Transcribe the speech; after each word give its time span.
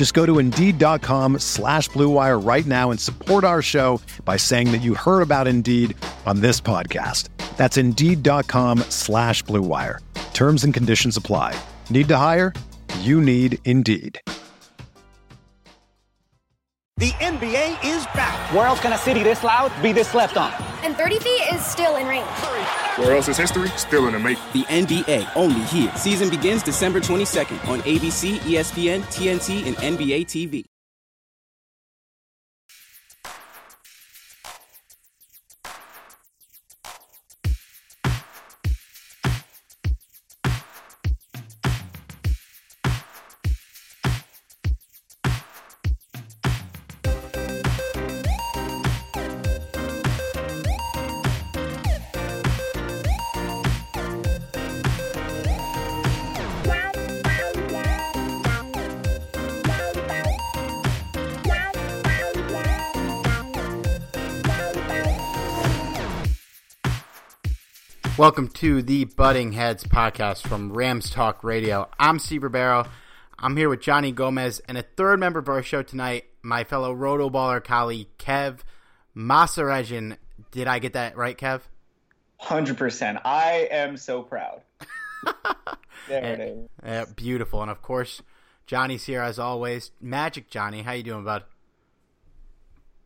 Just 0.00 0.14
go 0.14 0.24
to 0.24 0.38
Indeed.com 0.38 1.40
slash 1.40 1.90
BlueWire 1.90 2.42
right 2.42 2.64
now 2.64 2.90
and 2.90 2.98
support 2.98 3.44
our 3.44 3.60
show 3.60 4.00
by 4.24 4.38
saying 4.38 4.72
that 4.72 4.78
you 4.78 4.94
heard 4.94 5.20
about 5.20 5.46
Indeed 5.46 5.94
on 6.24 6.40
this 6.40 6.58
podcast. 6.58 7.28
That's 7.58 7.76
Indeed.com 7.76 8.78
slash 8.88 9.44
BlueWire. 9.44 9.98
Terms 10.32 10.64
and 10.64 10.72
conditions 10.72 11.18
apply. 11.18 11.54
Need 11.90 12.08
to 12.08 12.16
hire? 12.16 12.54
You 13.00 13.20
need 13.20 13.58
Indeed. 13.66 14.18
The 16.96 17.12
NBA 17.18 17.84
is 17.84 18.06
back. 18.16 18.54
Where 18.54 18.64
else 18.64 18.80
can 18.80 18.94
a 18.94 18.98
city 18.98 19.22
this 19.22 19.44
loud 19.44 19.70
be 19.82 19.92
this 19.92 20.08
slept 20.08 20.38
on? 20.38 20.69
And 20.82 20.96
30 20.96 21.18
feet 21.18 21.42
is 21.52 21.64
still 21.64 21.96
in 21.96 22.06
range. 22.06 22.26
Where 22.96 23.14
else 23.14 23.28
is 23.28 23.36
history 23.36 23.68
still 23.70 24.06
in 24.06 24.14
the 24.14 24.18
making? 24.18 24.42
The 24.52 24.64
NBA 24.64 25.30
only 25.36 25.60
here. 25.64 25.92
Season 25.96 26.30
begins 26.30 26.62
December 26.62 27.00
22nd 27.00 27.68
on 27.68 27.80
ABC, 27.82 28.38
ESPN, 28.38 29.02
TNT, 29.04 29.66
and 29.66 29.76
NBA 29.76 30.26
TV. 30.26 30.69
Welcome 68.20 68.48
to 68.48 68.82
the 68.82 69.06
Butting 69.06 69.52
Heads 69.52 69.84
podcast 69.84 70.46
from 70.46 70.74
Rams 70.74 71.08
Talk 71.08 71.42
Radio. 71.42 71.88
I'm 71.98 72.18
Steve 72.18 72.42
Rebeiro. 72.42 72.86
I'm 73.38 73.56
here 73.56 73.70
with 73.70 73.80
Johnny 73.80 74.12
Gomez 74.12 74.60
and 74.68 74.76
a 74.76 74.82
third 74.82 75.18
member 75.18 75.38
of 75.38 75.48
our 75.48 75.62
show 75.62 75.82
tonight, 75.82 76.26
my 76.42 76.64
fellow 76.64 76.94
RotoBaller 76.94 77.64
colleague 77.64 78.08
Kev 78.18 78.58
Mahserejian. 79.16 80.18
Did 80.50 80.68
I 80.68 80.80
get 80.80 80.92
that 80.92 81.16
right, 81.16 81.38
Kev? 81.38 81.62
Hundred 82.36 82.76
percent. 82.76 83.20
I 83.24 83.68
am 83.70 83.96
so 83.96 84.22
proud. 84.22 84.60
there 86.06 86.22
it 86.22 86.40
is. 86.40 86.68
Uh, 86.84 87.06
beautiful, 87.16 87.62
and 87.62 87.70
of 87.70 87.80
course, 87.80 88.20
Johnny's 88.66 89.06
here 89.06 89.22
as 89.22 89.38
always. 89.38 89.92
Magic 89.98 90.50
Johnny, 90.50 90.82
how 90.82 90.92
you 90.92 91.04
doing, 91.04 91.24
bud? 91.24 91.44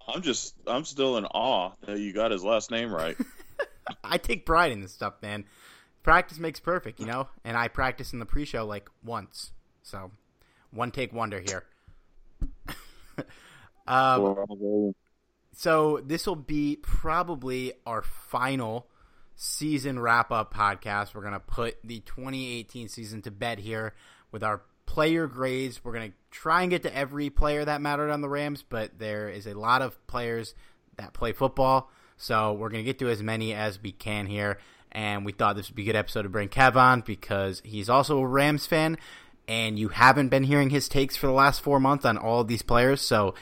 I'm 0.08 0.22
just, 0.22 0.56
I'm 0.66 0.84
still 0.84 1.18
in 1.18 1.24
awe 1.24 1.70
that 1.86 2.00
you 2.00 2.12
got 2.12 2.32
his 2.32 2.42
last 2.42 2.72
name 2.72 2.92
right. 2.92 3.16
I 4.02 4.18
take 4.18 4.46
pride 4.46 4.72
in 4.72 4.80
this 4.80 4.92
stuff, 4.92 5.14
man. 5.22 5.44
Practice 6.02 6.38
makes 6.38 6.60
perfect, 6.60 7.00
you 7.00 7.06
know. 7.06 7.28
And 7.44 7.56
I 7.56 7.68
practice 7.68 8.12
in 8.12 8.18
the 8.18 8.26
pre-show 8.26 8.66
like 8.66 8.88
once, 9.02 9.52
so 9.82 10.10
one 10.70 10.90
take 10.90 11.12
wonder 11.12 11.40
here. 11.40 11.64
um, 13.86 14.94
so 15.52 16.00
this 16.04 16.26
will 16.26 16.36
be 16.36 16.76
probably 16.76 17.72
our 17.86 18.02
final 18.02 18.88
season 19.36 19.98
wrap-up 19.98 20.52
podcast. 20.52 21.14
We're 21.14 21.22
gonna 21.22 21.40
put 21.40 21.76
the 21.82 22.00
2018 22.00 22.88
season 22.88 23.22
to 23.22 23.30
bed 23.30 23.58
here 23.60 23.94
with 24.30 24.42
our 24.42 24.62
player 24.86 25.26
grades. 25.26 25.84
We're 25.84 25.92
gonna 25.92 26.12
try 26.30 26.62
and 26.62 26.70
get 26.70 26.82
to 26.82 26.94
every 26.94 27.30
player 27.30 27.64
that 27.64 27.80
mattered 27.80 28.10
on 28.10 28.20
the 28.20 28.28
Rams, 28.28 28.62
but 28.62 28.98
there 28.98 29.28
is 29.28 29.46
a 29.46 29.54
lot 29.54 29.82
of 29.82 30.04
players 30.06 30.54
that 30.96 31.12
play 31.12 31.32
football. 31.32 31.90
So 32.16 32.52
we're 32.52 32.68
going 32.68 32.84
to 32.84 32.88
get 32.88 32.98
to 33.00 33.08
as 33.08 33.22
many 33.22 33.54
as 33.54 33.82
we 33.82 33.92
can 33.92 34.26
here. 34.26 34.58
And 34.92 35.24
we 35.24 35.32
thought 35.32 35.56
this 35.56 35.68
would 35.68 35.76
be 35.76 35.82
a 35.82 35.86
good 35.86 35.96
episode 35.96 36.22
to 36.22 36.28
bring 36.28 36.48
Kev 36.48 36.76
on 36.76 37.00
because 37.00 37.60
he's 37.64 37.88
also 37.88 38.18
a 38.18 38.26
Rams 38.26 38.66
fan. 38.66 38.96
And 39.48 39.78
you 39.78 39.88
haven't 39.88 40.28
been 40.28 40.44
hearing 40.44 40.70
his 40.70 40.88
takes 40.88 41.16
for 41.16 41.26
the 41.26 41.32
last 41.32 41.60
four 41.60 41.80
months 41.80 42.04
on 42.04 42.16
all 42.16 42.40
of 42.40 42.48
these 42.48 42.62
players. 42.62 43.00
So 43.00 43.34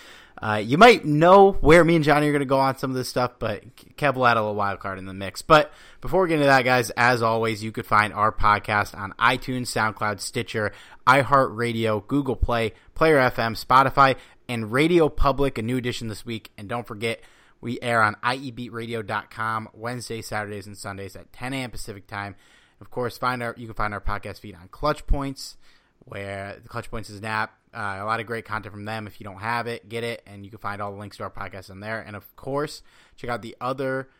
uh, 0.42 0.56
you 0.56 0.76
might 0.76 1.04
know 1.04 1.52
where 1.52 1.84
me 1.84 1.94
and 1.94 2.04
Johnny 2.04 2.26
are 2.26 2.32
going 2.32 2.40
to 2.40 2.46
go 2.46 2.58
on 2.58 2.76
some 2.76 2.90
of 2.90 2.96
this 2.96 3.08
stuff, 3.08 3.32
but 3.38 3.62
Kev 3.96 4.14
will 4.14 4.26
add 4.26 4.36
a 4.36 4.40
little 4.40 4.56
wild 4.56 4.80
card 4.80 4.98
in 4.98 5.06
the 5.06 5.14
mix. 5.14 5.40
But 5.40 5.72
before 6.00 6.22
we 6.22 6.28
get 6.28 6.34
into 6.34 6.46
that, 6.46 6.64
guys, 6.64 6.90
as 6.96 7.22
always, 7.22 7.62
you 7.62 7.70
could 7.70 7.86
find 7.86 8.12
our 8.12 8.32
podcast 8.32 8.98
on 8.98 9.12
iTunes, 9.20 9.68
SoundCloud, 9.68 10.18
Stitcher, 10.18 10.72
iHeartRadio, 11.06 12.04
Google 12.08 12.34
Play, 12.34 12.72
Player 12.96 13.18
FM, 13.18 13.62
Spotify, 13.62 14.16
and 14.48 14.72
Radio 14.72 15.08
Public, 15.08 15.58
a 15.58 15.62
new 15.62 15.76
edition 15.76 16.08
this 16.08 16.26
week. 16.26 16.50
And 16.58 16.68
don't 16.68 16.88
forget, 16.88 17.20
we 17.62 17.80
air 17.80 18.02
on 18.02 18.16
IEBeatRadio.com 18.22 19.68
Wednesdays, 19.72 20.26
Saturdays, 20.26 20.66
and 20.66 20.76
Sundays 20.76 21.16
at 21.16 21.32
10 21.32 21.54
a.m. 21.54 21.70
Pacific 21.70 22.06
time. 22.06 22.34
Of 22.80 22.90
course, 22.90 23.16
find 23.16 23.42
our 23.42 23.54
you 23.56 23.68
can 23.68 23.74
find 23.74 23.94
our 23.94 24.00
podcast 24.00 24.40
feed 24.40 24.56
on 24.56 24.68
Clutch 24.68 25.06
Points, 25.06 25.56
where 26.00 26.58
the 26.60 26.68
Clutch 26.68 26.90
Points 26.90 27.08
is 27.08 27.20
an 27.20 27.24
app. 27.24 27.54
Uh, 27.72 27.98
a 28.00 28.04
lot 28.04 28.20
of 28.20 28.26
great 28.26 28.44
content 28.44 28.74
from 28.74 28.84
them. 28.84 29.06
If 29.06 29.20
you 29.20 29.24
don't 29.24 29.38
have 29.38 29.66
it, 29.68 29.88
get 29.88 30.04
it, 30.04 30.22
and 30.26 30.44
you 30.44 30.50
can 30.50 30.58
find 30.58 30.82
all 30.82 30.92
the 30.92 30.98
links 30.98 31.16
to 31.16 31.22
our 31.22 31.30
podcast 31.30 31.70
on 31.70 31.80
there. 31.80 32.00
And 32.00 32.16
of 32.16 32.36
course, 32.36 32.82
check 33.16 33.30
out 33.30 33.40
the 33.40 33.56
other 33.60 34.10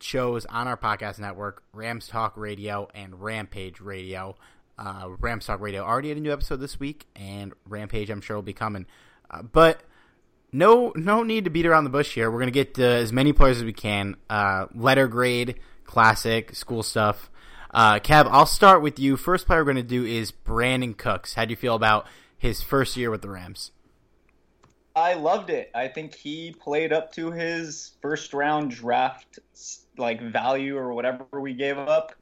shows 0.00 0.46
on 0.46 0.66
our 0.66 0.76
podcast 0.78 1.18
network: 1.18 1.62
Rams 1.74 2.08
Talk 2.08 2.36
Radio 2.38 2.88
and 2.94 3.22
Rampage 3.22 3.80
Radio. 3.80 4.36
Uh, 4.78 5.10
Rams 5.20 5.44
Talk 5.44 5.60
Radio 5.60 5.82
already 5.82 6.08
had 6.08 6.16
a 6.16 6.20
new 6.22 6.32
episode 6.32 6.56
this 6.56 6.80
week, 6.80 7.06
and 7.14 7.52
Rampage 7.68 8.08
I'm 8.08 8.22
sure 8.22 8.36
will 8.36 8.42
be 8.42 8.54
coming. 8.54 8.86
Uh, 9.30 9.42
but 9.42 9.82
no 10.52 10.92
no 10.94 11.22
need 11.22 11.44
to 11.44 11.50
beat 11.50 11.66
around 11.66 11.84
the 11.84 11.90
bush 11.90 12.14
here. 12.14 12.30
We're 12.30 12.38
gonna 12.38 12.50
get 12.50 12.78
uh, 12.78 12.82
as 12.82 13.12
many 13.12 13.32
players 13.32 13.58
as 13.58 13.64
we 13.64 13.72
can. 13.72 14.16
Uh, 14.28 14.66
letter 14.74 15.08
grade, 15.08 15.58
classic, 15.84 16.54
school 16.54 16.82
stuff. 16.82 17.30
Uh, 17.70 17.98
Kev, 18.00 18.28
I'll 18.30 18.46
start 18.46 18.82
with 18.82 18.98
you. 18.98 19.16
First 19.16 19.46
player 19.46 19.60
we're 19.60 19.72
gonna 19.72 19.82
do 19.82 20.04
is 20.04 20.30
Brandin 20.30 20.96
Cooks. 20.96 21.34
How 21.34 21.46
do 21.46 21.50
you 21.50 21.56
feel 21.56 21.74
about 21.74 22.06
his 22.36 22.60
first 22.62 22.96
year 22.96 23.10
with 23.10 23.22
the 23.22 23.30
Rams? 23.30 23.72
I 24.94 25.14
loved 25.14 25.48
it. 25.48 25.70
I 25.74 25.88
think 25.88 26.14
he 26.14 26.52
played 26.52 26.92
up 26.92 27.12
to 27.12 27.30
his 27.30 27.92
first 28.02 28.34
round 28.34 28.72
draft 28.72 29.38
like 29.96 30.20
value 30.20 30.76
or 30.76 30.92
whatever 30.92 31.24
we 31.40 31.54
gave 31.54 31.78
up. 31.78 32.14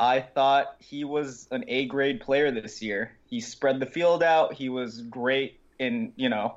I 0.00 0.20
thought 0.20 0.74
he 0.80 1.04
was 1.04 1.46
an 1.52 1.64
A 1.68 1.86
grade 1.86 2.20
player 2.20 2.50
this 2.50 2.82
year. 2.82 3.12
He 3.26 3.40
spread 3.40 3.78
the 3.78 3.86
field 3.86 4.24
out. 4.24 4.54
He 4.54 4.68
was 4.68 5.02
great 5.02 5.60
in 5.78 6.12
you 6.16 6.28
know 6.28 6.56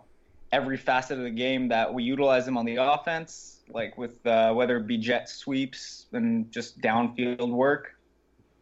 every 0.51 0.77
facet 0.77 1.17
of 1.17 1.23
the 1.23 1.29
game 1.29 1.69
that 1.69 1.93
we 1.93 2.03
utilize 2.03 2.47
him 2.47 2.57
on 2.57 2.65
the 2.65 2.77
offense, 2.77 3.59
like 3.69 3.97
with 3.97 4.25
uh, 4.25 4.53
whether 4.53 4.77
it 4.77 4.87
be 4.87 4.97
jet 4.97 5.29
sweeps 5.29 6.05
and 6.13 6.51
just 6.51 6.79
downfield 6.79 7.49
work. 7.49 7.95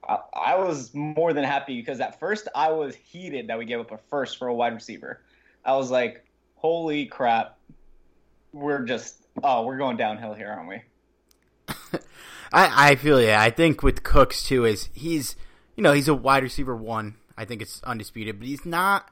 I, 0.07 0.19
I 0.33 0.55
was 0.55 0.93
more 0.93 1.33
than 1.33 1.43
happy 1.43 1.79
because 1.79 1.99
at 1.99 2.19
first 2.19 2.47
I 2.55 2.71
was 2.71 2.95
heated 2.95 3.47
that 3.47 3.57
we 3.57 3.65
gave 3.65 3.79
up 3.79 3.91
a 3.91 3.97
first 4.09 4.37
for 4.37 4.47
a 4.47 4.53
wide 4.53 4.73
receiver. 4.73 5.21
I 5.63 5.75
was 5.75 5.91
like, 5.91 6.25
holy 6.55 7.05
crap, 7.05 7.57
we're 8.51 8.83
just 8.83 9.17
oh 9.43 9.63
we're 9.65 9.77
going 9.77 9.97
downhill 9.97 10.33
here, 10.33 10.49
aren't 10.49 10.69
we? 10.69 10.81
I, 12.53 12.91
I 12.91 12.95
feel 12.95 13.21
yeah. 13.21 13.41
I 13.41 13.49
think 13.49 13.83
with 13.83 14.03
Cooks 14.03 14.43
too 14.43 14.65
is 14.65 14.89
he's 14.93 15.35
you 15.75 15.83
know 15.83 15.93
he's 15.93 16.07
a 16.07 16.15
wide 16.15 16.43
receiver 16.43 16.75
one. 16.75 17.15
I 17.37 17.45
think 17.45 17.61
it's 17.61 17.83
undisputed, 17.83 18.39
but 18.39 18.47
he's 18.47 18.65
not 18.65 19.09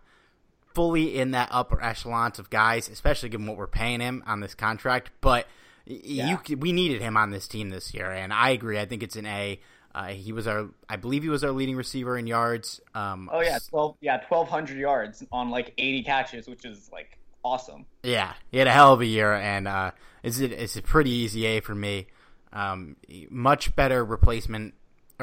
fully 0.74 1.18
in 1.18 1.32
that 1.32 1.50
upper 1.52 1.82
echelon 1.84 2.34
of 2.38 2.50
guys, 2.50 2.90
especially 2.90 3.30
given 3.30 3.48
what 3.48 3.58
we're 3.58 3.68
paying 3.68 4.00
him 4.00 4.24
on 4.26 4.40
this 4.40 4.56
contract. 4.56 5.12
But 5.22 5.48
yeah. 5.86 6.38
you 6.48 6.58
we 6.58 6.72
needed 6.72 7.02
him 7.02 7.18
on 7.18 7.32
this 7.32 7.48
team 7.48 7.70
this 7.70 7.94
year, 7.94 8.12
and 8.12 8.34
I 8.34 8.50
agree. 8.50 8.80
I 8.80 8.86
think 8.86 9.04
it's 9.04 9.16
an 9.16 9.26
A. 9.26 9.60
Uh, 9.96 10.08
he 10.08 10.32
was 10.32 10.48
our, 10.48 10.70
I 10.90 10.96
believe 10.96 11.22
he 11.22 11.30
was 11.30 11.44
our 11.44 11.52
leading 11.52 11.76
receiver 11.76 12.18
in 12.18 12.26
yards. 12.26 12.82
Um, 12.96 13.30
oh 13.32 13.42
yeah, 13.42 13.60
twelve, 13.70 13.96
yeah, 14.02 14.18
twelve 14.18 14.48
hundred 14.48 14.78
yards 14.78 15.24
on 15.32 15.52
like 15.52 15.74
eighty 15.78 16.02
catches, 16.02 16.48
which 16.48 16.66
is 16.66 16.90
like 16.92 17.20
awesome. 17.44 17.86
Yeah, 18.02 18.34
he 18.52 18.58
had 18.58 18.68
a 18.68 18.72
hell 18.72 18.94
of 18.94 19.02
a 19.02 19.06
year, 19.06 19.34
and 19.34 19.68
uh, 19.68 19.92
it's 20.24 20.40
a, 20.40 20.64
it's 20.64 20.76
a 20.78 20.82
pretty 20.82 21.12
easy 21.12 21.46
A 21.46 21.60
for 21.60 21.76
me. 21.76 22.08
Um, 22.52 22.96
much 23.30 23.76
better 23.76 24.04
replacement 24.04 24.74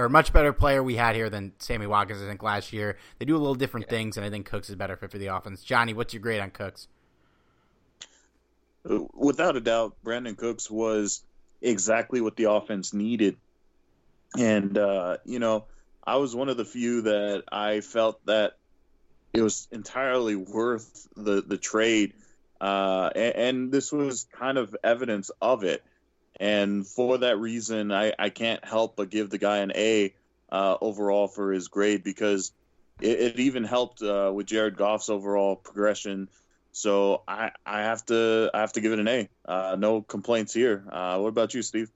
or 0.01 0.09
much 0.09 0.33
better 0.33 0.53
player 0.53 0.83
we 0.83 0.97
had 0.97 1.15
here 1.15 1.29
than 1.29 1.53
Sammy 1.59 1.87
Watkins. 1.87 2.23
I 2.23 2.27
think 2.27 2.43
last 2.43 2.73
year 2.73 2.97
they 3.19 3.27
do 3.27 3.37
a 3.37 3.39
little 3.39 3.55
different 3.55 3.87
yeah. 3.87 3.99
things, 3.99 4.17
and 4.17 4.25
I 4.25 4.31
think 4.31 4.47
Cooks 4.47 4.71
is 4.71 4.77
better 4.77 4.97
fit 4.97 5.11
for 5.11 5.19
the 5.19 5.27
offense. 5.27 5.63
Johnny, 5.63 5.93
what's 5.93 6.15
your 6.15 6.23
grade 6.23 6.41
on 6.41 6.51
Cooks? 6.51 6.89
Without 8.85 9.57
a 9.57 9.61
doubt, 9.61 9.95
Brandin 10.03 10.39
Cooks 10.39 10.71
was 10.71 11.23
exactly 11.61 12.23
what 12.23 12.37
the 12.37 12.45
offense 12.45 12.95
needed, 12.95 13.37
and 14.39 14.79
uh, 14.79 15.19
you 15.27 15.39
know, 15.39 15.67
I 16.03 16.17
was 16.17 16.35
one 16.35 16.49
of 16.49 16.57
the 16.57 16.65
few 16.65 17.03
that 17.03 17.45
I 17.53 17.83
felt 17.83 18.25
that 18.25 18.57
it 19.35 19.43
was 19.43 19.69
entirely 19.71 20.35
worth 20.35 21.07
the 21.15 21.43
the 21.43 21.59
trade, 21.59 22.15
uh, 22.59 23.11
and, 23.15 23.35
and 23.35 23.73
this 23.73 23.93
was 23.93 24.27
kind 24.33 24.57
of 24.57 24.75
evidence 24.83 25.31
of 25.43 25.63
it. 25.63 25.85
And 26.41 26.87
for 26.87 27.19
that 27.19 27.39
reason, 27.39 27.93
I, 27.93 28.15
I 28.19 28.31
can't 28.31 28.65
help 28.65 28.97
but 28.97 29.11
give 29.11 29.29
the 29.29 29.37
guy 29.37 29.59
an 29.59 29.73
A 29.75 30.15
uh, 30.51 30.77
overall 30.81 31.29
for 31.29 31.53
his 31.53 31.69
grade 31.69 32.03
because 32.03 32.51
it, 33.01 33.21
it 33.21 33.41
even 33.41 33.63
helped 33.63 34.03
uh, 34.03 34.33
with 34.35 34.47
Jared 34.47 34.77
Goff's 34.77 35.11
overall 35.11 35.55
progression. 35.55 36.31
So 36.73 37.23
I, 37.29 37.51
I 37.67 37.83
have 37.83 38.07
to 38.07 38.51
I 38.55 38.61
have 38.61 38.73
to 38.73 38.81
give 38.81 38.93
it 38.93 39.01
an 39.01 39.09
A. 39.09 39.29
Uh, 39.45 39.77
no 39.79 40.01
complaints 40.01 40.55
here. 40.55 40.83
Uh, 40.91 41.19
what 41.19 41.29
about 41.29 41.53
you, 41.53 41.61
Steve? 41.61 41.91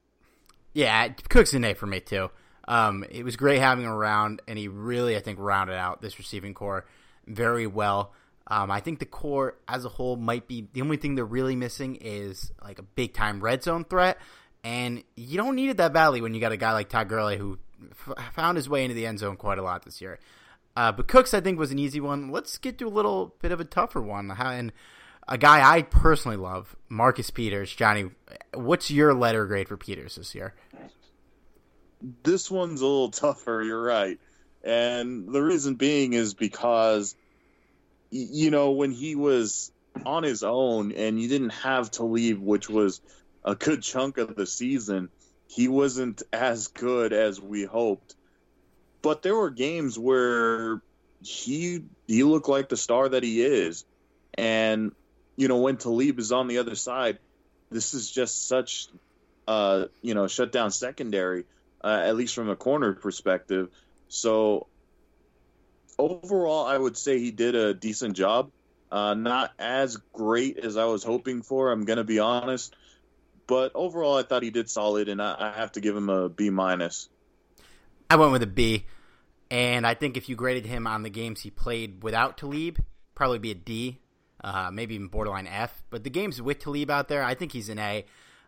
Yeah, 0.75 1.08
Cook's 1.08 1.55
an 1.55 1.64
A 1.64 1.73
for 1.75 1.87
me 1.87 2.00
too. 2.00 2.31
Um, 2.69 3.05
it 3.11 3.25
was 3.25 3.37
great 3.37 3.61
having 3.61 3.85
him 3.85 3.91
around, 3.93 4.43
and 4.46 4.58
he 4.58 4.69
really 4.69 5.17
I 5.17 5.20
think 5.20 5.38
rounded 5.41 5.76
out 5.76 6.02
this 6.02 6.19
receiving 6.19 6.52
core 6.52 6.85
very 7.26 7.67
well. 7.67 8.12
Um, 8.46 8.70
I 8.70 8.81
think 8.81 8.99
the 8.99 9.06
core 9.06 9.56
as 9.67 9.85
a 9.85 9.88
whole 9.88 10.17
might 10.17 10.46
be 10.46 10.69
the 10.73 10.82
only 10.82 10.99
thing 10.99 11.14
they're 11.14 11.25
really 11.25 11.56
missing 11.56 11.96
is 12.00 12.52
like 12.62 12.79
a 12.79 12.82
big 12.82 13.14
time 13.14 13.41
red 13.41 13.62
zone 13.62 13.85
threat, 13.85 14.19
and 14.62 15.02
you 15.17 15.37
don't 15.37 15.55
need 15.55 15.70
it 15.70 15.79
that 15.79 15.93
badly 15.93 16.20
when 16.20 16.35
you 16.35 16.41
got 16.41 16.52
a 16.52 16.56
guy 16.56 16.73
like 16.73 16.88
Todd 16.88 17.08
Gurley 17.08 17.38
who 17.38 17.58
f- 17.91 18.32
found 18.35 18.56
his 18.56 18.69
way 18.69 18.85
into 18.85 18.94
the 18.94 19.06
end 19.06 19.19
zone 19.19 19.37
quite 19.37 19.58
a 19.58 19.62
lot 19.62 19.85
this 19.85 20.00
year. 20.00 20.19
Uh, 20.76 20.93
but 20.93 21.08
Cooks, 21.08 21.32
I 21.32 21.41
think, 21.41 21.58
was 21.58 21.70
an 21.70 21.79
easy 21.79 22.00
one. 22.00 22.31
Let's 22.31 22.58
get 22.58 22.79
to 22.79 22.87
a 22.87 22.88
little 22.88 23.35
bit 23.41 23.52
of 23.52 23.61
a 23.61 23.64
tougher 23.64 24.02
one. 24.02 24.31
And 24.31 24.73
a 25.29 25.38
guy 25.38 25.67
I 25.67 25.82
personally 25.82 26.37
love, 26.37 26.76
Marcus 26.88 27.31
Peters. 27.31 27.75
Johnny, 27.75 28.11
what's 28.52 28.91
your 28.91 29.14
letter 29.14 29.46
grade 29.46 29.69
for 29.69 29.76
Peters 29.76 30.17
this 30.17 30.35
year? 30.35 30.55
This 32.23 32.50
one's 32.50 32.81
a 32.82 32.87
little 32.87 33.11
tougher. 33.11 33.62
You're 33.62 33.82
right, 33.82 34.19
and 34.62 35.32
the 35.32 35.43
reason 35.43 35.76
being 35.76 36.12
is 36.12 36.35
because 36.35 37.17
you 38.14 38.50
know, 38.50 38.70
when 38.70 38.93
he 38.93 39.16
was 39.16 39.72
on 40.06 40.22
his 40.22 40.43
own 40.44 40.93
and 40.93 41.20
you 41.20 41.28
didn't 41.28 41.50
have 41.50 41.90
Talib, 41.90 42.38
which 42.40 42.69
was 42.69 43.00
a 43.44 43.56
good 43.56 43.82
chunk 43.82 44.19
of 44.19 44.37
the 44.37 44.46
season, 44.46 45.08
he 45.49 45.66
wasn't 45.66 46.22
as 46.32 46.69
good 46.69 47.12
as 47.12 47.40
we 47.40 47.64
hoped. 47.64 48.14
But 49.02 49.22
there 49.22 49.34
were 49.34 49.50
games 49.50 49.99
where 49.99 50.81
he 51.22 51.82
he 52.06 52.22
looked 52.22 52.49
like 52.49 52.69
the 52.69 52.76
star 52.76 53.08
that 53.08 53.22
he 53.22 53.43
is. 53.43 53.84
And, 54.34 54.93
you 55.37 55.49
know, 55.49 55.58
when 55.58 55.76
Talib 55.76 56.19
is 56.19 56.31
on 56.31 56.46
the 56.46 56.58
other 56.58 56.76
side, 56.76 57.19
this 57.70 57.94
is 57.94 58.10
just 58.10 58.46
such 58.46 58.88
uh, 59.46 59.87
you 60.02 60.14
know, 60.14 60.26
shut 60.26 60.52
down 60.52 60.70
secondary, 60.70 61.44
uh, 61.82 62.02
at 62.05 62.17
least 62.17 62.34
from 62.34 62.49
a 62.49 62.56
corner 62.56 62.93
perspective. 62.94 63.69
So 64.08 64.69
overall, 65.99 66.67
I 66.67 66.76
would 66.76 66.96
say 66.96 67.19
he 67.19 67.31
did 67.31 67.55
a 67.55 67.75
decent 67.75 68.17
job. 68.17 68.50
Uh, 68.91 69.14
not 69.14 69.52
as 69.58 69.96
great 70.12 70.58
as 70.58 70.76
I 70.76 70.85
was 70.85 71.02
hoping 71.02 71.43
for. 71.43 71.73
I'm 71.73 71.85
gonna 71.85 72.05
be 72.05 72.20
honest, 72.20 72.76
but 73.46 73.73
overall, 73.75 74.17
I 74.17 74.23
thought 74.23 74.43
he 74.43 74.50
did 74.50 74.70
solid, 74.70 75.08
and 75.08 75.20
I, 75.20 75.37
I 75.38 75.58
have 75.58 75.73
to 75.73 75.81
give 75.81 75.96
him 75.96 76.08
a 76.08 76.29
B 76.29 76.50
minus. 76.50 77.08
I 78.08 78.17
went 78.17 78.32
with 78.32 78.43
a 78.43 78.46
B, 78.46 78.85
and 79.50 79.87
I 79.87 79.94
think 79.94 80.17
if 80.17 80.29
you 80.29 80.37
graded 80.37 80.67
him 80.67 80.87
on 80.87 81.02
the 81.02 81.11
games 81.11 81.41
he 81.41 81.50
played 81.50 82.02
without 82.02 82.38
Talib, 82.38 82.79
probably 83.14 83.38
be 83.38 83.50
a 83.50 83.55
D, 83.55 83.99
uh, 84.43 84.70
maybe 84.73 84.94
even 84.94 85.08
borderline 85.08 85.46
F. 85.46 85.82
But 85.91 86.05
the 86.05 86.11
games 86.11 86.41
with 86.41 86.61
Talib 86.61 86.91
out 86.91 87.08
there, 87.08 87.25
I 87.25 87.35
think 87.35 87.52
he's 87.52 87.69
an 87.69 87.79
A. 87.79 88.05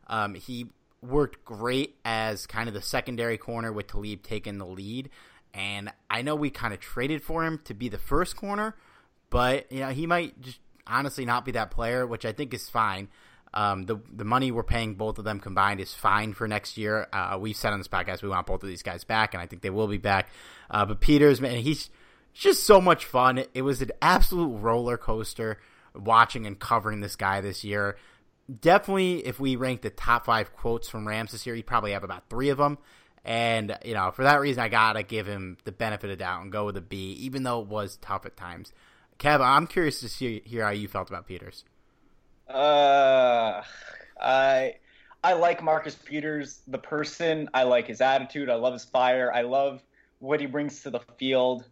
Um, 0.06 0.34
he 0.34 0.68
worked 1.02 1.44
great 1.44 1.96
as 2.04 2.46
kind 2.46 2.68
of 2.68 2.74
the 2.74 2.82
secondary 2.82 3.38
corner 3.38 3.72
with 3.72 3.88
Talib 3.88 4.22
taking 4.22 4.58
the 4.58 4.66
lead. 4.66 5.10
And 5.56 5.90
I 6.10 6.20
know 6.20 6.36
we 6.36 6.50
kind 6.50 6.74
of 6.74 6.80
traded 6.80 7.22
for 7.22 7.42
him 7.42 7.60
to 7.64 7.72
be 7.72 7.88
the 7.88 7.98
first 7.98 8.36
corner, 8.36 8.76
but 9.30 9.72
you 9.72 9.80
know 9.80 9.88
he 9.88 10.06
might 10.06 10.38
just 10.42 10.60
honestly 10.86 11.24
not 11.24 11.46
be 11.46 11.52
that 11.52 11.70
player, 11.70 12.06
which 12.06 12.26
I 12.26 12.32
think 12.32 12.52
is 12.52 12.68
fine. 12.68 13.08
Um, 13.54 13.84
the 13.84 13.96
the 14.12 14.24
money 14.24 14.52
we're 14.52 14.62
paying 14.62 14.96
both 14.96 15.18
of 15.18 15.24
them 15.24 15.40
combined 15.40 15.80
is 15.80 15.94
fine 15.94 16.34
for 16.34 16.46
next 16.46 16.76
year. 16.76 17.08
Uh, 17.10 17.38
we've 17.40 17.56
said 17.56 17.72
on 17.72 17.78
this 17.80 17.88
podcast 17.88 18.22
we 18.22 18.28
want 18.28 18.46
both 18.46 18.62
of 18.62 18.68
these 18.68 18.82
guys 18.82 19.02
back, 19.04 19.32
and 19.32 19.42
I 19.42 19.46
think 19.46 19.62
they 19.62 19.70
will 19.70 19.88
be 19.88 19.96
back. 19.96 20.28
Uh, 20.70 20.84
but 20.84 21.00
Peters, 21.00 21.40
man, 21.40 21.56
he's 21.56 21.88
just 22.34 22.64
so 22.64 22.78
much 22.78 23.06
fun. 23.06 23.42
It 23.54 23.62
was 23.62 23.80
an 23.80 23.92
absolute 24.02 24.58
roller 24.58 24.98
coaster 24.98 25.58
watching 25.94 26.46
and 26.46 26.58
covering 26.58 27.00
this 27.00 27.16
guy 27.16 27.40
this 27.40 27.64
year. 27.64 27.96
Definitely, 28.60 29.26
if 29.26 29.40
we 29.40 29.56
rank 29.56 29.80
the 29.80 29.90
top 29.90 30.26
five 30.26 30.52
quotes 30.52 30.86
from 30.86 31.08
Rams 31.08 31.32
this 31.32 31.46
year, 31.46 31.56
you'd 31.56 31.66
probably 31.66 31.92
have 31.92 32.04
about 32.04 32.28
three 32.28 32.50
of 32.50 32.58
them. 32.58 32.76
And, 33.26 33.76
you 33.84 33.92
know, 33.92 34.12
for 34.12 34.22
that 34.22 34.40
reason, 34.40 34.62
I 34.62 34.68
got 34.68 34.92
to 34.92 35.02
give 35.02 35.26
him 35.26 35.58
the 35.64 35.72
benefit 35.72 36.10
of 36.10 36.18
doubt 36.18 36.42
and 36.42 36.52
go 36.52 36.64
with 36.64 36.76
a 36.76 36.80
B, 36.80 37.12
even 37.20 37.42
though 37.42 37.60
it 37.60 37.66
was 37.66 37.96
tough 37.96 38.24
at 38.24 38.36
times. 38.36 38.72
Kev, 39.18 39.40
I'm 39.40 39.66
curious 39.66 39.98
to 40.00 40.08
see, 40.08 40.42
hear 40.44 40.62
how 40.62 40.70
you 40.70 40.86
felt 40.86 41.10
about 41.10 41.26
Peters. 41.26 41.64
Uh, 42.48 43.62
I 44.20 44.76
I 45.24 45.32
like 45.32 45.60
Marcus 45.60 45.96
Peters, 45.96 46.60
the 46.68 46.78
person. 46.78 47.50
I 47.52 47.64
like 47.64 47.88
his 47.88 48.00
attitude. 48.00 48.48
I 48.48 48.54
love 48.54 48.74
his 48.74 48.84
fire. 48.84 49.32
I 49.34 49.42
love 49.42 49.82
what 50.20 50.40
he 50.40 50.46
brings 50.46 50.84
to 50.84 50.90
the 50.90 51.00
field. 51.18 51.64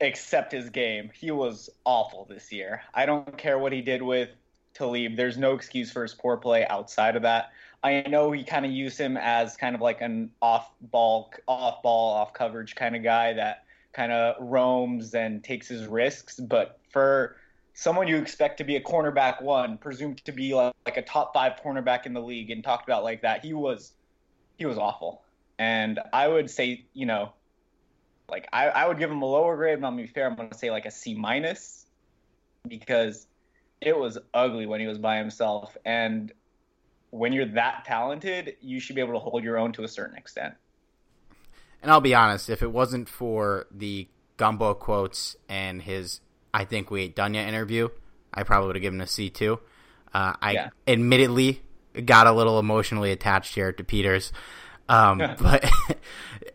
Except 0.00 0.50
his 0.50 0.70
game, 0.70 1.10
he 1.14 1.30
was 1.30 1.70
awful 1.84 2.24
this 2.28 2.50
year. 2.50 2.82
I 2.92 3.06
don't 3.06 3.38
care 3.38 3.56
what 3.60 3.72
he 3.72 3.82
did 3.82 4.02
with 4.02 4.30
Talib. 4.74 5.16
There's 5.16 5.38
no 5.38 5.54
excuse 5.54 5.92
for 5.92 6.02
his 6.02 6.14
poor 6.14 6.36
play 6.36 6.66
outside 6.66 7.14
of 7.14 7.22
that. 7.22 7.52
I 7.84 8.02
know 8.02 8.30
he 8.30 8.44
kind 8.44 8.64
of 8.64 8.70
used 8.70 8.98
him 8.98 9.16
as 9.16 9.56
kind 9.56 9.74
of 9.74 9.80
like 9.80 10.00
an 10.00 10.30
off 10.40 10.70
ball, 10.80 11.32
off 11.48 11.82
ball, 11.82 12.14
off 12.14 12.32
coverage 12.32 12.74
kind 12.74 12.94
of 12.94 13.02
guy 13.02 13.32
that 13.32 13.64
kind 13.92 14.12
of 14.12 14.36
roams 14.40 15.14
and 15.14 15.42
takes 15.42 15.68
his 15.68 15.86
risks. 15.86 16.38
But 16.38 16.78
for 16.90 17.36
someone 17.74 18.06
you 18.06 18.16
expect 18.18 18.58
to 18.58 18.64
be 18.64 18.76
a 18.76 18.80
cornerback 18.80 19.42
one, 19.42 19.78
presumed 19.78 20.24
to 20.24 20.32
be 20.32 20.54
like, 20.54 20.74
like 20.86 20.96
a 20.96 21.02
top 21.02 21.34
five 21.34 21.60
cornerback 21.64 22.06
in 22.06 22.12
the 22.12 22.20
league, 22.20 22.50
and 22.50 22.62
talked 22.62 22.88
about 22.88 23.02
like 23.02 23.22
that, 23.22 23.44
he 23.44 23.52
was 23.52 23.92
he 24.56 24.66
was 24.66 24.78
awful. 24.78 25.22
And 25.58 25.98
I 26.12 26.28
would 26.28 26.50
say, 26.50 26.84
you 26.94 27.06
know, 27.06 27.32
like 28.28 28.48
I, 28.52 28.68
I 28.68 28.86
would 28.86 28.98
give 28.98 29.10
him 29.10 29.22
a 29.22 29.26
lower 29.26 29.56
grade, 29.56 29.80
but 29.80 29.88
I'm 29.88 29.94
gonna 29.94 30.06
be 30.06 30.12
fair, 30.12 30.26
I'm 30.26 30.36
gonna 30.36 30.54
say 30.54 30.70
like 30.70 30.86
a 30.86 30.90
C 30.90 31.14
minus 31.14 31.86
because 32.66 33.26
it 33.80 33.98
was 33.98 34.18
ugly 34.32 34.66
when 34.66 34.80
he 34.80 34.86
was 34.86 34.98
by 34.98 35.18
himself. 35.18 35.76
And 35.84 36.32
when 37.12 37.32
you're 37.34 37.46
that 37.46 37.84
talented, 37.84 38.56
you 38.62 38.80
should 38.80 38.96
be 38.96 39.02
able 39.02 39.12
to 39.12 39.18
hold 39.18 39.44
your 39.44 39.58
own 39.58 39.72
to 39.74 39.84
a 39.84 39.88
certain 39.88 40.16
extent. 40.16 40.54
And 41.82 41.90
I'll 41.90 42.00
be 42.00 42.14
honest, 42.14 42.48
if 42.48 42.62
it 42.62 42.72
wasn't 42.72 43.08
for 43.08 43.66
the 43.70 44.08
gumbo 44.38 44.72
quotes 44.74 45.36
and 45.48 45.82
his 45.82 46.20
I 46.54 46.64
think 46.64 46.90
we 46.90 47.02
ain't 47.02 47.14
done 47.14 47.34
yet 47.34 47.46
interview, 47.46 47.88
I 48.32 48.44
probably 48.44 48.68
would 48.68 48.76
have 48.76 48.82
given 48.82 49.00
a 49.00 49.06
C 49.06 49.28
too. 49.28 49.60
Uh, 50.14 50.34
I 50.40 50.52
yeah. 50.52 50.68
admittedly 50.86 51.62
got 52.04 52.26
a 52.26 52.32
little 52.32 52.58
emotionally 52.58 53.12
attached 53.12 53.54
here 53.54 53.72
to 53.72 53.84
Peters. 53.84 54.32
Um, 54.88 55.18
but 55.38 55.70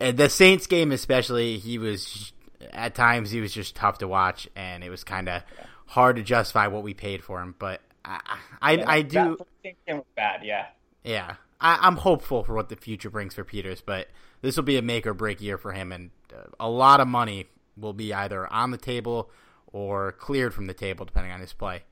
the 0.00 0.28
Saints 0.28 0.66
game, 0.66 0.90
especially, 0.90 1.58
he 1.58 1.78
was 1.78 2.32
at 2.72 2.96
times 2.96 3.30
he 3.30 3.40
was 3.40 3.52
just 3.52 3.76
tough 3.76 3.98
to 3.98 4.08
watch, 4.08 4.48
and 4.56 4.82
it 4.82 4.90
was 4.90 5.04
kind 5.04 5.28
of 5.28 5.42
hard 5.86 6.16
to 6.16 6.22
justify 6.22 6.66
what 6.66 6.82
we 6.82 6.94
paid 6.94 7.22
for 7.22 7.40
him. 7.40 7.54
But 7.58 7.80
I, 8.08 8.38
I, 8.60 8.72
yeah, 8.72 8.90
I 8.90 9.02
do. 9.02 9.38
was 9.86 10.04
bad, 10.16 10.40
yeah. 10.42 10.66
Yeah, 11.04 11.36
I, 11.60 11.86
am 11.86 11.96
hopeful 11.96 12.42
for 12.44 12.54
what 12.54 12.68
the 12.68 12.76
future 12.76 13.10
brings 13.10 13.34
for 13.34 13.44
Peters, 13.44 13.80
but 13.80 14.08
this 14.40 14.56
will 14.56 14.64
be 14.64 14.78
a 14.78 14.82
make 14.82 15.06
or 15.06 15.14
break 15.14 15.40
year 15.40 15.58
for 15.58 15.72
him, 15.72 15.92
and 15.92 16.10
uh, 16.34 16.44
a 16.58 16.68
lot 16.68 17.00
of 17.00 17.08
money 17.08 17.46
will 17.76 17.92
be 17.92 18.12
either 18.12 18.50
on 18.52 18.70
the 18.70 18.78
table 18.78 19.30
or 19.72 20.12
cleared 20.12 20.54
from 20.54 20.66
the 20.66 20.74
table, 20.74 21.04
depending 21.04 21.32
on 21.32 21.40
his 21.40 21.52
play 21.52 21.84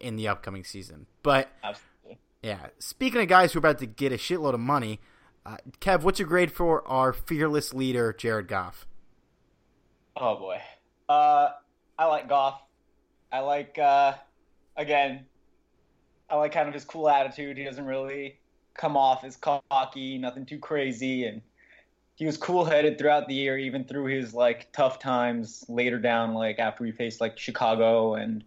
in 0.00 0.16
the 0.16 0.28
upcoming 0.28 0.64
season. 0.64 1.06
But 1.22 1.50
Absolutely. 1.62 2.18
yeah, 2.42 2.66
speaking 2.78 3.20
of 3.20 3.28
guys 3.28 3.52
who 3.52 3.58
are 3.58 3.60
about 3.60 3.78
to 3.78 3.86
get 3.86 4.12
a 4.12 4.16
shitload 4.16 4.54
of 4.54 4.60
money, 4.60 5.00
uh, 5.44 5.56
Kev, 5.80 6.02
what's 6.02 6.18
your 6.18 6.28
grade 6.28 6.52
for 6.52 6.86
our 6.88 7.12
fearless 7.12 7.74
leader, 7.74 8.12
Jared 8.12 8.48
Goff? 8.48 8.86
Oh 10.16 10.36
boy, 10.36 10.60
uh, 11.08 11.50
I 11.98 12.06
like 12.06 12.28
Goff. 12.28 12.60
I 13.32 13.40
like 13.40 13.78
uh, 13.78 14.14
again 14.76 15.26
I 16.34 16.36
like 16.38 16.52
kind 16.52 16.66
of 16.66 16.74
his 16.74 16.84
cool 16.84 17.08
attitude. 17.08 17.56
He 17.56 17.62
doesn't 17.62 17.86
really 17.86 18.40
come 18.74 18.96
off 18.96 19.22
as 19.22 19.36
cocky, 19.36 20.18
nothing 20.18 20.44
too 20.44 20.58
crazy, 20.58 21.26
and 21.26 21.40
he 22.16 22.26
was 22.26 22.36
cool 22.36 22.64
headed 22.64 22.98
throughout 22.98 23.28
the 23.28 23.34
year, 23.34 23.56
even 23.56 23.84
through 23.84 24.06
his 24.06 24.34
like 24.34 24.72
tough 24.72 24.98
times 24.98 25.64
later 25.68 26.00
down, 26.00 26.34
like 26.34 26.58
after 26.58 26.82
we 26.82 26.90
faced 26.90 27.20
like 27.20 27.38
Chicago 27.38 28.14
and 28.14 28.42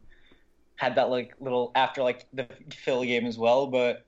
had 0.76 0.96
that 0.96 1.10
like 1.10 1.34
little 1.40 1.72
after 1.76 2.04
like 2.04 2.26
the 2.34 2.46
Philly 2.76 3.08
game 3.08 3.26
as 3.26 3.38
well. 3.38 3.68
But 3.68 4.06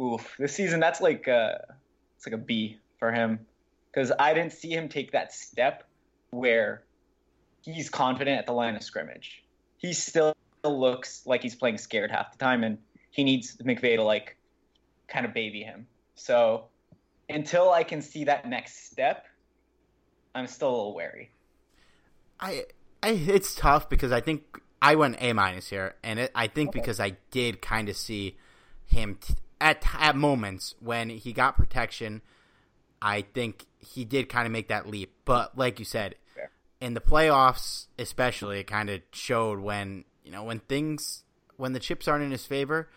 oof, 0.00 0.34
this 0.38 0.54
season 0.54 0.80
that's 0.80 1.02
like 1.02 1.28
uh, 1.28 1.56
it's 2.16 2.26
like 2.26 2.34
a 2.34 2.38
B 2.38 2.78
for 2.98 3.12
him 3.12 3.40
because 3.92 4.10
I 4.18 4.32
didn't 4.32 4.54
see 4.54 4.70
him 4.70 4.88
take 4.88 5.12
that 5.12 5.34
step 5.34 5.84
where 6.30 6.84
he's 7.60 7.90
confident 7.90 8.38
at 8.38 8.46
the 8.46 8.52
line 8.52 8.76
of 8.76 8.82
scrimmage. 8.82 9.44
He 9.76 9.92
still 9.92 10.34
looks 10.64 11.26
like 11.26 11.42
he's 11.42 11.54
playing 11.54 11.76
scared 11.76 12.10
half 12.10 12.32
the 12.32 12.38
time, 12.38 12.64
and 12.64 12.78
he 13.10 13.24
needs 13.24 13.56
McVay 13.58 13.96
to 13.96 14.02
like 14.02 14.36
kind 15.08 15.26
of 15.26 15.34
baby 15.34 15.62
him. 15.62 15.86
So 16.14 16.64
until 17.28 17.70
I 17.70 17.82
can 17.82 18.02
see 18.02 18.24
that 18.24 18.48
next 18.48 18.90
step, 18.90 19.26
I'm 20.34 20.46
still 20.46 20.68
a 20.68 20.76
little 20.76 20.94
wary. 20.94 21.30
I, 22.38 22.64
I 23.02 23.10
it's 23.10 23.54
tough 23.54 23.88
because 23.88 24.12
I 24.12 24.20
think 24.20 24.60
I 24.80 24.94
went 24.94 25.16
A 25.20 25.32
minus 25.32 25.68
here, 25.68 25.94
and 26.02 26.18
it, 26.20 26.30
I 26.34 26.46
think 26.46 26.70
okay. 26.70 26.80
because 26.80 27.00
I 27.00 27.16
did 27.30 27.60
kind 27.60 27.88
of 27.88 27.96
see 27.96 28.36
him 28.86 29.18
t- 29.20 29.34
at 29.60 29.84
at 29.98 30.16
moments 30.16 30.74
when 30.80 31.10
he 31.10 31.32
got 31.32 31.56
protection. 31.56 32.22
I 33.02 33.22
think 33.22 33.66
he 33.78 34.04
did 34.04 34.28
kind 34.28 34.46
of 34.46 34.52
make 34.52 34.68
that 34.68 34.86
leap, 34.86 35.14
but 35.24 35.56
like 35.56 35.78
you 35.78 35.84
said, 35.84 36.16
Fair. 36.34 36.50
in 36.80 36.94
the 36.94 37.00
playoffs, 37.00 37.86
especially, 37.98 38.60
it 38.60 38.66
kind 38.66 38.90
of 38.90 39.00
showed 39.12 39.60
when 39.60 40.04
you 40.24 40.30
know 40.30 40.44
when 40.44 40.60
things 40.60 41.24
when 41.60 41.72
the 41.72 41.80
chips 41.80 42.08
aren't 42.08 42.24
in 42.24 42.30
his 42.30 42.46
favor 42.46 42.88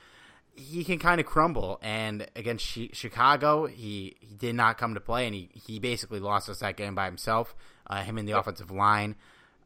he 0.56 0.84
can 0.84 1.00
kind 1.00 1.20
of 1.20 1.26
crumble. 1.26 1.80
And 1.82 2.28
against 2.36 2.66
Chicago, 2.94 3.66
he, 3.66 4.16
he 4.20 4.36
did 4.36 4.56
not 4.56 4.78
come 4.78 4.94
to 4.94 5.00
play, 5.00 5.26
and 5.26 5.36
he, 5.36 5.50
he 5.54 5.80
basically 5.80 6.20
lost 6.20 6.50
us 6.50 6.60
that 6.60 6.78
game 6.78 6.96
by 6.96 7.06
himself. 7.06 7.56
Uh, 7.88 8.04
him 8.04 8.18
in 8.18 8.26
the 8.26 8.38
offensive 8.38 8.72
line. 8.72 9.16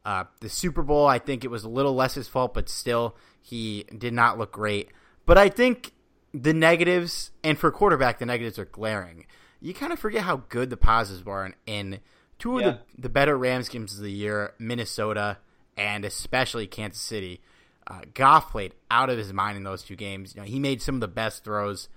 Uh, 0.05 0.23
the 0.39 0.49
Super 0.49 0.81
Bowl, 0.81 1.05
I 1.05 1.19
think 1.19 1.43
it 1.43 1.51
was 1.51 1.63
a 1.63 1.69
little 1.69 1.93
less 1.93 2.15
his 2.15 2.27
fault, 2.27 2.53
but 2.53 2.69
still, 2.69 3.15
he 3.41 3.85
did 3.95 4.13
not 4.13 4.37
look 4.37 4.51
great. 4.53 4.89
But 5.25 5.37
I 5.37 5.49
think 5.49 5.91
the 6.33 6.53
negatives, 6.53 7.31
and 7.43 7.57
for 7.57 7.69
quarterback, 7.71 8.19
the 8.19 8.25
negatives 8.25 8.57
are 8.57 8.65
glaring. 8.65 9.25
You 9.59 9.73
kind 9.73 9.91
of 9.91 9.99
forget 9.99 10.23
how 10.23 10.37
good 10.49 10.69
the 10.69 10.77
positives 10.77 11.25
were 11.25 11.45
in, 11.45 11.55
in 11.65 11.99
two 12.39 12.59
of 12.59 12.65
yeah. 12.65 12.71
the, 12.95 13.01
the 13.03 13.09
better 13.09 13.37
Rams 13.37 13.69
games 13.69 13.97
of 13.97 14.03
the 14.03 14.11
year, 14.11 14.53
Minnesota 14.57 15.37
and 15.75 16.05
especially 16.05 16.65
Kansas 16.65 17.01
City. 17.01 17.41
Uh, 17.87 18.01
Goff 18.13 18.51
played 18.51 18.73
out 18.91 19.09
of 19.09 19.17
his 19.17 19.31
mind 19.31 19.55
in 19.55 19.63
those 19.63 19.81
two 19.81 19.95
games. 19.95 20.35
You 20.35 20.41
know, 20.41 20.47
he 20.47 20.59
made 20.59 20.81
some 20.81 20.95
of 20.95 21.01
the 21.01 21.07
best 21.07 21.43
throws 21.43 21.87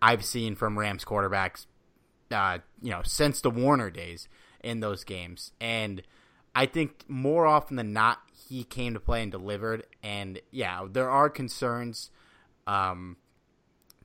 I've 0.00 0.24
seen 0.24 0.54
from 0.54 0.78
Rams 0.78 1.04
quarterbacks, 1.04 1.66
uh, 2.30 2.58
you 2.80 2.90
know, 2.90 3.02
since 3.04 3.40
the 3.42 3.50
Warner 3.50 3.90
days 3.90 4.28
in 4.62 4.80
those 4.80 5.04
games. 5.04 5.52
And 5.60 6.02
I 6.54 6.66
think 6.66 7.04
more 7.08 7.46
often 7.46 7.76
than 7.76 7.92
not, 7.92 8.20
he 8.48 8.64
came 8.64 8.94
to 8.94 9.00
play 9.00 9.22
and 9.22 9.30
delivered. 9.30 9.86
And 10.02 10.40
yeah, 10.50 10.86
there 10.90 11.10
are 11.10 11.28
concerns, 11.28 12.10
um, 12.66 13.16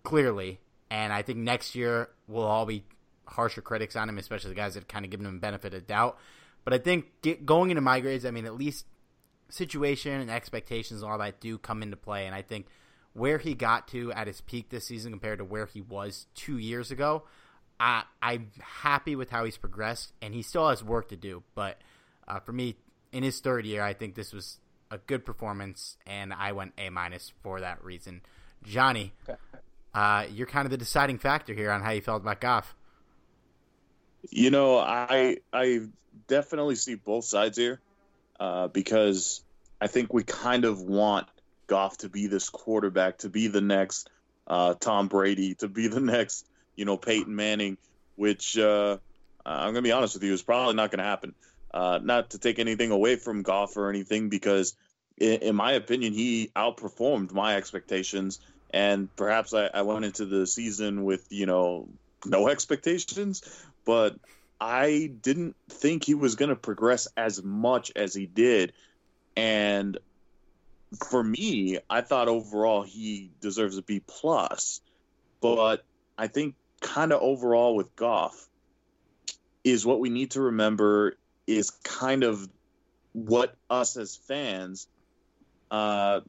clearly. 0.03 0.60
And 0.91 1.13
I 1.13 1.22
think 1.22 1.39
next 1.39 1.75
year 1.75 2.10
we'll 2.27 2.43
all 2.43 2.65
be 2.65 2.84
harsher 3.25 3.62
critics 3.62 3.96
on 3.96 4.10
him, 4.10 4.17
especially 4.17 4.50
the 4.50 4.55
guys 4.55 4.74
that 4.74 4.89
kind 4.89 5.05
of 5.05 5.12
given 5.12 5.25
him 5.25 5.39
benefit 5.39 5.74
of 5.74 5.88
doubt. 5.88 6.17
But 6.65 6.74
I 6.74 6.79
think 6.79 7.05
get, 7.22 7.46
going 7.46 7.69
into 7.69 7.81
my 7.81 8.00
grades, 8.00 8.25
I 8.25 8.31
mean, 8.31 8.46
at 8.46 8.55
least 8.55 8.86
situation 9.50 10.22
and 10.22 10.32
expectations 10.32 11.01
and 11.01 11.12
all 11.12 11.18
that 11.18 11.39
do 11.39 11.58
come 11.58 11.84
into 11.84 11.98
play. 11.98 12.25
And 12.25 12.36
I 12.36 12.41
think 12.41 12.68
where 13.13 13.38
he 13.38 13.53
got 13.53 13.88
to 13.89 14.12
at 14.13 14.27
his 14.27 14.41
peak 14.41 14.70
this 14.70 14.86
season 14.86 15.12
compared 15.12 15.39
to 15.39 15.46
where 15.46 15.65
he 15.65 15.82
was 15.82 16.27
two 16.36 16.58
years 16.58 16.91
ago, 16.91 17.24
I, 17.79 18.03
I'm 18.22 18.51
happy 18.60 19.15
with 19.15 19.29
how 19.29 19.46
he's 19.46 19.58
progressed, 19.58 20.13
and 20.22 20.34
he 20.34 20.41
still 20.41 20.70
has 20.70 20.84
work 20.84 21.10
to 21.10 21.15
do. 21.15 21.44
But 21.56 21.77
uh, 22.27 22.39
for 22.39 22.51
me, 22.51 22.75
in 23.12 23.24
his 23.24 23.39
third 23.39 23.65
year, 23.65 23.82
I 23.82 23.94
think 23.94 24.15
this 24.15 24.34
was 24.34 24.60
a 24.91 24.98
good 24.98 25.25
performance, 25.25 25.98
and 26.06 26.34
I 26.34 26.51
went 26.51 26.74
A 26.77 26.89
minus 26.89 27.32
for 27.41 27.62
that 27.62 27.84
reason. 27.84 28.22
Johnny, 28.63 29.13
okay. 29.27 29.39
uh, 29.94 30.25
you're 30.32 30.48
kind 30.48 30.65
of 30.65 30.72
the 30.72 30.77
deciding 30.77 31.20
factor 31.20 31.53
here 31.53 31.72
on 31.72 31.82
how 31.82 31.91
you 31.91 32.01
felt 32.01 32.22
about 32.22 32.41
Goff. 32.41 32.75
You 34.29 34.51
know, 34.51 34.77
I 34.77 35.38
I 35.53 35.88
definitely 36.27 36.75
see 36.75 36.96
both 36.96 37.24
sides 37.24 37.58
here 37.58 37.79
uh, 38.39 38.67
because 38.67 39.41
I 39.81 39.88
think 39.88 40.13
we 40.13 40.24
kind 40.24 40.65
of 40.65 40.81
want 40.81 41.27
Goff 41.67 41.98
to 42.00 42.10
be 42.10 42.27
this 42.27 42.50
quarterback, 42.50 43.19
to 43.19 43.29
be 43.29 43.48
the 43.48 43.62
next 43.62 44.10
uh, 44.48 44.74
Tom 44.79 45.08
Brady, 45.08 45.55
to 45.55 45.67
be 45.67 45.88
the 45.88 46.00
next, 46.00 46.46
you 46.75 46.86
know, 46.86 46.98
Peyton 46.98 47.36
Manning, 47.36 47.77
which 48.15 48.58
uh, 48.58 48.98
I'm 49.46 49.74
going 49.74 49.75
to 49.75 49.81
be 49.81 49.91
honest 49.91 50.15
with 50.15 50.24
you 50.24 50.34
is 50.34 50.41
probably 50.41 50.74
not 50.74 50.91
going 50.91 51.00
to 51.00 51.05
happen. 51.05 51.36
Uh, 51.72 52.00
not 52.01 52.31
to 52.31 52.39
take 52.39 52.58
anything 52.58 52.89
away 52.89 53.15
from 53.15 53.43
Goff 53.43 53.77
or 53.77 53.89
anything, 53.89 54.29
because 54.29 54.75
in, 55.17 55.41
in, 55.41 55.55
my 55.55 55.74
opinion, 55.74 56.13
he 56.13 56.51
outperformed 56.55 57.31
my 57.31 57.58
expectations. 57.58 58.39
And 58.72 59.13
perhaps 59.15 59.53
I, 59.53 59.69
I 59.72 59.84
went 59.84 60.05
into 60.05 60.25
the 60.25 60.48
season 60.48 61.03
with, 61.03 61.27
you 61.29 61.46
know, 61.46 61.88
no 62.25 62.48
expectations, 62.50 63.43
but 63.86 64.15
I 64.60 65.12
didn't 65.22 65.56
think 65.70 66.04
he 66.04 66.16
was 66.16 66.36
going 66.36 66.50
to 66.50 66.56
progress 66.56 67.08
as 67.16 67.42
much 67.42 67.92
as 67.96 68.13
he 68.13 68.25
did. 68.25 68.74
And 69.36 69.98
for 71.10 71.24
me, 71.24 71.80
I 71.89 72.01
thought 72.01 72.28
overall 72.28 72.84
he 72.84 73.32
deserves 73.39 73.78
a 73.78 73.82
B 73.82 74.01
plus. 74.06 74.82
But 75.42 75.86
I 76.18 76.28
think 76.28 76.56
kind 76.82 77.13
of 77.13 77.22
overall 77.22 77.75
with 77.75 77.96
Goff 77.96 78.50
is 79.63 79.86
what 79.86 80.00
we 80.00 80.10
need 80.10 80.32
to 80.32 80.42
remember 80.42 81.18
is 81.48 81.70
kind 81.70 82.24
of 82.24 82.48
what 83.13 83.56
us 83.70 83.98
as 83.98 84.16
fans 84.16 84.88
uh, 85.72 86.22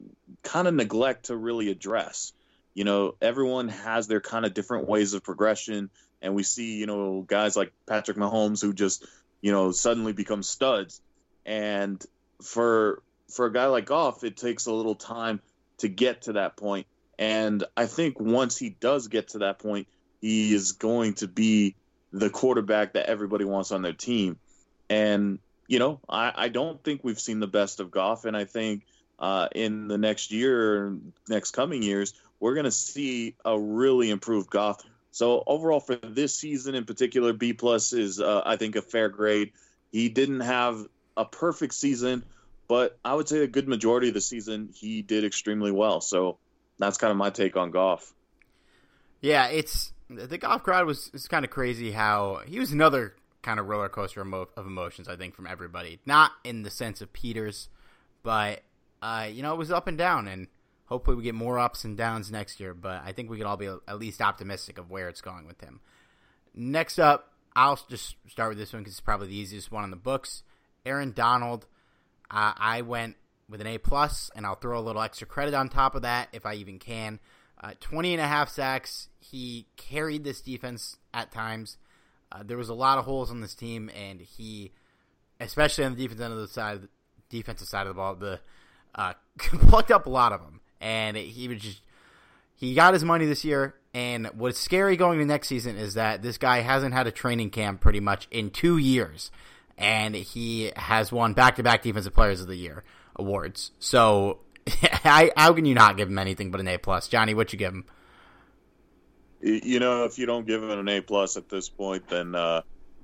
kind 0.43 0.67
of 0.67 0.73
neglect 0.73 1.25
to 1.25 1.35
really 1.35 1.69
address. 1.69 2.33
You 2.73 2.85
know, 2.85 3.15
everyone 3.21 3.67
has 3.69 4.07
their 4.07 4.21
kind 4.21 4.45
of 4.45 4.53
different 4.53 4.87
ways 4.87 5.13
of 5.13 5.23
progression 5.23 5.89
and 6.21 6.35
we 6.35 6.43
see 6.43 6.77
you 6.77 6.85
know 6.85 7.23
guys 7.25 7.55
like 7.55 7.71
Patrick 7.87 8.17
Mahomes 8.17 8.61
who 8.61 8.73
just 8.73 9.05
you 9.41 9.51
know 9.51 9.71
suddenly 9.71 10.13
become 10.13 10.43
studs, 10.43 11.01
and 11.45 12.03
for 12.41 13.01
for 13.29 13.45
a 13.45 13.53
guy 13.53 13.67
like 13.67 13.85
Goff, 13.85 14.23
it 14.23 14.37
takes 14.37 14.65
a 14.65 14.73
little 14.73 14.95
time 14.95 15.41
to 15.77 15.87
get 15.87 16.23
to 16.23 16.33
that 16.33 16.57
point. 16.57 16.85
And 17.17 17.63
I 17.77 17.85
think 17.85 18.19
once 18.19 18.57
he 18.57 18.69
does 18.69 19.07
get 19.07 19.29
to 19.29 19.39
that 19.39 19.59
point, 19.59 19.87
he 20.21 20.53
is 20.53 20.73
going 20.73 21.13
to 21.15 21.27
be 21.27 21.75
the 22.11 22.29
quarterback 22.29 22.93
that 22.93 23.07
everybody 23.07 23.45
wants 23.45 23.71
on 23.71 23.81
their 23.81 23.93
team. 23.93 24.37
And 24.89 25.39
you 25.67 25.79
know, 25.79 25.99
I, 26.09 26.33
I 26.35 26.49
don't 26.49 26.83
think 26.83 27.01
we've 27.03 27.19
seen 27.19 27.39
the 27.39 27.47
best 27.47 27.79
of 27.79 27.91
Goff, 27.91 28.25
and 28.25 28.35
I 28.35 28.45
think 28.45 28.83
uh, 29.19 29.47
in 29.53 29.87
the 29.87 29.97
next 29.97 30.31
year, 30.31 30.97
next 31.29 31.51
coming 31.51 31.81
years, 31.83 32.13
we're 32.39 32.55
going 32.55 32.65
to 32.65 32.71
see 32.71 33.35
a 33.45 33.57
really 33.57 34.09
improved 34.09 34.49
Goff 34.49 34.83
so 35.11 35.43
overall, 35.45 35.81
for 35.81 35.95
this 35.95 36.33
season 36.35 36.73
in 36.73 36.85
particular, 36.85 37.33
B 37.33 37.53
plus 37.53 37.93
is 37.93 38.19
uh, 38.19 38.41
I 38.45 38.55
think 38.55 38.75
a 38.75 38.81
fair 38.81 39.09
grade. 39.09 39.51
He 39.91 40.07
didn't 40.07 40.39
have 40.39 40.87
a 41.17 41.25
perfect 41.25 41.73
season, 41.73 42.23
but 42.69 42.97
I 43.03 43.13
would 43.13 43.27
say 43.27 43.39
a 43.39 43.47
good 43.47 43.67
majority 43.67 44.07
of 44.07 44.13
the 44.13 44.21
season 44.21 44.69
he 44.73 45.01
did 45.01 45.25
extremely 45.25 45.71
well. 45.71 45.99
So 45.99 46.37
that's 46.79 46.97
kind 46.97 47.11
of 47.11 47.17
my 47.17 47.29
take 47.29 47.57
on 47.57 47.71
Goff. 47.71 48.13
Yeah, 49.19 49.47
it's 49.47 49.91
the 50.09 50.37
Goff 50.37 50.63
crowd 50.63 50.85
was 50.85 51.11
it's 51.13 51.27
kind 51.27 51.43
of 51.43 51.51
crazy 51.51 51.91
how 51.91 52.41
he 52.47 52.57
was 52.57 52.71
another 52.71 53.15
kind 53.41 53.59
of 53.59 53.67
roller 53.67 53.89
coaster 53.89 54.21
of 54.21 54.65
emotions. 54.65 55.09
I 55.09 55.17
think 55.17 55.35
from 55.35 55.45
everybody, 55.45 55.99
not 56.05 56.31
in 56.45 56.63
the 56.63 56.69
sense 56.69 57.01
of 57.01 57.11
Peters, 57.11 57.67
but 58.23 58.61
uh, 59.01 59.27
you 59.29 59.43
know 59.43 59.53
it 59.53 59.57
was 59.57 59.71
up 59.71 59.87
and 59.87 59.97
down 59.97 60.29
and 60.29 60.47
Hopefully, 60.91 61.15
we 61.15 61.23
get 61.23 61.35
more 61.35 61.57
ups 61.57 61.85
and 61.85 61.95
downs 61.95 62.29
next 62.29 62.59
year, 62.59 62.73
but 62.73 63.01
I 63.05 63.13
think 63.13 63.29
we 63.29 63.37
can 63.37 63.47
all 63.47 63.55
be 63.55 63.67
at 63.67 63.97
least 63.97 64.21
optimistic 64.21 64.77
of 64.77 64.91
where 64.91 65.07
it's 65.07 65.21
going 65.21 65.47
with 65.47 65.61
him. 65.61 65.79
Next 66.53 66.99
up, 66.99 67.31
I'll 67.55 67.79
just 67.89 68.17
start 68.27 68.49
with 68.49 68.57
this 68.57 68.73
one 68.73 68.81
because 68.81 68.95
it's 68.95 68.99
probably 68.99 69.29
the 69.29 69.37
easiest 69.37 69.71
one 69.71 69.85
on 69.85 69.89
the 69.89 69.95
books. 69.95 70.43
Aaron 70.85 71.13
Donald, 71.13 71.65
uh, 72.29 72.51
I 72.57 72.81
went 72.81 73.15
with 73.47 73.61
an 73.61 73.67
A 73.67 73.77
plus, 73.77 74.31
and 74.35 74.45
I'll 74.45 74.55
throw 74.55 74.77
a 74.77 74.81
little 74.81 75.01
extra 75.01 75.25
credit 75.25 75.53
on 75.53 75.69
top 75.69 75.95
of 75.95 76.01
that 76.01 76.27
if 76.33 76.45
I 76.45 76.55
even 76.55 76.77
can. 76.77 77.21
Uh, 77.63 77.71
20 77.79 78.15
and 78.15 78.21
a 78.21 78.27
half 78.27 78.49
sacks. 78.49 79.07
He 79.17 79.67
carried 79.77 80.25
this 80.25 80.41
defense 80.41 80.97
at 81.13 81.31
times. 81.31 81.77
Uh, 82.33 82.43
there 82.43 82.57
was 82.57 82.67
a 82.67 82.73
lot 82.73 82.97
of 82.97 83.05
holes 83.05 83.31
on 83.31 83.39
this 83.39 83.55
team, 83.55 83.89
and 83.95 84.19
he, 84.19 84.73
especially 85.39 85.85
on 85.85 85.95
the 85.95 86.01
defense 86.03 86.19
end 86.19 86.33
of 86.33 86.39
the 86.39 86.49
side, 86.49 86.89
defensive 87.29 87.69
side 87.69 87.87
of 87.87 87.93
the 87.95 87.97
ball, 87.97 88.15
the 88.15 88.41
uh, 88.93 89.13
plucked 89.37 89.91
up 89.91 90.05
a 90.05 90.09
lot 90.09 90.33
of 90.33 90.41
them 90.41 90.60
and 90.81 91.15
he 91.15 91.47
was 91.47 91.59
just 91.61 91.81
he 92.55 92.73
got 92.73 92.93
his 92.93 93.03
money 93.03 93.25
this 93.25 93.45
year. 93.45 93.75
And 93.93 94.27
what's 94.27 94.59
scary 94.59 94.95
going 94.95 95.19
to 95.19 95.25
next 95.25 95.47
season 95.47 95.75
is 95.75 95.95
that 95.95 96.21
this 96.21 96.37
guy 96.37 96.61
hasn't 96.61 96.93
had 96.93 97.07
a 97.07 97.11
training 97.11 97.49
camp 97.49 97.81
pretty 97.81 97.99
much 97.99 98.27
in 98.31 98.49
two 98.49 98.77
years, 98.77 99.31
and 99.77 100.15
he 100.15 100.71
has 100.75 101.11
won 101.11 101.33
back 101.33 101.57
to 101.57 101.63
back 101.63 101.81
Defensive 101.81 102.13
Players 102.13 102.39
of 102.39 102.47
the 102.47 102.55
Year 102.55 102.83
awards. 103.15 103.71
So 103.79 104.39
how 104.81 105.53
can 105.53 105.65
you 105.65 105.75
not 105.75 105.97
give 105.97 106.07
him 106.07 106.19
anything 106.19 106.51
but 106.51 106.59
an 106.59 106.67
A 106.67 106.77
plus? 106.77 107.07
Johnny, 107.07 107.33
what 107.33 107.51
you 107.51 107.59
give 107.59 107.73
him? 107.73 107.85
You 109.41 109.79
know, 109.79 110.05
if 110.05 110.19
you 110.19 110.25
don't 110.25 110.45
give 110.45 110.61
him 110.61 110.69
an 110.69 110.87
A 110.87 111.01
plus 111.01 111.35
at 111.35 111.49
this 111.49 111.67
point, 111.67 112.07
then 112.07 112.35
uh, 112.35 112.61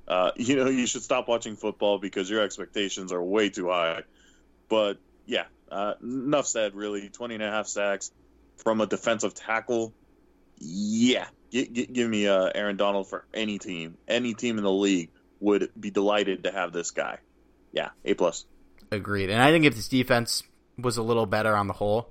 uh, 0.07 0.31
you 0.35 0.55
know 0.55 0.69
you 0.69 0.87
should 0.87 1.03
stop 1.03 1.27
watching 1.27 1.55
football 1.55 1.97
because 1.97 2.29
your 2.29 2.41
expectations 2.41 3.11
are 3.11 3.21
way 3.21 3.49
too 3.49 3.69
high. 3.69 4.03
But 4.69 4.99
yeah, 5.25 5.45
uh, 5.71 5.93
enough 6.01 6.47
said. 6.47 6.75
Really, 6.75 7.09
20 7.09 7.35
and 7.35 7.43
a 7.43 7.49
half 7.51 7.67
sacks 7.67 8.11
from 8.57 8.81
a 8.81 8.85
defensive 8.87 9.33
tackle. 9.33 9.93
Yeah, 10.59 11.27
G- 11.51 11.67
g- 11.67 11.85
give 11.85 12.09
me 12.09 12.27
uh, 12.27 12.49
Aaron 12.53 12.77
Donald 12.77 13.09
for 13.09 13.25
any 13.33 13.59
team. 13.59 13.97
Any 14.07 14.33
team 14.33 14.57
in 14.57 14.63
the 14.63 14.71
league 14.71 15.09
would 15.39 15.69
be 15.79 15.91
delighted 15.91 16.43
to 16.43 16.51
have 16.51 16.73
this 16.73 16.91
guy. 16.91 17.19
Yeah, 17.71 17.89
A 18.05 18.13
plus. 18.13 18.45
Agreed. 18.91 19.29
And 19.29 19.41
I 19.41 19.51
think 19.51 19.65
if 19.65 19.75
this 19.75 19.87
defense 19.87 20.43
was 20.77 20.97
a 20.97 21.03
little 21.03 21.25
better 21.25 21.55
on 21.55 21.67
the 21.67 21.73
whole, 21.73 22.09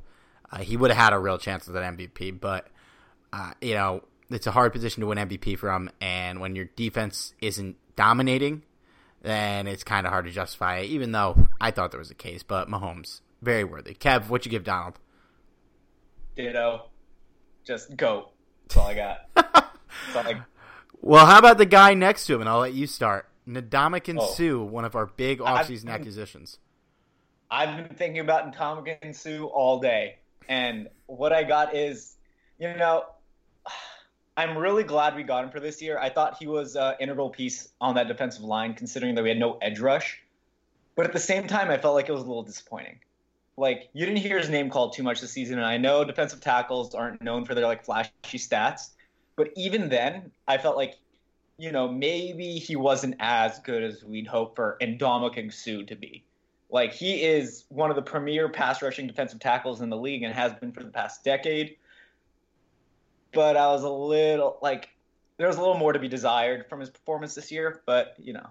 uh, 0.50 0.58
he 0.58 0.76
would 0.76 0.90
have 0.90 0.98
had 0.98 1.12
a 1.12 1.18
real 1.18 1.38
chance 1.38 1.66
at 1.66 1.74
that 1.74 1.96
MVP. 1.96 2.38
But 2.40 2.68
uh, 3.32 3.52
you 3.60 3.74
know, 3.74 4.02
it's 4.30 4.46
a 4.46 4.52
hard 4.52 4.72
position 4.72 5.00
to 5.00 5.06
win 5.06 5.18
MVP 5.18 5.58
from, 5.58 5.90
and 6.00 6.40
when 6.40 6.54
your 6.54 6.66
defense 6.76 7.34
isn't 7.40 7.76
dominating, 7.96 8.62
then 9.22 9.66
it's 9.66 9.82
kind 9.84 10.06
of 10.06 10.12
hard 10.12 10.26
to 10.26 10.30
justify 10.30 10.78
it. 10.78 10.86
Even 10.86 11.12
though 11.12 11.48
I 11.60 11.70
thought 11.70 11.90
there 11.90 12.00
was 12.00 12.10
a 12.10 12.14
case, 12.14 12.42
but 12.42 12.68
Mahomes 12.68 13.20
very 13.46 13.64
worthy. 13.64 13.94
Kev, 13.94 14.28
what 14.28 14.44
you 14.44 14.50
give 14.50 14.64
Donald? 14.64 14.98
Ditto. 16.36 16.90
Just 17.64 17.96
go. 17.96 18.30
That's 18.64 18.76
all 18.76 18.88
I 18.88 18.94
got. 18.94 19.18
That's 19.34 20.16
all 20.16 20.26
I... 20.26 20.42
Well, 21.00 21.24
how 21.26 21.38
about 21.38 21.56
the 21.56 21.64
guy 21.64 21.94
next 21.94 22.26
to 22.26 22.34
him? 22.34 22.40
And 22.40 22.50
I'll 22.50 22.58
let 22.58 22.74
you 22.74 22.86
start. 22.88 23.28
Ndamukong 23.48 24.18
Oh. 24.20 24.34
Suh, 24.34 24.58
one 24.58 24.84
of 24.84 24.96
our 24.96 25.06
big 25.06 25.40
I've 25.40 25.66
offseason 25.66 25.84
been- 25.84 25.94
acquisitions. 25.94 26.58
I've 27.48 27.76
been 27.76 27.96
thinking 27.96 28.18
about 28.20 28.52
Ndamukong 28.52 29.14
Suh 29.14 29.44
all 29.44 29.78
day, 29.78 30.16
and 30.48 30.88
what 31.06 31.32
I 31.32 31.44
got 31.44 31.76
is, 31.76 32.16
you 32.58 32.74
know, 32.74 33.04
I'm 34.36 34.58
really 34.58 34.82
glad 34.82 35.14
we 35.14 35.22
got 35.22 35.44
him 35.44 35.50
for 35.50 35.60
this 35.60 35.80
year. 35.80 35.96
I 35.96 36.10
thought 36.10 36.38
he 36.40 36.48
was 36.48 36.74
an 36.74 36.94
integral 36.98 37.30
piece 37.30 37.68
on 37.80 37.94
that 37.94 38.08
defensive 38.08 38.42
line, 38.42 38.74
considering 38.74 39.14
that 39.14 39.22
we 39.22 39.28
had 39.28 39.38
no 39.38 39.58
edge 39.62 39.78
rush. 39.78 40.20
But 40.96 41.06
at 41.06 41.12
the 41.12 41.20
same 41.20 41.46
time, 41.46 41.70
I 41.70 41.78
felt 41.78 41.94
like 41.94 42.08
it 42.08 42.12
was 42.12 42.22
a 42.22 42.26
little 42.26 42.42
disappointing. 42.42 42.98
Like 43.56 43.88
you 43.94 44.04
didn't 44.04 44.20
hear 44.20 44.38
his 44.38 44.50
name 44.50 44.68
called 44.68 44.92
too 44.92 45.02
much 45.02 45.20
this 45.20 45.32
season, 45.32 45.58
and 45.58 45.66
I 45.66 45.78
know 45.78 46.04
defensive 46.04 46.40
tackles 46.40 46.94
aren't 46.94 47.22
known 47.22 47.44
for 47.44 47.54
their 47.54 47.66
like 47.66 47.84
flashy 47.84 48.12
stats, 48.38 48.90
but 49.36 49.50
even 49.56 49.88
then, 49.88 50.30
I 50.46 50.58
felt 50.58 50.76
like, 50.76 50.96
you 51.58 51.72
know, 51.72 51.88
maybe 51.88 52.58
he 52.58 52.76
wasn't 52.76 53.16
as 53.18 53.58
good 53.60 53.82
as 53.82 54.04
we'd 54.04 54.26
hope 54.26 54.56
for 54.56 54.76
Ndamukong 54.82 55.52
Suh 55.52 55.84
to 55.86 55.96
be. 55.96 56.22
Like 56.70 56.92
he 56.92 57.22
is 57.22 57.64
one 57.68 57.90
of 57.90 57.96
the 57.96 58.02
premier 58.02 58.48
pass 58.48 58.82
rushing 58.82 59.06
defensive 59.06 59.38
tackles 59.38 59.80
in 59.80 59.88
the 59.88 59.96
league 59.96 60.22
and 60.22 60.34
has 60.34 60.52
been 60.54 60.72
for 60.72 60.82
the 60.82 60.90
past 60.90 61.24
decade. 61.24 61.76
But 63.32 63.56
I 63.56 63.68
was 63.68 63.84
a 63.84 63.90
little 63.90 64.58
like 64.60 64.90
there 65.38 65.46
was 65.46 65.56
a 65.56 65.60
little 65.60 65.78
more 65.78 65.92
to 65.92 65.98
be 65.98 66.08
desired 66.08 66.66
from 66.68 66.80
his 66.80 66.90
performance 66.90 67.34
this 67.34 67.52
year, 67.52 67.82
but 67.86 68.14
you 68.18 68.32
know, 68.32 68.46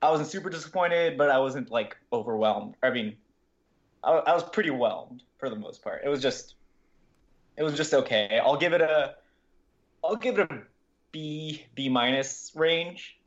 I 0.00 0.10
wasn't 0.10 0.28
super 0.28 0.50
disappointed, 0.50 1.16
but 1.16 1.30
I 1.30 1.38
wasn't 1.38 1.70
like 1.70 1.96
overwhelmed. 2.12 2.74
I 2.82 2.90
mean, 2.90 3.16
I, 4.02 4.12
I 4.12 4.34
was 4.34 4.44
pretty 4.44 4.70
whelmed 4.70 5.22
for 5.38 5.48
the 5.48 5.56
most 5.56 5.82
part. 5.82 6.02
It 6.04 6.08
was 6.08 6.20
just 6.20 6.54
it 7.56 7.62
was 7.62 7.76
just 7.76 7.92
okay. 7.94 8.40
I'll 8.42 8.56
give 8.56 8.72
it 8.72 8.80
a 8.80 9.14
I'll 10.04 10.16
give 10.16 10.38
it 10.38 10.50
a 10.50 10.62
B 11.12 11.64
B 11.74 11.88
minus 11.88 12.52
range. 12.54 13.18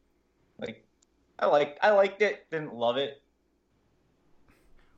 Like 0.59 0.85
I 1.39 1.47
like 1.47 1.77
I 1.81 1.91
liked 1.91 2.21
it, 2.21 2.45
didn't 2.51 2.73
love 2.73 2.97
it. 2.97 3.21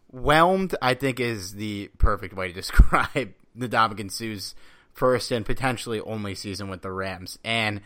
Whelmed, 0.10 0.74
I 0.82 0.94
think, 0.94 1.20
is 1.20 1.54
the 1.54 1.90
perfect 1.98 2.34
way 2.34 2.48
to 2.48 2.54
describe 2.54 3.34
the 3.56 3.68
Ndamukong 3.68 4.12
Suh's 4.12 4.56
first 4.94 5.32
and 5.32 5.46
potentially 5.46 6.00
only 6.02 6.34
season 6.34 6.70
with 6.70 6.82
the 6.82 6.92
Rams. 6.92 7.38
And 7.44 7.82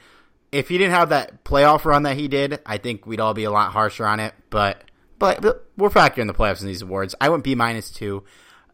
if 0.52 0.70
he 0.70 0.78
didn't 0.78 0.94
have 0.94 1.10
that 1.10 1.44
playoff 1.44 1.86
run 1.86 2.04
that 2.04 2.18
he 2.18 2.28
did, 2.28 2.60
I 2.66 2.78
think 2.78 3.06
we'd 3.06 3.20
all 3.20 3.34
be 3.34 3.44
a 3.44 3.52
lot 3.52 3.72
harsher 3.72 4.06
on 4.06 4.20
it. 4.20 4.34
But 4.50 4.84
but, 5.22 5.68
we're 5.78 5.90
factoring 5.90 6.28
the 6.28 6.34
playoffs 6.34 6.62
in 6.62 6.68
these 6.68 6.82
awards. 6.82 7.16
I 7.22 7.30
went 7.30 7.44
B 7.44 7.56
minus 7.56 7.90
two. 7.92 8.24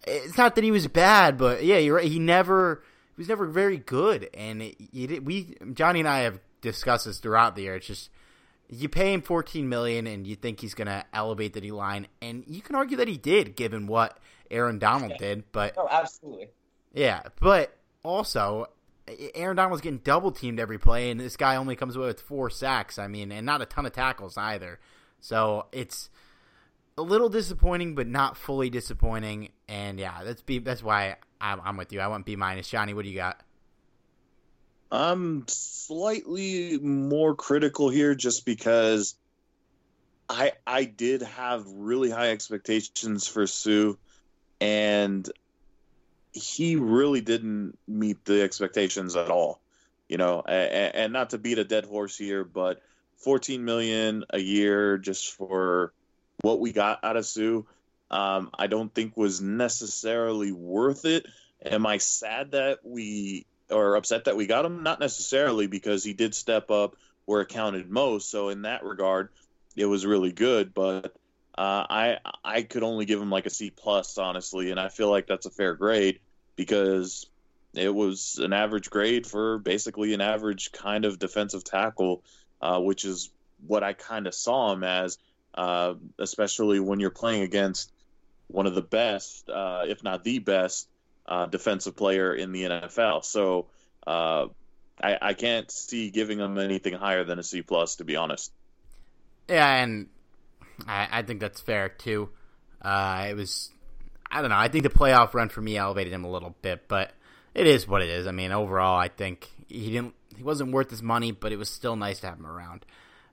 It's 0.07 0.37
not 0.37 0.55
that 0.55 0.63
he 0.63 0.71
was 0.71 0.87
bad, 0.87 1.37
but 1.37 1.63
yeah, 1.63 1.77
you're 1.77 1.95
right. 1.97 2.05
He 2.09 2.17
never 2.19 2.83
he 3.15 3.21
was 3.21 3.27
never 3.29 3.45
very 3.45 3.77
good. 3.77 4.29
And 4.33 4.61
it, 4.61 4.75
it, 4.93 5.23
we 5.25 5.55
Johnny 5.73 5.99
and 5.99 6.07
I 6.09 6.19
have 6.19 6.39
discussed 6.61 7.05
this 7.05 7.19
throughout 7.19 7.55
the 7.55 7.63
year. 7.63 7.75
It's 7.75 7.87
just 7.87 8.09
you 8.69 8.89
pay 8.89 9.13
him 9.13 9.21
14 9.21 9.67
million 9.69 10.07
and 10.07 10.25
you 10.27 10.35
think 10.35 10.59
he's 10.59 10.73
going 10.73 10.87
to 10.87 11.05
elevate 11.13 11.53
the 11.53 11.61
D 11.61 11.71
line 11.71 12.07
and 12.21 12.43
you 12.47 12.61
can 12.61 12.75
argue 12.75 12.97
that 12.97 13.07
he 13.07 13.15
did 13.17 13.55
given 13.55 13.87
what 13.87 14.17
Aaron 14.51 14.77
Donald 14.79 15.11
Yeah. 15.11 15.17
did 15.17 15.43
but 15.53 15.73
Oh, 15.77 15.87
absolutely. 15.89 16.49
yeah 16.93 17.21
but 17.39 17.73
also 18.03 18.67
Aaron 19.35 19.55
Donald 19.55 19.71
was 19.71 19.79
getting 19.79 19.99
double 19.99 20.31
teamed 20.33 20.59
every 20.59 20.77
play 20.77 21.11
and 21.11 21.17
this 21.19 21.37
guy 21.37 21.55
only 21.55 21.77
comes 21.77 21.95
away 21.95 22.07
with 22.07 22.19
four 22.19 22.49
sacks 22.49 22.99
I 22.99 23.07
mean 23.07 23.31
and 23.31 23.45
not 23.45 23.61
a 23.61 23.65
ton 23.65 23.85
of 23.85 23.93
tackles 23.93 24.37
either 24.37 24.79
so 25.21 25.67
it's 25.71 26.09
a 26.97 27.01
little 27.01 27.29
disappointing 27.29 27.95
but 27.95 28.07
not 28.07 28.37
fully 28.37 28.69
disappointing. 28.69 29.49
And 29.67 29.99
yeah 29.99 30.23
that's 30.23 30.41
B 30.41 30.59
that's 30.59 30.83
why 30.83 31.17
I'm, 31.39 31.61
I'm 31.63 31.77
with 31.77 31.93
you. 31.93 31.99
I 31.99 32.07
went 32.07 32.25
B 32.25 32.35
minus. 32.35 32.69
Johnny 32.69 32.93
what 32.93 33.03
do 33.03 33.09
you 33.09 33.15
got? 33.15 33.41
I'm 34.91 35.45
slightly 35.47 36.79
more 36.79 37.35
critical 37.35 37.89
here 37.89 38.15
just 38.15 38.45
because 38.45 39.15
I 40.29 40.53
I 40.65 40.85
did 40.85 41.21
have 41.21 41.65
really 41.67 42.09
high 42.09 42.31
expectations 42.31 43.27
for 43.27 43.47
Suh 43.47 43.93
and 44.59 45.29
he 46.33 46.75
really 46.75 47.21
didn't 47.21 47.77
meet 47.87 48.23
the 48.25 48.41
expectations 48.41 49.15
at 49.15 49.29
all. 49.29 49.59
You 50.07 50.17
know, 50.17 50.41
and, 50.41 50.95
and 50.95 51.13
not 51.13 51.31
to 51.31 51.37
beat 51.37 51.57
a 51.57 51.65
dead 51.65 51.83
horse 51.83 52.17
here, 52.17 52.45
but 52.45 52.81
14 53.17 53.65
million 53.65 54.23
a 54.29 54.39
year 54.39 54.97
just 54.97 55.33
for 55.33 55.91
what 56.41 56.59
we 56.59 56.71
got 56.71 57.03
out 57.03 57.17
of 57.17 57.25
Suh, 57.25 57.61
um, 58.09 58.51
I 58.57 58.67
don't 58.67 58.93
think 58.93 59.17
was 59.17 59.41
necessarily 59.41 60.51
worth 60.51 61.05
it. 61.05 61.25
Am 61.65 61.85
I 61.85 61.97
sad 61.97 62.51
that 62.51 62.79
we 62.83 63.45
or 63.69 63.95
upset 63.95 64.25
that 64.25 64.37
we 64.37 64.47
got 64.47 64.65
him? 64.65 64.83
Not 64.83 64.99
necessarily 64.99 65.67
because 65.67 66.03
he 66.03 66.13
did 66.13 66.35
step 66.35 66.71
up 66.71 66.95
where 67.25 67.41
it 67.41 67.49
counted 67.49 67.89
most. 67.89 68.29
So 68.29 68.49
in 68.49 68.61
that 68.61 68.83
regard, 68.83 69.29
it 69.75 69.85
was 69.85 70.05
really 70.05 70.31
good. 70.31 70.73
But 70.73 71.15
uh, 71.57 71.85
I 71.89 72.17
I 72.43 72.61
could 72.61 72.83
only 72.83 73.05
give 73.05 73.21
him 73.21 73.31
like 73.31 73.45
a 73.45 73.49
C 73.51 73.71
plus, 73.71 74.17
honestly, 74.17 74.71
and 74.71 74.79
I 74.79 74.89
feel 74.89 75.09
like 75.09 75.27
that's 75.27 75.45
a 75.45 75.51
fair 75.51 75.73
grade 75.73 76.19
because 76.55 77.25
it 77.73 77.93
was 77.93 78.39
an 78.41 78.53
average 78.53 78.89
grade 78.89 79.27
for 79.27 79.57
basically 79.59 80.13
an 80.13 80.21
average 80.21 80.71
kind 80.71 81.05
of 81.05 81.19
defensive 81.19 81.63
tackle, 81.63 82.23
uh, 82.61 82.79
which 82.79 83.05
is 83.05 83.31
what 83.65 83.83
I 83.83 83.93
kind 83.93 84.27
of 84.27 84.33
saw 84.33 84.71
him 84.71 84.83
as, 84.83 85.17
uh, 85.57 85.95
especially 86.19 86.79
when 86.79 86.99
you're 86.99 87.09
playing 87.09 87.41
against 87.41 87.91
one 88.47 88.67
of 88.67 88.75
the 88.75 88.81
best, 88.81 89.49
uh, 89.49 89.81
if 89.85 90.03
not 90.03 90.23
the 90.23 90.39
best, 90.39 90.87
uh, 91.25 91.47
defensive 91.47 91.95
player 91.95 92.33
in 92.33 92.51
the 92.51 92.63
NFL. 92.63 93.25
So 93.25 93.65
uh, 94.05 94.47
I, 95.01 95.17
I 95.21 95.33
can't 95.33 95.69
see 95.69 96.11
giving 96.11 96.39
him 96.39 96.57
anything 96.59 96.93
higher 96.93 97.23
than 97.23 97.39
a 97.39 97.43
C 97.43 97.63
plus, 97.63 97.97
to 97.97 98.05
be 98.05 98.15
honest. 98.15 98.51
Yeah, 99.49 99.83
and 99.83 100.07
I, 100.87 101.07
I 101.11 101.21
think 101.23 101.39
that's 101.39 101.59
fair 101.59 101.89
too. 101.89 102.29
It 102.85 103.35
was, 103.35 103.71
I 104.29 104.41
don't 104.41 104.51
know. 104.51 104.57
I 104.57 104.67
think 104.67 104.83
the 104.83 104.89
playoff 104.89 105.33
run 105.33 105.49
for 105.49 105.61
me 105.61 105.75
elevated 105.75 106.13
him 106.13 106.23
a 106.23 106.29
little 106.29 106.55
bit, 106.61 106.87
but 106.87 107.11
it 107.55 107.65
is 107.65 107.87
what 107.87 108.03
it 108.03 108.09
is. 108.09 108.27
I 108.27 108.31
mean, 108.31 108.51
overall, 108.51 108.97
I 108.97 109.07
think 109.07 109.49
he 109.67 109.91
didn't, 109.91 110.13
he 110.35 110.43
wasn't 110.43 110.71
worth 110.71 110.91
his 110.91 111.01
money, 111.01 111.31
but 111.31 111.51
it 111.51 111.57
was 111.57 111.69
still 111.69 111.95
nice 111.95 112.19
to 112.19 112.27
have 112.27 112.37
him 112.37 112.45
around. 112.45 112.85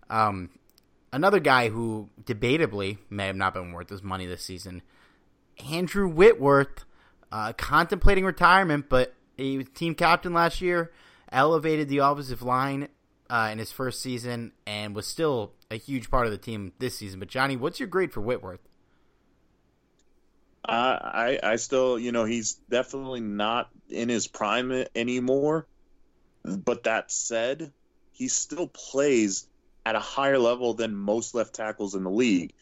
Um, 0.09 0.49
another 1.15 1.39
guy 1.39 1.69
who 1.69 2.11
debatably 2.25 2.99
may 3.09 3.29
have 3.29 3.37
not 3.37 3.55
been 3.55 3.73
worth 3.73 3.89
his 3.89 4.03
money 4.03 4.27
this 4.27 4.43
season, 4.43 4.83
Andrew 5.71 6.09
Whitworth, 6.09 6.85
uh, 7.31 7.53
contemplating 7.53 8.25
retirement, 8.25 8.87
but 8.89 9.15
he 9.37 9.57
was 9.57 9.69
team 9.75 9.95
captain 9.95 10.35
last 10.35 10.61
year, 10.61 10.93
elevated 11.31 11.89
the 11.89 11.99
offensive 11.99 12.43
line 12.43 12.89
uh, 13.31 13.49
in 13.53 13.59
his 13.59 13.71
first 13.71 14.03
season, 14.03 14.53
and 14.67 14.95
was 14.95 15.07
still 15.07 15.53
a 15.71 15.77
huge 15.77 16.11
part 16.11 16.27
of 16.27 16.33
the 16.33 16.39
team 16.39 16.73
this 16.81 16.99
season. 16.99 17.21
But 17.21 17.29
Johnny, 17.29 17.57
what's 17.57 17.79
your 17.79 17.89
grade 17.89 18.13
for 18.13 18.21
Whitworth? 18.21 18.61
Uh, 20.67 20.99
I 21.01 21.39
I 21.43 21.57
still, 21.57 21.99
you 21.99 22.11
know, 22.11 22.25
he's 22.25 22.55
definitely 22.71 23.21
not 23.21 23.69
in 23.89 24.09
his 24.09 24.27
prime 24.27 24.87
anymore. 24.97 25.67
But 26.43 26.85
that 26.85 27.13
said, 27.13 27.73
he 28.13 28.29
still 28.29 28.67
plays 28.69 29.47
at 29.87 29.97
a 29.97 30.01
higher 30.01 30.39
level 30.39 30.75
than 30.75 30.95
most 30.95 31.35
left 31.35 31.55
tackles 31.55 31.95
in 31.95 32.05
the 32.05 32.11
league, 32.11 32.53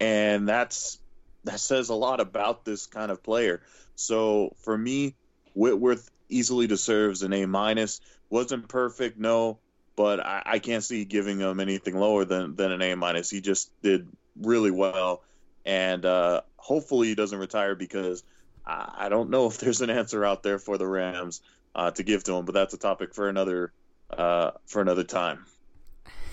and 0.00 0.48
that's 0.48 0.98
that 1.44 1.60
says 1.60 1.88
a 1.88 1.94
lot 1.94 2.20
about 2.20 2.64
this 2.64 2.86
kind 2.86 3.10
of 3.10 3.22
player. 3.22 3.62
So 3.96 4.54
for 4.60 4.76
me, 4.76 5.14
Whitworth 5.54 6.10
easily 6.28 6.66
deserves 6.66 7.22
an 7.22 7.32
A 7.32 7.46
minus. 7.46 8.00
Wasn't 8.30 8.66
perfect, 8.68 9.18
no, 9.18 9.58
but 9.94 10.20
I, 10.20 10.42
I 10.44 10.58
can't 10.58 10.82
see 10.82 11.04
giving 11.04 11.38
him 11.38 11.60
anything 11.60 11.96
lower 11.96 12.24
than 12.24 12.56
than 12.56 12.72
an 12.72 12.82
A 12.82 12.94
minus. 12.94 13.30
He 13.30 13.40
just 13.40 13.70
did 13.82 14.08
really 14.40 14.70
well, 14.70 15.22
and 15.64 16.04
uh, 16.04 16.42
hopefully 16.56 17.08
he 17.08 17.14
doesn't 17.14 17.38
retire 17.38 17.74
because 17.74 18.24
I 18.66 19.08
don't 19.10 19.30
know 19.30 19.46
if 19.46 19.58
there's 19.58 19.82
an 19.82 19.90
answer 19.90 20.24
out 20.24 20.42
there 20.42 20.58
for 20.58 20.78
the 20.78 20.86
Rams 20.86 21.42
uh, 21.74 21.90
to 21.92 22.02
give 22.02 22.24
to 22.24 22.34
him. 22.34 22.44
but 22.44 22.54
that's 22.54 22.74
a 22.74 22.78
topic 22.78 23.14
for 23.14 23.28
another 23.28 23.72
uh, 24.10 24.52
for 24.66 24.80
another 24.80 25.04
time. 25.04 25.44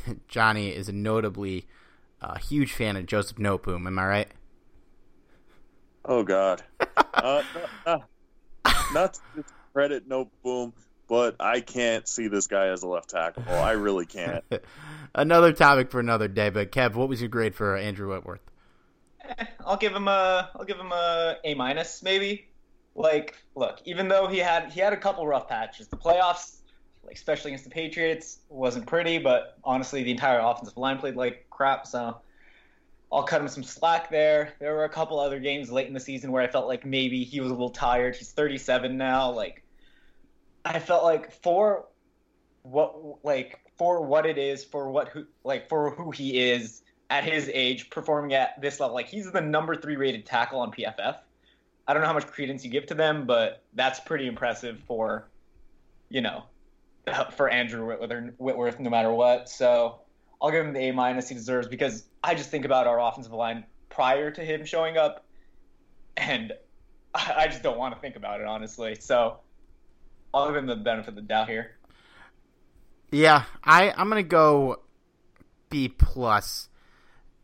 Johnny 0.28 0.70
is 0.70 0.90
a 0.90 0.94
notably 0.94 1.68
uh, 2.22 2.38
huge 2.38 2.74
fan 2.74 2.96
of 2.96 3.06
Joseph 3.06 3.38
Noteboom. 3.38 3.88
Am 3.88 4.00
I 4.00 4.06
right? 4.06 4.28
Oh 6.04 6.24
God, 6.24 6.64
uh, 7.14 7.44
not, 7.86 8.10
not 8.94 9.14
to 9.14 9.44
credit 9.74 10.10
Noteboom, 10.10 10.74
but 11.08 11.36
I 11.40 11.62
can't 11.62 12.08
see 12.08 12.28
this 12.28 12.48
guy 12.48 12.70
as 12.70 12.82
a 12.82 12.88
left 12.88 13.12
tackle. 13.12 13.44
I 13.48 13.72
really 13.72 14.06
can't. 14.06 14.44
another 15.16 15.54
topic 15.54 15.92
for 15.92 16.00
another 16.00 16.28
day. 16.28 16.50
But 16.50 16.72
Kev, 16.72 16.96
what 16.96 17.10
was 17.10 17.22
your 17.22 17.30
grade 17.30 17.54
for 17.54 17.78
Andrew 17.78 18.10
Whitworth? 18.10 18.42
I'll 19.66 19.78
give 19.78 19.94
him 19.94 20.08
a 20.08 20.50
I'll 20.56 20.66
give 20.66 20.78
him 20.78 20.92
a 20.92 21.38
A 21.44 21.54
minus 21.54 22.02
maybe. 22.04 22.48
Like, 22.96 23.36
look, 23.56 23.80
even 23.86 24.08
though 24.08 24.28
he 24.28 24.40
had 24.40 24.72
he 24.72 24.80
had 24.80 24.94
a 24.94 24.98
couple 24.98 25.26
rough 25.26 25.48
patches, 25.48 25.88
the 25.88 25.98
playoffs, 25.98 26.58
like 26.60 26.61
especially 27.12 27.52
against 27.52 27.64
the 27.64 27.70
Patriots, 27.70 28.40
wasn't 28.50 28.86
pretty. 28.86 29.18
But 29.18 29.58
honestly, 29.64 30.04
the 30.04 30.12
entire 30.12 30.40
offensive 30.40 30.78
line 30.78 30.98
played 30.98 31.16
like 31.16 31.48
crap. 31.50 31.88
So 31.88 32.18
I'll 33.12 33.24
cut 33.24 33.42
him 33.42 33.48
some 33.48 33.64
slack 33.64 34.10
there. 34.10 34.54
There 34.60 34.74
were 34.74 34.86
a 34.86 34.90
couple 34.90 35.20
other 35.20 35.40
games 35.40 35.72
late 35.72 35.88
in 35.88 35.94
the 35.94 36.00
season 36.00 36.32
where 36.32 36.42
I 36.42 36.48
felt 36.48 36.68
like 36.68 36.86
maybe 36.86 37.24
he 37.24 37.42
was 37.42 37.50
a 37.50 37.54
little 37.54 37.70
tired. 37.70 38.16
He's 38.16 38.32
37 38.32 38.98
now. 38.98 39.32
Like, 39.32 39.64
I 40.64 40.80
felt 40.80 41.04
like 41.04 41.32
for 41.42 41.88
what 42.64 43.24
like 43.24 43.60
for 43.78 44.06
what 44.06 44.26
it 44.26 44.38
is, 44.38 44.64
for 44.64 44.92
what 44.92 45.10
who 45.10 45.26
like 45.44 45.68
for 45.68 45.92
who 45.92 46.12
he 46.12 46.40
is 46.40 46.84
at 47.10 47.26
his 47.26 47.50
age, 47.54 47.90
performing 47.90 48.34
at 48.34 48.60
this 48.62 48.80
level. 48.80 48.96
Like 48.96 49.08
he's 49.08 49.30
the 49.32 49.42
number 49.42 49.76
three 49.76 49.98
rated 49.98 50.26
tackle 50.26 50.60
on 50.60 50.72
PFF. 50.72 51.18
I 51.88 51.94
don't 51.94 52.02
know 52.02 52.08
how 52.08 52.14
much 52.14 52.28
credence 52.28 52.64
you 52.64 52.72
give 52.72 52.86
to 52.88 52.94
them, 52.94 53.26
but 53.26 53.64
that's 53.74 54.00
pretty 54.00 54.28
impressive 54.28 54.80
for, 54.88 55.28
you 56.10 56.22
know, 56.22 56.44
for 57.36 57.50
Andrew 57.50 57.96
Whitworth, 58.38 58.80
no 58.80 58.90
matter 58.90 59.12
what. 59.12 59.50
So 59.50 60.00
I'll 60.42 60.52
give 60.52 60.66
him 60.66 60.74
the 60.74 60.80
A 60.90 60.94
minus 60.94 61.30
he 61.30 61.36
deserves 61.36 61.68
because 61.68 62.06
I 62.24 62.36
just 62.36 62.50
think 62.50 62.66
about 62.66 62.88
our 62.88 63.00
offensive 63.00 63.34
line 63.34 63.66
prior 63.90 64.32
to 64.32 64.42
him 64.42 64.66
showing 64.66 64.98
up, 64.98 65.26
and 66.18 66.54
I 67.14 67.48
just 67.48 67.64
don't 67.64 67.78
want 67.78 67.96
to 67.96 68.02
think 68.02 68.16
about 68.16 68.42
it 68.42 68.48
honestly. 68.48 68.96
So 69.00 69.40
I'll 70.34 70.48
give 70.48 70.56
him 70.56 70.68
the 70.68 70.76
benefit 70.76 71.10
of 71.10 71.16
the 71.16 71.22
doubt 71.22 71.50
here. 71.50 71.78
Yeah, 73.12 73.44
I 73.64 73.92
I'm 73.92 74.10
gonna 74.10 74.24
go 74.24 74.82
B 75.70 75.90
plus 75.90 76.70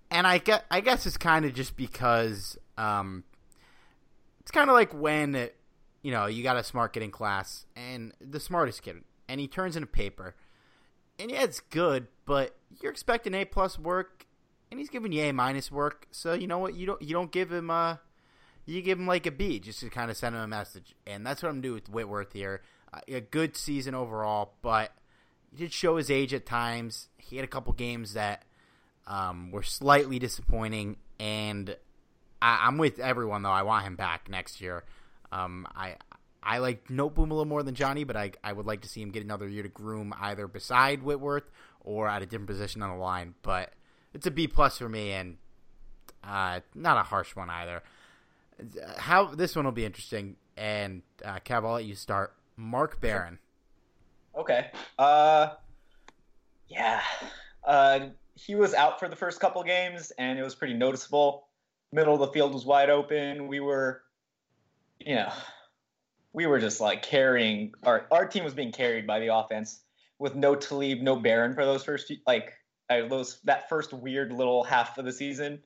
and 0.10 0.26
I 0.26 0.38
get 0.38 0.66
I 0.72 0.82
guess 0.82 1.06
it's 1.06 1.18
kind 1.18 1.46
of 1.46 1.54
just 1.54 1.76
because 1.76 2.58
um, 2.78 3.24
it's 4.40 4.52
kind 4.52 4.70
of 4.70 4.74
like 4.74 4.94
when 4.94 5.50
you 6.02 6.12
know 6.12 6.28
you 6.28 6.44
got 6.44 6.58
a 6.58 6.64
smart 6.64 6.94
kid 6.94 7.04
in 7.04 7.12
class 7.12 7.66
and 7.76 8.14
the 8.22 8.40
smartest 8.40 8.84
kid, 8.84 9.04
and 9.28 9.40
he 9.40 9.48
turns 9.48 9.76
in 9.76 9.84
a 9.84 9.88
paper, 9.88 10.36
and 11.20 11.32
yeah, 11.32 11.44
it's 11.44 11.60
good, 11.60 12.08
but 12.26 12.56
you're 12.82 12.92
expecting 12.92 13.34
A 13.34 13.46
plus 13.46 13.80
work, 13.80 14.26
and 14.70 14.80
he's 14.80 14.90
giving 14.90 15.12
you 15.12 15.24
A 15.24 15.32
minus 15.32 15.72
work, 15.72 16.08
so 16.12 16.34
you 16.34 16.48
know 16.48 16.60
what 16.60 16.76
you 16.76 16.86
don't 16.86 17.02
you 17.02 17.14
don't 17.14 17.32
give 17.32 17.52
him 17.52 17.70
a 17.70 18.00
you 18.68 18.82
give 18.82 19.00
him 19.00 19.08
like 19.08 19.26
a 19.26 19.32
B 19.32 19.60
just 19.60 19.80
to 19.80 19.90
kind 19.90 20.12
of 20.12 20.18
send 20.18 20.36
him 20.36 20.42
a 20.42 20.48
message, 20.48 20.94
and 21.08 21.26
that's 21.26 21.42
what 21.42 21.50
I'm 21.50 21.62
doing 21.62 21.76
with 21.76 21.90
Whitworth 21.90 22.34
here. 22.34 22.62
Uh, 22.94 23.00
a 23.08 23.22
good 23.22 23.56
season 23.56 23.96
overall, 23.96 24.54
but 24.62 24.92
he 25.52 25.58
did 25.58 25.74
show 25.74 25.98
his 25.98 26.12
age 26.12 26.34
at 26.34 26.46
times. 26.46 27.08
He 27.18 27.38
had 27.38 27.46
a 27.46 27.48
couple 27.48 27.74
games 27.74 28.14
that 28.14 28.44
um, 29.08 29.52
were 29.52 29.64
slightly 29.64 30.20
disappointing, 30.20 30.98
and 31.20 31.78
I, 32.42 32.68
am 32.68 32.78
with 32.78 33.00
everyone 33.00 33.42
though. 33.42 33.50
I 33.50 33.64
want 33.64 33.86
him 33.86 33.96
back 33.96 34.30
next 34.30 34.62
year. 34.62 34.84
Um, 35.32 35.66
I 35.74 35.96
I 36.42 36.60
like 36.60 36.88
Noteboom 36.88 37.32
a 37.32 37.34
little 37.34 37.46
more 37.46 37.64
than 37.64 37.76
Johnny, 37.76 38.04
but 38.04 38.16
I 38.16 38.32
I 38.44 38.54
would 38.54 38.66
like 38.66 38.82
to 38.82 38.90
see 38.90 39.02
him 39.02 39.12
get 39.12 39.24
another 39.24 39.48
year 39.48 39.64
to 39.64 39.70
groom 39.70 40.14
either 40.20 40.48
beside 40.48 41.04
Whitworth 41.04 41.50
or 41.82 42.08
at 42.08 42.22
a 42.22 42.26
different 42.26 42.48
position 42.48 42.82
on 42.82 42.90
the 42.90 43.04
line. 43.04 43.36
But 43.42 43.74
it's 44.14 44.28
a 44.28 44.32
B 44.32 44.48
plus 44.48 44.78
for 44.78 44.90
me, 44.90 45.12
and 45.12 45.38
uh, 46.24 46.62
not 46.76 46.98
a 46.98 47.04
harsh 47.04 47.36
one 47.36 47.50
either. 47.50 47.84
How 48.98 49.26
this 49.26 49.56
one 49.56 49.66
will 49.66 49.72
be 49.72 49.86
interesting, 49.86 50.36
and 50.56 51.02
uh, 51.24 51.40
Kev, 51.46 51.66
I'll 51.66 51.74
let 51.74 51.86
you 51.86 51.96
start. 51.96 52.34
Mark 52.56 53.00
Barron. 53.00 53.38
Okay. 54.36 54.68
Uh, 54.98 55.50
yeah. 56.68 57.02
Uh, 57.64 58.08
he 58.36 58.56
was 58.56 58.74
out 58.74 59.00
for 59.00 59.08
the 59.08 59.16
first 59.16 59.40
couple 59.40 59.64
games, 59.64 60.12
and 60.18 60.40
it 60.40 60.44
was 60.44 60.56
pretty 60.56 60.74
noticeable. 60.74 61.48
Middle 61.92 62.16
of 62.16 62.20
the 62.20 62.28
field 62.28 62.54
was 62.54 62.66
wide 62.66 62.90
open. 62.90 63.48
We 63.48 63.60
were, 63.60 64.02
you 65.00 65.16
know, 65.16 65.32
we 66.38 66.46
were 66.46 66.60
just 66.60 66.80
like 66.80 67.02
carrying 67.02 67.74
our 67.82 68.06
our 68.12 68.28
team 68.28 68.44
was 68.44 68.54
being 68.54 68.72
carried 68.72 69.08
by 69.08 69.20
the 69.20 69.34
offense 69.34 69.82
with 70.20 70.36
no 70.36 70.54
Talib, 70.54 71.02
no 71.02 71.16
Barron 71.16 71.56
for 71.56 71.66
those 71.66 71.84
first 71.84 72.14
like 72.28 72.54
uh, 72.92 73.08
those 73.08 73.40
that 73.46 73.68
first 73.70 73.92
weird 73.92 74.32
little 74.32 74.64
half 74.64 75.00
of 75.00 75.06
the 75.06 75.12
season. 75.12 75.64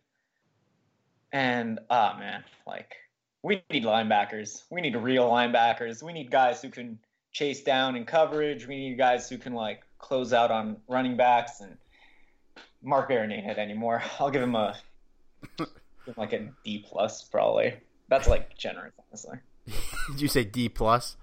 And 1.34 1.82
ah 1.90 2.14
oh, 2.16 2.20
man, 2.20 2.46
like 2.66 2.96
we 3.44 3.62
need 3.70 3.84
linebackers. 3.84 4.64
We 4.72 4.80
need 4.80 4.96
real 4.96 5.30
linebackers. 5.30 6.02
We 6.02 6.14
need 6.14 6.32
guys 6.32 6.62
who 6.62 6.70
can 6.70 7.00
chase 7.34 7.64
down 7.64 7.98
in 7.98 8.06
coverage. 8.06 8.66
We 8.66 8.78
need 8.78 8.98
guys 8.98 9.28
who 9.28 9.38
can 9.38 9.54
like 9.54 9.82
close 9.98 10.32
out 10.32 10.52
on 10.52 10.78
running 10.88 11.18
backs 11.18 11.60
and 11.60 11.76
Mark 12.82 13.10
Barron 13.10 13.34
ain't 13.34 13.46
it 13.46 13.58
anymore. 13.58 14.04
I'll 14.22 14.32
give 14.32 14.42
him 14.42 14.56
a 14.56 14.78
like 16.16 16.32
a 16.32 16.48
D 16.64 16.86
plus 16.88 17.24
probably. 17.24 17.74
That's 18.08 18.30
like 18.30 18.58
generous, 18.58 18.94
honestly. 19.10 19.38
Did 20.12 20.22
you 20.22 20.28
say 20.28 20.44
D 20.44 20.70
plus? 20.70 21.18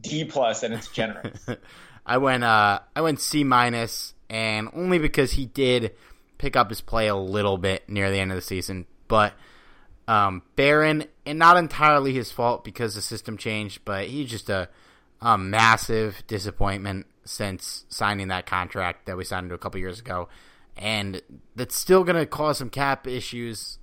D 0.00 0.24
plus, 0.24 0.62
and 0.62 0.74
it's 0.74 0.88
generous. 0.88 1.46
I 2.06 2.18
went 2.18 2.44
uh 2.44 2.80
I 2.94 3.00
went 3.00 3.20
C 3.20 3.44
minus, 3.44 4.14
and 4.28 4.68
only 4.74 4.98
because 4.98 5.32
he 5.32 5.46
did 5.46 5.92
pick 6.38 6.56
up 6.56 6.70
his 6.70 6.80
play 6.80 7.06
a 7.08 7.16
little 7.16 7.58
bit 7.58 7.88
near 7.88 8.10
the 8.10 8.18
end 8.18 8.30
of 8.30 8.36
the 8.36 8.42
season, 8.42 8.86
but 9.08 9.34
um, 10.06 10.42
Barron, 10.54 11.04
and 11.24 11.38
not 11.38 11.56
entirely 11.56 12.12
his 12.12 12.30
fault 12.30 12.62
because 12.62 12.94
the 12.94 13.00
system 13.00 13.38
changed, 13.38 13.80
but 13.86 14.06
he's 14.06 14.28
just 14.28 14.50
a, 14.50 14.68
a 15.22 15.38
massive 15.38 16.22
disappointment 16.26 17.06
since 17.24 17.86
signing 17.88 18.28
that 18.28 18.44
contract 18.44 19.06
that 19.06 19.16
we 19.16 19.24
signed 19.24 19.48
to 19.48 19.54
a 19.54 19.58
couple 19.58 19.80
years 19.80 19.98
ago 20.00 20.28
and 20.76 21.20
that's 21.54 21.76
still 21.76 22.04
going 22.04 22.16
to 22.16 22.26
cause 22.26 22.58
some 22.58 22.70
cap 22.70 23.06
issues, 23.06 23.78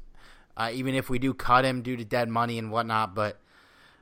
uh, 0.58 0.70
even 0.74 0.96
if 0.96 1.10
we 1.10 1.20
do 1.20 1.34
cut 1.34 1.66
him 1.66 1.82
due 1.82 1.96
to 1.96 2.04
dead 2.04 2.30
money 2.30 2.58
and 2.58 2.72
whatnot. 2.72 3.16
But 3.16 3.40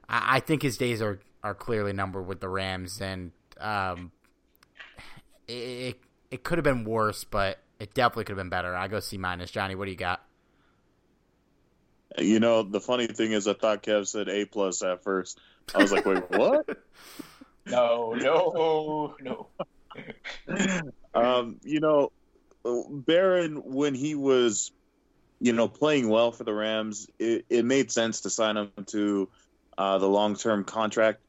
I, 0.10 0.38
I 0.38 0.40
think 0.40 0.62
his 0.62 0.78
days 0.78 1.02
are 1.02 1.20
are 1.44 1.56
clearly 1.56 1.94
numbered 1.94 2.28
with 2.28 2.42
the 2.42 2.50
Rams, 2.50 3.00
and 3.00 3.32
um, 3.60 4.12
it 5.48 5.98
it 6.32 6.44
could 6.44 6.58
have 6.58 6.66
been 6.66 6.84
worse, 6.84 7.24
but 7.24 7.60
it 7.80 7.94
definitely 7.94 8.26
could 8.26 8.38
have 8.38 8.44
been 8.44 8.50
better. 8.50 8.76
I 8.76 8.88
go 8.88 9.00
C 9.00 9.18
minus. 9.18 9.52
Johnny, 9.52 9.76
what 9.76 9.86
do 9.86 9.92
you 9.92 9.98
got? 9.98 10.22
You 12.18 12.40
know, 12.40 12.64
the 12.64 12.82
funny 12.82 13.08
thing 13.08 13.32
is, 13.32 13.48
I 13.48 13.54
thought 13.54 13.84
Kev 13.84 14.08
said 14.08 14.30
A 14.30 14.46
plus 14.46 14.82
at 14.82 15.04
first. 15.04 15.40
I 15.76 15.82
was 15.82 15.92
like, 15.92 16.06
wait, 16.06 16.24
what? 16.32 16.68
no, 17.68 18.14
no, 18.14 19.16
no. 19.22 19.48
um, 21.14 21.58
you 21.64 21.80
know, 21.80 22.12
Barron, 22.90 23.58
when 23.58 23.94
he 23.94 24.16
was, 24.16 24.72
you 25.40 25.54
know, 25.54 25.68
playing 25.68 26.10
well 26.10 26.32
for 26.32 26.44
the 26.44 26.54
Rams, 26.54 27.08
it, 27.20 27.46
it 27.48 27.64
made 27.64 27.92
sense 27.92 28.22
to 28.22 28.32
sign 28.32 28.58
him 28.58 28.72
to 28.88 29.30
uh, 29.80 29.98
the 29.98 30.10
long 30.10 30.36
term 30.36 30.66
contract, 30.66 31.22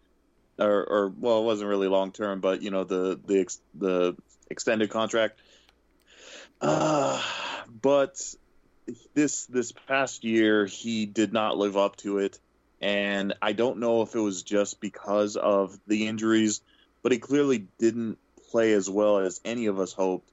or, 0.58 0.84
or, 0.84 1.12
well, 1.16 1.38
it 1.38 1.44
wasn't 1.44 1.70
really 1.70 1.86
long 1.86 2.10
term, 2.10 2.40
but 2.40 2.62
you 2.62 2.72
know, 2.72 2.82
the 2.82 3.18
the 3.24 3.56
the 3.76 4.16
extended 4.50 4.90
contract. 4.90 5.38
Uh, 6.60 7.22
but 7.80 8.20
this 9.14 9.46
this 9.46 9.70
past 9.70 10.24
year, 10.24 10.66
he 10.66 11.06
did 11.06 11.32
not 11.32 11.56
live 11.56 11.76
up 11.76 11.94
to 11.98 12.18
it, 12.18 12.40
and 12.80 13.34
I 13.40 13.52
don't 13.52 13.78
know 13.78 14.02
if 14.02 14.16
it 14.16 14.20
was 14.20 14.42
just 14.42 14.80
because 14.80 15.36
of 15.36 15.78
the 15.86 16.08
injuries, 16.08 16.60
but 17.04 17.12
he 17.12 17.18
clearly 17.18 17.68
didn't 17.78 18.18
play 18.50 18.72
as 18.72 18.90
well 18.90 19.18
as 19.18 19.40
any 19.44 19.66
of 19.66 19.78
us 19.78 19.92
hoped 19.92 20.28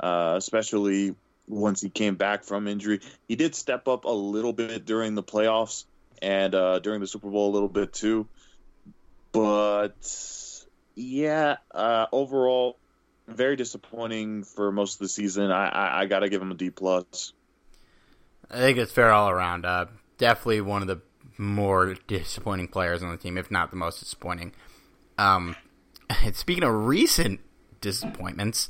uh, 0.00 0.34
especially 0.36 1.14
once 1.46 1.80
he 1.80 1.88
came 1.88 2.16
back 2.16 2.42
from 2.42 2.66
injury. 2.66 3.00
He 3.28 3.36
did 3.36 3.54
step 3.54 3.86
up 3.86 4.04
a 4.06 4.10
little 4.10 4.52
bit 4.52 4.84
during 4.84 5.14
the 5.14 5.22
playoffs 5.22 5.84
and 6.22 6.54
uh, 6.54 6.78
during 6.78 7.00
the 7.00 7.06
Super 7.06 7.30
Bowl 7.30 7.50
a 7.50 7.52
little 7.52 7.68
bit 7.68 7.92
too. 7.92 8.26
But 9.32 10.64
yeah, 10.94 11.56
uh, 11.72 12.06
overall, 12.12 12.78
very 13.26 13.56
disappointing 13.56 14.44
for 14.44 14.72
most 14.72 14.94
of 14.94 14.98
the 15.00 15.08
season. 15.08 15.50
I, 15.50 15.68
I, 15.68 16.00
I 16.00 16.06
got 16.06 16.20
to 16.20 16.28
give 16.28 16.42
him 16.42 16.50
a 16.50 16.54
D 16.54 16.70
plus. 16.70 17.32
I 18.50 18.58
think 18.58 18.78
it's 18.78 18.92
fair 18.92 19.12
all 19.12 19.30
around. 19.30 19.64
Uh, 19.64 19.86
definitely 20.18 20.60
one 20.60 20.82
of 20.82 20.88
the 20.88 21.00
more 21.38 21.94
disappointing 22.06 22.68
players 22.68 23.02
on 23.02 23.10
the 23.10 23.16
team, 23.16 23.38
if 23.38 23.50
not 23.50 23.70
the 23.70 23.76
most 23.76 24.00
disappointing. 24.00 24.52
Um, 25.16 25.56
speaking 26.32 26.64
of 26.64 26.86
recent 26.86 27.40
disappointments, 27.80 28.68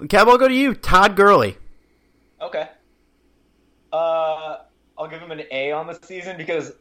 Kev, 0.00 0.28
I'll 0.28 0.38
go 0.38 0.48
to 0.48 0.54
you. 0.54 0.74
Todd 0.74 1.16
Gurley. 1.16 1.56
Okay. 2.40 2.68
Uh, 3.92 4.51
I'll 5.02 5.10
give 5.10 5.20
him 5.20 5.32
an 5.32 5.42
A 5.50 5.72
on 5.72 5.86
the 5.88 5.98
season 6.02 6.36
because 6.36 6.72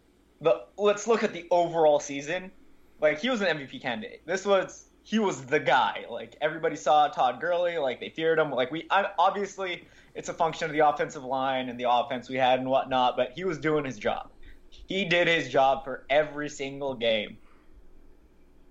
the 0.41 0.65
let's 0.77 1.07
look 1.07 1.23
at 1.23 1.33
the 1.33 1.47
overall 1.49 1.99
season. 1.99 2.51
Like 2.99 3.19
he 3.19 3.29
was 3.29 3.41
an 3.41 3.47
MVP 3.47 3.81
candidate. 3.81 4.21
This 4.25 4.45
was 4.45 4.85
he 5.03 5.17
was 5.17 5.43
the 5.45 5.59
guy. 5.59 6.05
Like 6.09 6.37
everybody 6.39 6.75
saw 6.75 7.07
Todd 7.07 7.41
Gurley, 7.41 7.77
like 7.79 7.99
they 7.99 8.09
feared 8.09 8.37
him. 8.37 8.51
Like 8.51 8.71
we 8.71 8.85
I, 8.91 9.09
obviously 9.17 9.87
it's 10.13 10.29
a 10.29 10.33
function 10.33 10.65
of 10.65 10.71
the 10.71 10.87
offensive 10.87 11.23
line 11.23 11.69
and 11.69 11.79
the 11.79 11.89
offense 11.89 12.29
we 12.29 12.35
had 12.35 12.59
and 12.59 12.69
whatnot, 12.69 13.17
but 13.17 13.31
he 13.31 13.43
was 13.43 13.57
doing 13.57 13.85
his 13.85 13.97
job. 13.97 14.29
He 14.69 15.05
did 15.05 15.27
his 15.27 15.49
job 15.49 15.83
for 15.83 16.05
every 16.09 16.49
single 16.49 16.93
game 16.93 17.37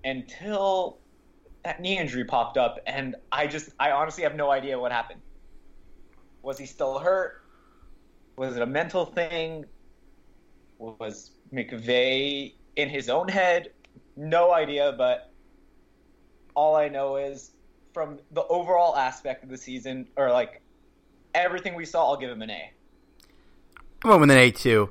until 0.04 0.98
that 1.64 1.80
knee 1.80 1.98
injury 1.98 2.24
popped 2.24 2.56
up, 2.56 2.78
and 2.86 3.16
I 3.32 3.48
just 3.48 3.70
I 3.80 3.90
honestly 3.90 4.22
have 4.22 4.36
no 4.36 4.50
idea 4.50 4.78
what 4.78 4.92
happened. 4.92 5.20
Was 6.42 6.56
he 6.56 6.66
still 6.66 7.00
hurt? 7.00 7.42
Was 8.40 8.56
it 8.56 8.62
a 8.62 8.66
mental 8.66 9.04
thing? 9.04 9.66
Was 10.78 11.32
McVay 11.52 12.54
in 12.74 12.88
his 12.88 13.10
own 13.10 13.28
head? 13.28 13.72
No 14.16 14.54
idea, 14.54 14.94
but 14.96 15.30
all 16.54 16.74
I 16.74 16.88
know 16.88 17.16
is 17.16 17.50
from 17.92 18.18
the 18.30 18.42
overall 18.46 18.96
aspect 18.96 19.44
of 19.44 19.50
the 19.50 19.58
season, 19.58 20.08
or 20.16 20.30
like 20.30 20.62
everything 21.34 21.74
we 21.74 21.84
saw, 21.84 22.06
I'll 22.06 22.16
give 22.16 22.30
him 22.30 22.40
an 22.40 22.48
A. 22.48 22.72
I 24.02 24.08
went 24.08 24.22
with 24.22 24.30
an 24.30 24.38
A 24.38 24.50
too, 24.50 24.88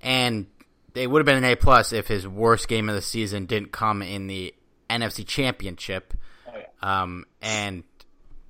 and 0.00 0.46
it 0.94 1.10
would 1.10 1.18
have 1.18 1.26
been 1.26 1.42
an 1.42 1.50
A 1.50 1.56
plus 1.56 1.92
if 1.92 2.06
his 2.06 2.28
worst 2.28 2.68
game 2.68 2.88
of 2.88 2.94
the 2.94 3.02
season 3.02 3.46
didn't 3.46 3.72
come 3.72 4.00
in 4.02 4.28
the 4.28 4.54
NFC 4.88 5.26
Championship. 5.26 6.14
Oh, 6.46 6.52
yeah. 6.56 7.02
Um, 7.02 7.24
and 7.40 7.82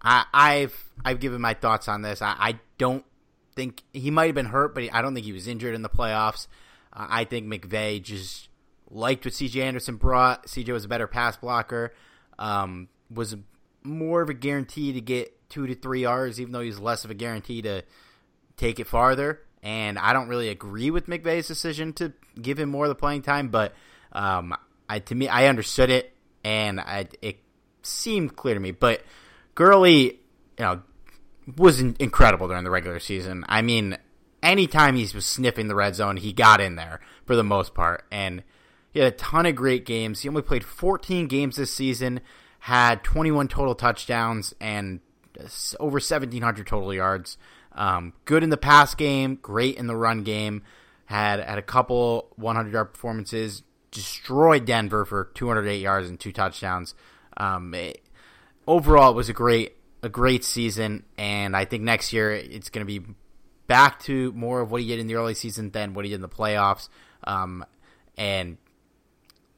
I, 0.03 0.27
I've 0.35 0.91
I've 1.07 1.21
given 1.21 1.41
my 1.41 1.55
thoughts 1.55 1.89
on 1.89 2.03
this. 2.03 2.21
I, 2.21 2.37
I 2.39 2.61
don't 2.77 3.07
think 3.55 3.83
he 3.93 4.11
might 4.11 4.27
have 4.27 4.35
been 4.35 4.47
hurt, 4.47 4.75
but 4.75 4.85
I 4.93 5.03
don't 5.03 5.15
think 5.15 5.27
he 5.27 5.33
was 5.33 5.47
injured 5.47 5.75
in 5.75 5.83
the 5.83 5.89
playoffs. 5.89 6.47
Uh, 6.93 7.07
I 7.09 7.25
think 7.25 7.47
McVay 7.47 8.03
just 8.03 8.49
liked 8.91 9.25
what 9.25 9.35
CJ 9.35 9.63
Anderson 9.63 9.97
brought. 9.97 10.47
CJ 10.47 10.73
was 10.73 10.85
a 10.85 10.89
better 10.89 11.07
pass 11.07 11.37
blocker. 11.37 11.95
Um, 12.39 12.89
was 13.11 13.37
more 13.83 14.23
of 14.23 14.29
a 14.29 14.35
guarantee 14.35 14.93
to 14.93 15.01
get 15.01 15.49
two 15.49 15.67
to 15.67 15.75
three 15.75 16.03
yards, 16.03 16.41
even 16.41 16.53
though 16.53 16.61
he's 16.61 16.79
less 16.79 17.05
of 17.05 17.11
a 17.11 17.15
guarantee 17.15 17.63
to 17.63 17.83
take 18.57 18.81
it 18.81 18.87
farther. 18.87 19.41
And 19.63 19.99
I 19.99 20.13
don't 20.13 20.29
really 20.29 20.49
agree 20.49 20.91
with 20.91 21.07
McVay's 21.07 21.47
decision 21.47 21.93
to 21.95 22.13
give 22.41 22.59
him 22.59 22.69
more 22.69 22.87
of 22.87 22.89
the 22.89 22.95
playing 22.95 23.23
time, 23.23 23.49
but 23.49 23.75
um, 24.13 24.55
I 24.89 24.99
to 24.99 25.15
me 25.15 25.29
I 25.29 25.47
understood 25.47 25.91
it 25.91 26.13
and 26.43 26.81
I, 26.81 27.07
it 27.21 27.39
seemed 27.83 28.37
clear 28.37 28.55
to 28.55 28.61
me. 28.61 28.73
But 28.73 29.03
Gurley, 29.55 30.03
you 30.03 30.65
know, 30.65 30.83
was 31.57 31.81
incredible 31.81 32.49
during 32.49 32.65
the 32.65 32.71
regular 32.71 33.01
season. 33.01 33.45
I 33.49 33.63
mean, 33.63 33.97
anytime 34.43 34.97
he 34.97 35.09
was 35.15 35.27
sniffing 35.27 35.69
the 35.69 35.75
red 35.75 35.95
zone, 35.95 36.17
he 36.17 36.33
got 36.33 36.61
in 36.61 36.77
there 36.77 37.01
for 37.25 37.37
the 37.37 37.45
most 37.45 37.75
part, 37.75 38.05
and 38.11 38.43
he 38.93 39.01
had 39.01 39.13
a 39.13 39.17
ton 39.17 39.47
of 39.47 39.57
great 39.57 39.87
games. 39.87 40.21
He 40.21 40.29
only 40.29 40.43
played 40.43 40.65
14 40.65 41.27
games 41.27 41.57
this 41.57 41.75
season, 41.75 42.21
had 42.61 43.03
21 43.03 43.49
total 43.49 43.75
touchdowns, 43.75 44.55
and 44.61 45.01
over 45.81 45.95
1,700 45.95 46.67
total 46.67 46.93
yards. 46.93 47.39
Um, 47.73 48.13
good 48.25 48.45
in 48.45 48.51
the 48.51 48.57
pass 48.57 48.95
game, 48.95 49.39
great 49.41 49.77
in 49.77 49.87
the 49.87 49.97
run 49.97 50.23
game. 50.23 50.63
Had 51.07 51.41
had 51.41 51.59
a 51.59 51.63
couple 51.63 52.29
100 52.37 52.73
yard 52.73 52.93
performances. 52.93 53.63
Destroyed 53.91 54.65
Denver 54.65 55.05
for 55.05 55.31
208 55.35 55.79
yards 55.79 56.09
and 56.09 56.19
two 56.19 56.33
touchdowns. 56.33 56.95
Um, 57.37 57.75
it, 57.75 58.03
overall, 58.67 59.11
it 59.11 59.17
was 59.17 59.29
a 59.29 59.35
great 59.35 59.77
a 60.03 60.09
great 60.09 60.45
season, 60.45 61.05
and 61.17 61.57
I 61.57 61.65
think 61.65 61.83
next 61.85 62.13
year 62.13 62.33
it's 62.33 62.71
going 62.71 62.87
to 62.87 63.01
be 63.01 63.15
back 63.67 64.01
to 64.01 64.33
more 64.33 64.61
of 64.61 64.71
what 64.71 64.81
he 64.81 64.89
did 64.89 64.99
in 64.99 65.07
the 65.07 65.15
early 65.15 65.35
season 65.35 65.71
than 65.71 65.95
what 65.95 66.05
he 66.05 66.11
did 66.11 66.17
in 66.17 66.21
the 66.23 66.29
playoffs. 66.29 66.89
Um, 67.25 67.65
and 68.17 68.59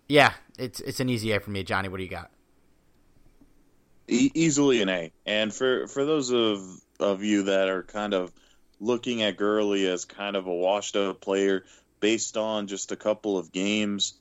yeah, 0.08 0.32
it's 0.58 0.80
it's 0.80 1.00
an 1.00 1.08
easy 1.08 1.32
A 1.32 1.40
for 1.40 1.50
me, 1.50 1.62
Johnny. 1.62 1.88
What 1.88 1.96
do 1.96 2.04
you 2.04 2.10
got? 2.10 2.30
E- 4.06 4.30
easily 4.34 4.82
an 4.82 4.88
A. 4.88 5.12
And 5.24 5.52
for 5.52 5.86
for 5.86 6.04
those 6.04 6.30
of 6.30 6.62
of 7.00 7.24
you 7.24 7.44
that 7.44 7.68
are 7.68 7.82
kind 7.82 8.14
of 8.14 8.32
looking 8.80 9.22
at 9.22 9.36
Gurley 9.36 9.86
as 9.86 10.04
kind 10.04 10.36
of 10.36 10.46
a 10.46 10.54
washed 10.54 10.96
up 10.96 11.20
player 11.20 11.64
based 12.00 12.36
on 12.36 12.66
just 12.66 12.92
a 12.92 12.96
couple 12.96 13.38
of 13.38 13.50
games, 13.50 14.14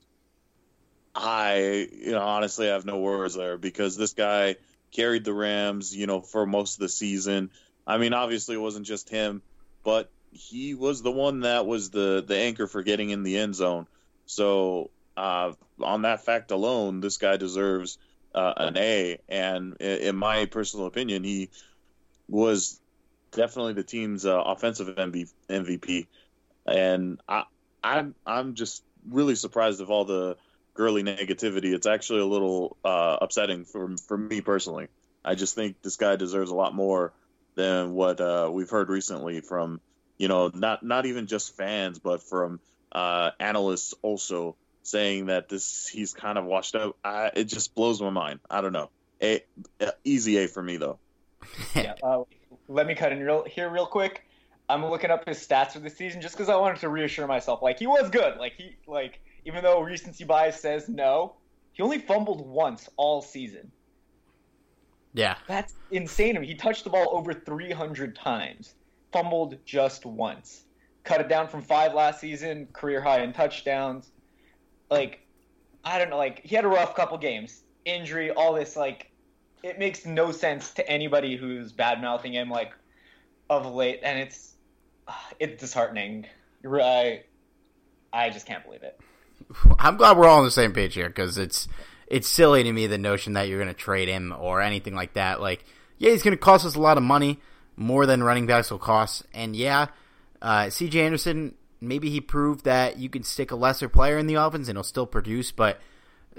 I 1.14 1.90
you 1.92 2.12
know 2.12 2.22
honestly 2.22 2.70
I 2.70 2.74
have 2.74 2.86
no 2.86 3.00
words 3.00 3.36
there 3.36 3.58
because 3.58 3.98
this 3.98 4.14
guy 4.14 4.56
carried 4.93 5.25
the 5.25 5.34
Rams, 5.34 5.95
you 5.95 6.08
know, 6.08 6.21
for 6.21 6.45
most 6.45 6.75
of 6.75 6.79
the 6.79 6.89
season. 6.89 7.51
I 7.86 7.97
mean, 7.97 8.13
obviously 8.13 8.56
it 8.56 8.60
wasn't 8.60 8.86
just 8.86 9.10
him, 9.10 9.41
but 9.84 10.10
he 10.32 10.73
was 10.73 11.01
the 11.01 11.12
one 11.12 11.41
that 11.41 11.65
was 11.65 11.89
the 11.89 12.23
the 12.25 12.38
anchor 12.38 12.67
for 12.67 12.82
getting 12.82 13.10
in 13.10 13.23
the 13.23 13.38
end 13.38 13.56
zone. 13.56 13.88
So 14.25 14.89
uh, 15.17 15.53
on 15.82 16.03
that 16.03 16.23
fact 16.25 16.51
alone, 16.51 17.01
this 17.01 17.17
guy 17.17 17.38
deserves 17.38 17.97
uh, 18.34 18.53
an 18.58 18.77
A. 18.77 19.19
And 19.29 19.75
in 19.77 20.15
my 20.15 20.45
personal 20.45 20.86
opinion, 20.86 21.23
he 21.23 21.49
was 22.27 22.79
definitely 23.32 23.73
the 23.73 23.84
team's 23.84 24.25
uh, 24.25 24.41
offensive 24.41 24.88
MVP. 24.95 26.08
And 26.65 27.19
I, 27.27 27.43
I'm 27.84 28.15
I'm 28.25 28.56
just 28.56 28.84
really 29.10 29.36
surprised 29.36 29.82
of 29.82 29.91
all 29.91 30.06
the 30.06 30.38
Gurley 30.74 31.04
negativity. 31.04 31.74
It's 31.74 31.88
actually 31.88 32.22
a 32.22 32.26
little 32.26 32.78
uh, 32.84 33.18
upsetting 33.22 33.66
for 33.66 33.96
for 34.08 34.18
me 34.18 34.42
personally. 34.42 34.88
I 35.24 35.36
just 35.36 35.56
think 35.56 35.82
this 35.82 35.96
guy 35.96 36.16
deserves 36.16 36.52
a 36.52 36.56
lot 36.56 36.74
more 36.74 37.14
than 37.56 37.94
what 37.94 38.20
uh, 38.20 38.50
we've 38.52 38.70
heard 38.70 38.90
recently 38.90 39.42
from 39.42 39.80
you 40.18 40.28
know 40.28 40.52
not 40.54 40.84
not 40.84 41.06
even 41.06 41.28
just 41.28 41.56
fans, 41.56 42.00
but 42.00 42.24
from 42.24 42.60
uh, 42.92 43.32
analysts 43.40 43.94
also 44.02 44.56
saying 44.84 45.28
that 45.28 45.50
this 45.50 45.88
he's 45.88 46.14
kind 46.14 46.38
of 46.38 46.46
washed 46.46 46.76
out. 46.76 46.98
I, 47.04 47.32
it 47.36 47.46
just 47.46 47.76
blows 47.76 48.02
my 48.02 48.10
mind. 48.10 48.40
I 48.50 48.62
don't 48.62 48.74
know. 48.74 48.90
A, 49.22 49.44
a 49.80 49.94
easy 50.04 50.38
A 50.38 50.48
for 50.48 50.62
me 50.62 50.78
though. 50.78 51.00
yeah. 51.76 51.96
Uh, 52.04 52.24
let 52.68 52.88
me 52.88 52.96
cut 52.96 53.12
in 53.12 53.20
real, 53.20 53.44
here 53.44 53.70
real 53.70 53.86
quick. 53.86 54.24
I'm 54.70 54.86
looking 54.86 55.12
up 55.12 55.28
his 55.28 55.46
stats 55.46 55.72
for 55.72 55.80
the 55.80 55.90
season 55.90 56.22
just 56.22 56.36
because 56.36 56.50
I 56.50 56.56
wanted 56.56 56.80
to 56.80 56.90
reassure 56.90 57.28
myself. 57.28 57.62
Like 57.62 57.80
he 57.80 57.88
was 57.88 58.10
good. 58.10 58.38
Like 58.38 58.54
he 58.58 58.76
like 58.88 59.20
even 59.45 59.63
though 59.63 59.82
recency 59.82 60.23
bias 60.23 60.60
says 60.60 60.89
no, 60.89 61.36
he 61.73 61.84
only 61.84 61.99
fumbled 61.99 62.45
once 62.45 62.89
all 62.97 63.21
season. 63.21 63.71
Yeah. 65.13 65.36
That's 65.47 65.75
insane. 65.91 66.38
I 66.38 66.39
mean, 66.39 66.49
he 66.49 66.56
touched 66.56 66.84
the 66.84 66.89
ball 66.89 67.10
over 67.12 67.34
300 67.34 68.15
times, 68.15 68.75
fumbled 69.12 69.58
just 69.65 70.06
once. 70.06 70.63
Cut 71.03 71.21
it 71.21 71.29
down 71.29 71.47
from 71.47 71.62
five 71.62 71.93
last 71.93 72.19
season, 72.19 72.67
career 72.73 73.01
high 73.01 73.21
in 73.21 73.34
touchdowns. 73.34 74.12
Like, 74.89 75.25
I 75.84 75.99
don't 75.99 76.10
know. 76.10 76.17
Like, 76.17 76.41
he 76.43 76.56
had 76.56 76.65
a 76.65 76.69
rough 76.69 76.95
couple 76.95 77.17
games, 77.17 77.63
injury, 77.86 78.32
all 78.32 78.53
this. 78.53 78.75
Like, 78.75 79.12
it 79.63 79.77
makes 79.79 80.06
no 80.06 80.32
sense 80.32 80.71
to 80.71 80.89
anybody 80.89 81.36
who's 81.36 81.71
bad 81.71 82.01
mouthing 82.01 82.34
him, 82.34 82.49
like, 82.49 82.73
of 83.49 83.65
late. 83.65 83.99
And 84.03 84.19
it's, 84.19 84.56
it's 85.39 85.60
disheartening. 85.60 86.25
I, 86.65 87.23
I 88.13 88.29
just 88.29 88.45
can't 88.45 88.63
believe 88.63 88.84
it. 88.84 88.99
I'm 89.80 89.98
glad 89.98 90.17
we're 90.17 90.28
all 90.28 90.39
on 90.39 90.46
the 90.46 90.52
same 90.52 90.74
page 90.74 90.93
here 90.93 91.08
because 91.08 91.38
it's 91.38 91.67
it's 92.08 92.28
silly 92.28 92.63
to 92.63 92.72
me 92.72 92.88
the 92.88 92.98
notion 92.98 93.34
that 93.34 93.48
you're 93.48 93.60
going 93.60 93.74
to 93.74 93.74
trade 93.74 94.08
him 94.08 94.34
or 94.38 94.62
anything 94.62 94.93
like 94.96 95.13
that. 95.13 95.41
Like, 95.41 95.65
yeah, 95.98 96.12
he's 96.12 96.24
going 96.24 96.36
to 96.36 96.41
cost 96.41 96.65
us 96.65 96.76
a 96.76 96.82
lot 96.82 96.98
of 96.98 97.04
money, 97.04 97.39
more 97.76 98.06
than 98.06 98.24
running 98.24 98.46
backs 98.46 98.72
will 98.72 98.80
cost. 98.80 99.24
And 99.34 99.56
yeah, 99.56 99.88
uh, 100.41 100.69
C.J. 100.69 101.02
Anderson, 101.02 101.56
maybe 101.82 102.10
he 102.10 102.22
proved 102.22 102.65
that 102.65 102.98
you 102.98 103.10
can 103.10 103.24
stick 103.24 103.52
a 103.52 103.56
lesser 103.56 103.89
player 103.89 104.17
in 104.17 104.28
the 104.28 104.36
offense 104.36 104.67
and 104.67 104.78
he'll 104.78 104.84
still 104.84 105.08
produce. 105.08 105.52
But 105.52 105.80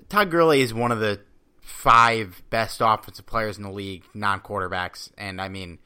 Todd 0.08 0.30
Gurley 0.30 0.60
is 0.60 0.72
one 0.74 0.92
of 0.92 1.00
the 1.00 1.20
five 1.60 2.42
best 2.50 2.80
offensive 2.80 3.26
players 3.26 3.56
in 3.56 3.62
the 3.62 3.70
league, 3.70 4.04
non 4.14 4.40
quarterbacks. 4.40 5.10
And 5.16 5.40
I 5.40 5.48
mean, 5.48 5.78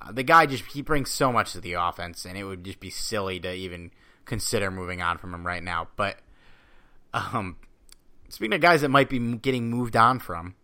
uh, 0.00 0.12
the 0.12 0.22
guy 0.22 0.46
just 0.46 0.64
he 0.66 0.82
brings 0.82 1.10
so 1.10 1.32
much 1.32 1.52
to 1.52 1.60
the 1.60 1.74
offense, 1.74 2.24
and 2.24 2.36
it 2.36 2.44
would 2.44 2.64
just 2.64 2.80
be 2.80 2.90
silly 2.90 3.40
to 3.40 3.52
even 3.52 3.90
consider 4.26 4.70
moving 4.70 5.02
on 5.02 5.18
from 5.18 5.34
him 5.34 5.46
right 5.46 5.62
now. 5.62 5.88
But 5.96 6.18
um, 7.14 7.56
speaking 8.28 8.54
of 8.54 8.60
guys 8.60 8.82
that 8.82 8.90
might 8.90 9.08
be 9.08 9.36
getting 9.36 9.70
moved 9.70 9.96
on 9.96 10.18
from, 10.18 10.56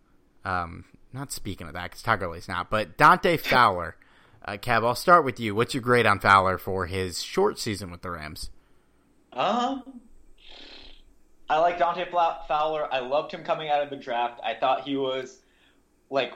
um, 0.45 0.85
not 1.13 1.31
speaking 1.31 1.67
of 1.67 1.73
that 1.73 1.85
because 1.85 2.01
Todd 2.01 2.19
Gurley's 2.19 2.47
not, 2.47 2.69
but 2.69 2.97
Dante 2.97 3.37
Fowler. 3.37 3.95
Uh, 4.43 4.53
Kev, 4.53 4.83
I'll 4.83 4.95
start 4.95 5.23
with 5.23 5.39
you. 5.39 5.53
What's 5.53 5.73
your 5.73 5.81
grade 5.81 6.07
on 6.07 6.19
Fowler 6.19 6.57
for 6.57 6.87
his 6.87 7.21
short 7.21 7.59
season 7.59 7.91
with 7.91 8.01
the 8.01 8.09
Rams? 8.09 8.49
Um, 9.33 10.01
I 11.47 11.59
like 11.59 11.77
Dante 11.77 12.05
Fowler. 12.09 12.91
I 12.91 12.99
loved 12.99 13.31
him 13.31 13.43
coming 13.43 13.69
out 13.69 13.83
of 13.83 13.89
the 13.89 13.97
draft. 13.97 14.41
I 14.43 14.55
thought 14.55 14.81
he 14.81 14.97
was 14.97 15.41
like, 16.09 16.33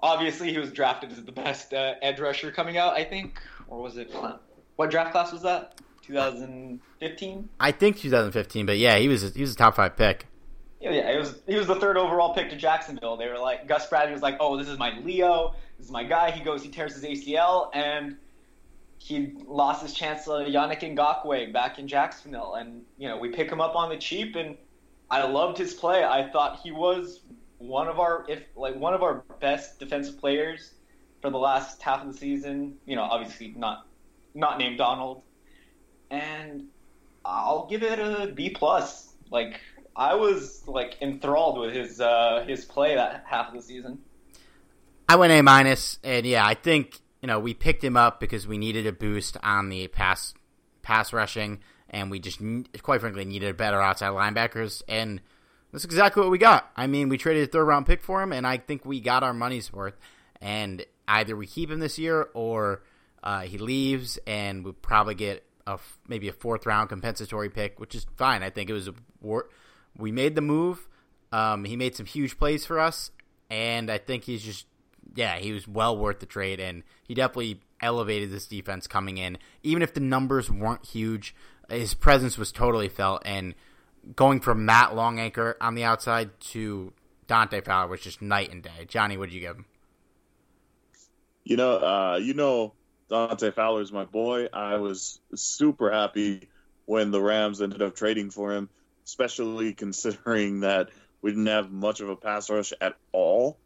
obviously 0.00 0.52
he 0.52 0.58
was 0.58 0.70
drafted 0.70 1.12
as 1.12 1.24
the 1.24 1.32
best 1.32 1.72
uh, 1.72 1.94
edge 2.02 2.20
rusher 2.20 2.52
coming 2.52 2.76
out. 2.76 2.92
I 2.92 3.04
think, 3.04 3.40
or 3.68 3.80
was 3.80 3.96
it? 3.96 4.14
What 4.76 4.90
draft 4.90 5.12
class 5.12 5.32
was 5.32 5.42
that? 5.42 5.80
2015. 6.06 7.48
I 7.58 7.72
think 7.72 7.98
2015, 7.98 8.66
but 8.66 8.78
yeah, 8.78 8.96
he 8.98 9.08
was 9.08 9.34
he 9.34 9.40
was 9.40 9.52
a 9.52 9.56
top 9.56 9.76
five 9.76 9.96
pick. 9.96 10.26
Yeah, 10.80 10.90
yeah, 10.90 11.12
he 11.12 11.18
was 11.18 11.40
he 11.46 11.56
was 11.56 11.66
the 11.66 11.76
third 11.76 11.96
overall 11.96 12.34
pick 12.34 12.50
to 12.50 12.56
Jacksonville. 12.56 13.16
They 13.16 13.28
were 13.28 13.38
like 13.38 13.66
Gus 13.66 13.88
Bradley 13.88 14.12
was 14.12 14.22
like, 14.22 14.36
"Oh, 14.40 14.56
this 14.56 14.68
is 14.68 14.78
my 14.78 14.98
Leo. 15.00 15.54
This 15.78 15.86
is 15.86 15.92
my 15.92 16.04
guy." 16.04 16.30
He 16.30 16.44
goes, 16.44 16.62
he 16.62 16.68
tears 16.68 16.94
his 16.94 17.04
ACL, 17.04 17.70
and 17.74 18.16
he 18.98 19.32
lost 19.46 19.82
his 19.82 19.92
chance 19.92 20.24
to 20.24 20.30
Yannick 20.30 20.80
Ngakoue 20.80 21.52
back 21.52 21.78
in 21.78 21.88
Jacksonville, 21.88 22.54
and 22.54 22.82
you 22.98 23.08
know 23.08 23.16
we 23.16 23.30
pick 23.30 23.50
him 23.50 23.60
up 23.60 23.74
on 23.74 23.88
the 23.88 23.96
cheap, 23.96 24.36
and 24.36 24.56
I 25.10 25.26
loved 25.26 25.58
his 25.58 25.74
play. 25.74 26.04
I 26.04 26.28
thought 26.30 26.60
he 26.62 26.70
was 26.70 27.20
one 27.58 27.88
of 27.88 27.98
our 27.98 28.24
if 28.28 28.42
like 28.54 28.76
one 28.76 28.94
of 28.94 29.02
our 29.02 29.24
best 29.40 29.78
defensive 29.78 30.18
players 30.18 30.74
for 31.22 31.30
the 31.30 31.38
last 31.38 31.80
half 31.82 32.02
of 32.02 32.12
the 32.12 32.18
season. 32.18 32.76
You 32.84 32.96
know, 32.96 33.02
obviously 33.02 33.54
not 33.56 33.86
not 34.34 34.58
named 34.58 34.78
Donald, 34.78 35.22
and 36.10 36.64
I'll 37.24 37.66
give 37.68 37.82
it 37.82 37.98
a 37.98 38.32
B 38.32 38.50
plus. 38.50 39.12
Like 39.30 39.60
I 39.94 40.14
was 40.14 40.62
like 40.66 40.96
enthralled 41.00 41.58
with 41.58 41.74
his 41.74 42.00
uh, 42.00 42.44
his 42.46 42.64
play 42.64 42.94
that 42.94 43.24
half 43.26 43.48
of 43.48 43.54
the 43.54 43.62
season. 43.62 43.98
I 45.08 45.16
went 45.16 45.32
A 45.32 45.42
minus, 45.42 45.98
and 46.02 46.26
yeah, 46.26 46.46
I 46.46 46.54
think 46.54 47.00
you 47.22 47.26
know 47.26 47.38
we 47.38 47.54
picked 47.54 47.82
him 47.82 47.96
up 47.96 48.20
because 48.20 48.46
we 48.46 48.58
needed 48.58 48.86
a 48.86 48.92
boost 48.92 49.36
on 49.42 49.68
the 49.68 49.88
pass 49.88 50.34
pass 50.82 51.12
rushing, 51.12 51.60
and 51.90 52.10
we 52.10 52.18
just 52.18 52.40
quite 52.82 53.00
frankly 53.00 53.24
needed 53.24 53.56
better 53.56 53.80
outside 53.80 54.10
linebackers, 54.10 54.82
and 54.88 55.20
that's 55.72 55.84
exactly 55.84 56.22
what 56.22 56.30
we 56.30 56.38
got. 56.38 56.70
I 56.76 56.86
mean, 56.86 57.08
we 57.08 57.18
traded 57.18 57.48
a 57.48 57.52
third 57.52 57.64
round 57.64 57.86
pick 57.86 58.02
for 58.02 58.22
him, 58.22 58.32
and 58.32 58.46
I 58.46 58.56
think 58.56 58.84
we 58.84 59.00
got 59.00 59.22
our 59.22 59.34
money's 59.34 59.72
worth. 59.72 59.96
And 60.40 60.84
either 61.08 61.36
we 61.36 61.46
keep 61.46 61.70
him 61.70 61.80
this 61.80 61.98
year 61.98 62.28
or 62.34 62.82
uh, 63.22 63.40
he 63.40 63.58
leaves, 63.58 64.18
and 64.26 64.64
we 64.64 64.72
probably 64.72 65.14
get 65.14 65.44
a 65.66 65.78
maybe 66.08 66.28
a 66.28 66.32
fourth 66.32 66.66
round 66.66 66.88
compensatory 66.88 67.50
pick, 67.50 67.78
which 67.80 67.94
is 67.94 68.06
fine. 68.16 68.42
I 68.42 68.50
think 68.50 68.70
it 68.70 68.72
was 68.72 68.88
a 68.88 68.94
war. 69.20 69.48
we 69.96 70.12
made 70.12 70.34
the 70.34 70.40
move. 70.40 70.88
Um, 71.32 71.64
he 71.64 71.76
made 71.76 71.96
some 71.96 72.06
huge 72.06 72.38
plays 72.38 72.64
for 72.64 72.78
us, 72.78 73.10
and 73.50 73.90
I 73.90 73.98
think 73.98 74.24
he's 74.24 74.42
just 74.42 74.66
yeah, 75.14 75.36
he 75.36 75.52
was 75.52 75.66
well 75.66 75.96
worth 75.96 76.20
the 76.20 76.26
trade, 76.26 76.60
and 76.60 76.82
he 77.06 77.14
definitely 77.14 77.60
elevated 77.80 78.30
this 78.30 78.46
defense 78.46 78.86
coming 78.86 79.18
in. 79.18 79.38
Even 79.62 79.82
if 79.82 79.94
the 79.94 80.00
numbers 80.00 80.50
weren't 80.50 80.84
huge, 80.84 81.34
his 81.68 81.94
presence 81.94 82.38
was 82.38 82.52
totally 82.52 82.88
felt, 82.88 83.22
and 83.24 83.54
going 84.14 84.40
from 84.40 84.64
Matt 84.64 84.94
Longacre 84.94 85.56
on 85.60 85.74
the 85.74 85.84
outside 85.84 86.38
to 86.40 86.92
Dante 87.26 87.60
Fowler 87.60 87.88
was 87.88 88.00
just 88.00 88.22
night 88.22 88.52
and 88.52 88.62
day. 88.62 88.84
Johnny, 88.86 89.16
what 89.16 89.30
did 89.30 89.34
you 89.34 89.40
give 89.40 89.56
him? 89.56 89.64
You 91.44 91.56
know, 91.56 91.76
uh, 91.76 92.18
you 92.20 92.34
know, 92.34 92.74
Dante 93.08 93.50
Fowler 93.50 93.82
is 93.82 93.92
my 93.92 94.04
boy. 94.04 94.48
I 94.52 94.76
was 94.76 95.20
super 95.34 95.90
happy 95.90 96.48
when 96.84 97.10
the 97.10 97.20
Rams 97.20 97.62
ended 97.62 97.82
up 97.82 97.94
trading 97.94 98.30
for 98.30 98.52
him, 98.52 98.68
especially 99.04 99.72
considering 99.74 100.60
that 100.60 100.90
we 101.22 101.30
didn't 101.30 101.46
have 101.46 101.70
much 101.70 102.00
of 102.00 102.08
a 102.08 102.16
pass 102.16 102.50
rush 102.50 102.72
at 102.80 102.96
all 103.12 103.58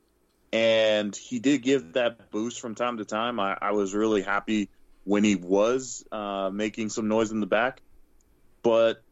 and 0.53 1.15
he 1.15 1.39
did 1.39 1.63
give 1.63 1.93
that 1.93 2.31
boost 2.31 2.61
from 2.61 2.75
time 2.75 2.99
to 2.99 3.05
time. 3.05 3.39
I, 3.39 3.57
I 3.61 3.73
was 3.73 3.95
really 3.95 4.23
happy 4.23 4.69
when 5.05 5.25
he 5.25 5.37
was 5.37 6.05
uh, 6.11 6.51
making 6.53 6.89
some 6.89 7.09
noise 7.09 7.31
in 7.31 7.41
the 7.41 7.47
back, 7.47 7.81
but 8.63 9.03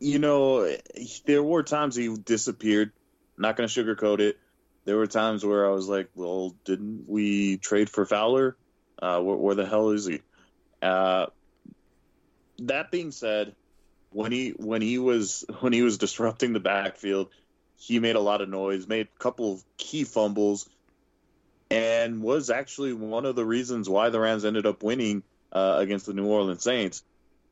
you 0.00 0.18
know, 0.18 0.76
there 1.24 1.42
were 1.42 1.62
times 1.62 1.94
he 1.96 2.14
disappeared. 2.14 2.92
Not 3.38 3.56
going 3.56 3.68
to 3.68 3.84
sugarcoat 3.84 4.20
it. 4.20 4.38
There 4.84 4.96
were 4.96 5.06
times 5.06 5.44
where 5.44 5.66
I 5.66 5.70
was 5.70 5.88
like, 5.88 6.10
"Well, 6.14 6.54
didn't 6.64 7.04
we 7.08 7.56
trade 7.56 7.88
for 7.88 8.04
Fowler? 8.04 8.56
Uh, 9.00 9.20
where, 9.20 9.36
where, 9.36 9.54
the 9.54 9.66
hell 9.66 9.90
is 9.90 10.06
he?" 10.06 10.20
Uh, 10.82 11.26
that 12.60 12.90
being 12.90 13.10
said, 13.10 13.54
when 14.10 14.32
he 14.32 14.50
when 14.50 14.82
he 14.82 14.98
was 14.98 15.44
when 15.60 15.72
he 15.72 15.82
was 15.82 15.98
disrupting 15.98 16.52
the 16.52 16.60
backfield, 16.60 17.28
he 17.76 17.98
made 17.98 18.16
a 18.16 18.20
lot 18.20 18.40
of 18.40 18.48
noise, 18.48 18.86
made 18.86 19.08
a 19.14 19.18
couple 19.18 19.52
of 19.52 19.64
key 19.76 20.04
fumbles, 20.04 20.68
and 21.70 22.22
was 22.22 22.50
actually 22.50 22.92
one 22.92 23.26
of 23.26 23.36
the 23.36 23.44
reasons 23.44 23.88
why 23.88 24.10
the 24.10 24.20
Rams 24.20 24.44
ended 24.44 24.66
up 24.66 24.82
winning 24.82 25.22
uh, 25.52 25.76
against 25.78 26.06
the 26.06 26.14
New 26.14 26.26
Orleans 26.26 26.62
Saints. 26.62 27.02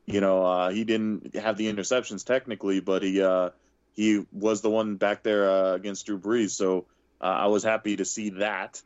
You 0.05 0.21
know, 0.21 0.45
uh, 0.45 0.69
he 0.69 0.83
didn't 0.83 1.35
have 1.35 1.57
the 1.57 1.71
interceptions 1.71 2.25
technically, 2.25 2.79
but 2.79 3.03
he 3.03 3.21
uh, 3.21 3.49
he 3.93 4.25
was 4.31 4.61
the 4.61 4.69
one 4.69 4.95
back 4.95 5.23
there 5.23 5.49
uh, 5.49 5.73
against 5.73 6.05
Drew 6.05 6.19
Brees. 6.19 6.51
So 6.51 6.85
I 7.21 7.47
was 7.47 7.63
happy 7.63 7.95
to 7.97 8.05
see 8.05 8.31
that. 8.31 8.81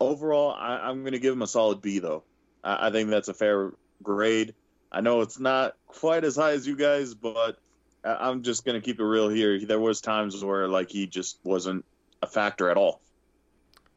Overall, 0.00 0.54
I, 0.58 0.88
am 0.88 1.02
going 1.02 1.12
to 1.12 1.18
give 1.18 1.34
him 1.34 1.42
a 1.42 1.46
solid 1.46 1.82
B, 1.82 1.98
though. 1.98 2.24
I, 2.64 2.88
I 2.88 2.90
think 2.90 3.10
that's 3.10 3.28
a 3.28 3.34
fair 3.34 3.72
grade. 4.02 4.54
I 4.90 5.00
know 5.02 5.20
it's 5.20 5.38
not 5.38 5.76
quite 5.86 6.24
as 6.24 6.36
high 6.36 6.52
as 6.52 6.66
you 6.66 6.74
guys, 6.74 7.14
but 7.14 7.58
I'm 8.04 8.42
just 8.42 8.64
gonna 8.64 8.80
keep 8.80 8.98
it 8.98 9.04
real 9.04 9.28
here. 9.28 9.64
There 9.64 9.80
was 9.80 10.00
times 10.00 10.42
where 10.44 10.68
like 10.68 10.90
he 10.90 11.06
just 11.06 11.38
wasn't 11.44 11.84
a 12.22 12.26
factor 12.26 12.70
at 12.70 12.76
all. 12.76 13.00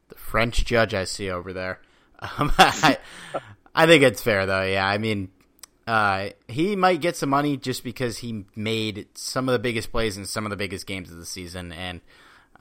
The 0.09 0.15
French 0.15 0.65
judge 0.65 0.93
I 0.93 1.05
see 1.05 1.29
over 1.29 1.53
there. 1.53 1.79
Um, 2.37 2.53
I, 2.57 2.99
I 3.75 3.85
think 3.85 4.01
it's 4.01 4.23
fair 4.23 4.45
though. 4.45 4.63
Yeah, 4.63 4.87
I 4.87 4.97
mean, 4.97 5.29
uh, 5.85 6.29
he 6.47 6.77
might 6.77 7.01
get 7.01 7.17
some 7.17 7.27
money 7.27 7.57
just 7.57 7.83
because 7.83 8.19
he 8.19 8.45
made 8.55 9.07
some 9.13 9.49
of 9.49 9.53
the 9.53 9.59
biggest 9.59 9.91
plays 9.91 10.15
in 10.15 10.25
some 10.25 10.45
of 10.45 10.49
the 10.49 10.55
biggest 10.55 10.87
games 10.87 11.11
of 11.11 11.17
the 11.17 11.25
season, 11.25 11.73
and 11.73 11.99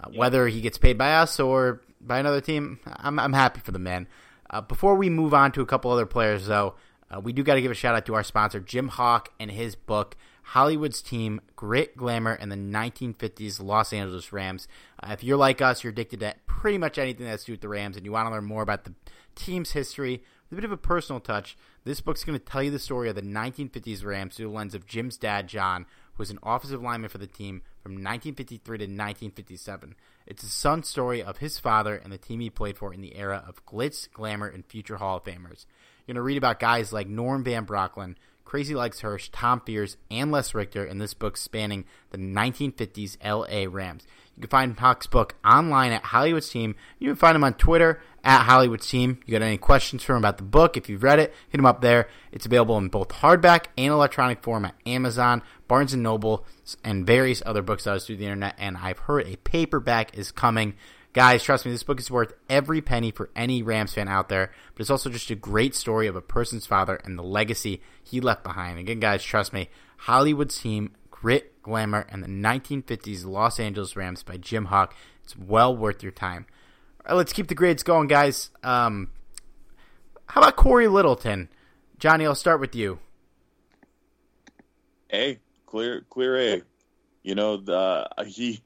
uh, 0.01 0.09
yeah. 0.11 0.19
whether 0.19 0.49
he 0.49 0.61
gets 0.61 0.79
paid 0.79 0.99
by 0.99 1.15
us 1.15 1.39
or 1.39 1.81
by 2.03 2.19
another 2.19 2.41
team, 2.41 2.81
I'm 2.87 3.19
I'm 3.19 3.33
happy 3.33 3.61
for 3.61 3.73
the 3.73 3.79
man. 3.79 4.09
Uh, 4.51 4.61
before 4.61 4.95
we 4.95 5.09
move 5.09 5.33
on 5.33 5.53
to 5.53 5.63
a 5.63 5.67
couple 5.67 5.91
other 5.91 6.07
players, 6.07 6.47
though, 6.47 6.75
uh, 7.11 7.21
we 7.21 7.33
do 7.33 7.43
got 7.43 7.55
to 7.55 7.63
give 7.63 7.71
a 7.71 7.75
shout 7.75 7.95
out 7.95 8.07
to 8.07 8.15
our 8.15 8.23
sponsor, 8.23 8.61
Jim 8.61 8.89
Hock, 8.89 9.31
and 9.41 9.51
his 9.51 9.75
book. 9.75 10.17
Hollywood's 10.45 11.01
team, 11.01 11.41
grit, 11.55 11.97
glamour, 11.97 12.33
and 12.33 12.51
the 12.51 12.57
1950s 12.57 13.63
Los 13.63 13.93
Angeles 13.93 14.33
Rams. 14.33 14.67
Uh, 15.01 15.13
if 15.13 15.23
you're 15.23 15.37
like 15.37 15.63
us, 15.63 15.85
you're 15.85 15.93
addicted 15.93 16.19
to 16.19 16.35
pretty 16.47 16.79
much 16.79 16.99
anything 16.99 17.27
that's 17.27 17.45
to 17.45 17.47
do 17.47 17.53
with 17.53 17.61
the 17.61 17.69
Rams, 17.69 17.97
and 17.97 18.05
you 18.05 18.11
want 18.11 18.27
to 18.27 18.33
learn 18.33 18.45
more 18.45 18.63
about 18.63 18.83
the 18.83 18.93
team's 19.37 19.71
history 19.71 20.23
with 20.53 20.59
a 20.59 20.63
bit 20.63 20.65
of 20.67 20.73
a 20.73 20.77
personal 20.77 21.19
touch, 21.19 21.57
this 21.85 22.03
book's 22.03 22.25
going 22.25 22.39
to 22.39 22.45
tell 22.45 22.63
you 22.63 22.71
the 22.71 22.79
story 22.79 23.09
of 23.09 23.15
the 23.15 23.23
1950s 23.23 24.05
Rams 24.05 24.37
through 24.37 24.49
the 24.49 24.53
lens 24.53 24.75
of 24.75 24.87
Jim's 24.87 25.17
dad, 25.17 25.49
John, 25.49 25.87
who 26.13 26.19
was 26.21 26.31
an 26.31 26.39
offensive 26.43 26.83
lineman 26.83 27.09
for 27.09 27.17
the 27.17 27.27
team 27.27 27.63
from 27.83 27.93
1953 27.93 28.79
to 28.79 28.85
1957. 28.85 29.95
It's 30.27 30.43
a 30.45 30.49
son 30.49 30.85
story 30.85 31.23
of 31.23 31.39
his 31.39 31.59
father 31.59 31.97
and 31.97 32.13
the 32.13 32.19
team 32.19 32.41
he 32.41 32.49
played 32.49 32.79
for 32.79 32.95
in 32.95 33.01
the 33.01 33.17
era 33.17 33.45
of 33.47 33.67
glitz, 33.67 34.11
glamour, 34.13 34.47
and 34.49 34.65
future 34.65 34.97
Hall 34.97 35.17
of 35.17 35.25
Famers. 35.25 35.67
You're 36.07 36.15
going 36.15 36.17
to 36.17 36.23
read 36.23 36.37
about 36.39 36.61
guys 36.61 36.93
like 36.93 37.09
Norm 37.09 37.45
Van 37.45 37.67
Brocklin, 37.67 38.17
Crazy 38.45 38.75
Legs 38.75 39.01
Hirsch, 39.01 39.29
Tom 39.31 39.61
Fears, 39.65 39.97
and 40.11 40.31
Les 40.31 40.55
Richter 40.55 40.85
in 40.85 40.99
this 40.99 41.15
book 41.15 41.37
spanning 41.37 41.85
the 42.11 42.19
1950s 42.19 43.17
LA 43.25 43.71
Rams. 43.71 44.07
You 44.37 44.41
can 44.43 44.51
find 44.51 44.79
Hock's 44.79 45.07
book 45.07 45.35
online 45.45 45.93
at 45.93 46.05
Hollywood's 46.05 46.49
Team. 46.49 46.75
You 46.99 47.11
can 47.11 47.17
find 47.17 47.37
him 47.37 47.45
on 47.45 47.55
Twitter 47.55 48.01
at 48.25 48.45
Hollywood's 48.45 48.89
Team. 48.89 49.19
You 49.27 49.33
got 49.33 49.45
any 49.45 49.59
questions 49.59 50.03
for 50.03 50.13
him 50.13 50.19
about 50.19 50.39
the 50.39 50.45
book? 50.45 50.77
If 50.77 50.89
you've 50.89 51.03
read 51.03 51.19
it, 51.19 51.35
hit 51.49 51.59
him 51.59 51.67
up 51.67 51.81
there. 51.81 52.09
It's 52.31 52.47
available 52.47 52.79
in 52.79 52.89
both 52.89 53.09
hardback 53.09 53.67
and 53.77 53.93
electronic 53.93 54.43
form 54.43 54.65
at 54.65 54.75
Amazon, 54.87 55.43
Barnes 55.69 55.93
and 55.93 56.03
Noble, 56.03 56.47
and 56.83 57.07
various 57.07 57.43
other 57.45 57.63
booksellers 57.63 58.07
through 58.07 58.17
the 58.17 58.25
internet. 58.25 58.55
And 58.59 58.79
I've 58.79 59.01
heard 59.01 59.27
a 59.27 59.37
paperback 59.37 60.17
is 60.17 60.33
coming. 60.33 60.75
Guys, 61.13 61.43
trust 61.43 61.67
me, 61.67 61.73
this 61.73 61.83
book 61.83 62.01
is 62.01 62.11
worth 62.11 62.33
every 62.49 62.81
penny 62.81 63.11
for 63.11 63.29
any 63.37 63.63
Rams 63.63 63.93
fan 63.93 64.09
out 64.09 64.31
there, 64.31 64.51
but 64.75 64.81
it's 64.81 64.91
also 64.91 65.11
just 65.11 65.31
a 65.31 65.35
great 65.35 65.75
story 65.75 66.07
of 66.07 66.17
a 66.17 66.23
person's 66.23 66.65
father 66.65 66.97
and 67.05 67.19
the 67.19 67.23
legacy 67.23 67.83
he 68.03 68.19
left 68.19 68.43
behind. 68.43 68.79
Again, 68.79 68.99
guys, 68.99 69.23
trust 69.23 69.53
me, 69.53 69.69
Hollywood's 69.99 70.59
team, 70.59 70.95
grit, 71.11 71.63
glamour, 71.63 72.07
and 72.09 72.23
the 72.23 72.29
1950s 72.29 73.27
Los 73.27 73.61
Angeles 73.61 73.95
Rams 73.95 74.23
by 74.23 74.39
Jim 74.39 74.67
Hock. 74.67 74.95
It's 75.23 75.37
well 75.37 75.77
worth 75.77 76.03
your 76.03 76.13
time. 76.13 76.47
Right, 77.07 77.15
let's 77.15 77.35
keep 77.35 77.49
the 77.49 77.55
grades 77.55 77.83
going, 77.83 78.09
guys. 78.09 78.51
Um, 78.63 79.11
how 80.27 80.41
about 80.41 80.57
Cory 80.57 80.89
Littleton? 80.89 81.51
Johnny, 81.99 82.25
I'll 82.25 82.35
start 82.35 82.59
with 82.59 82.75
you. 82.75 83.01
A, 85.13 85.39
clear, 85.67 86.07
clear 86.09 86.39
A. 86.39 86.63
You 87.23 87.35
know, 87.35 87.59
the, 87.59 88.09
he 88.27 88.63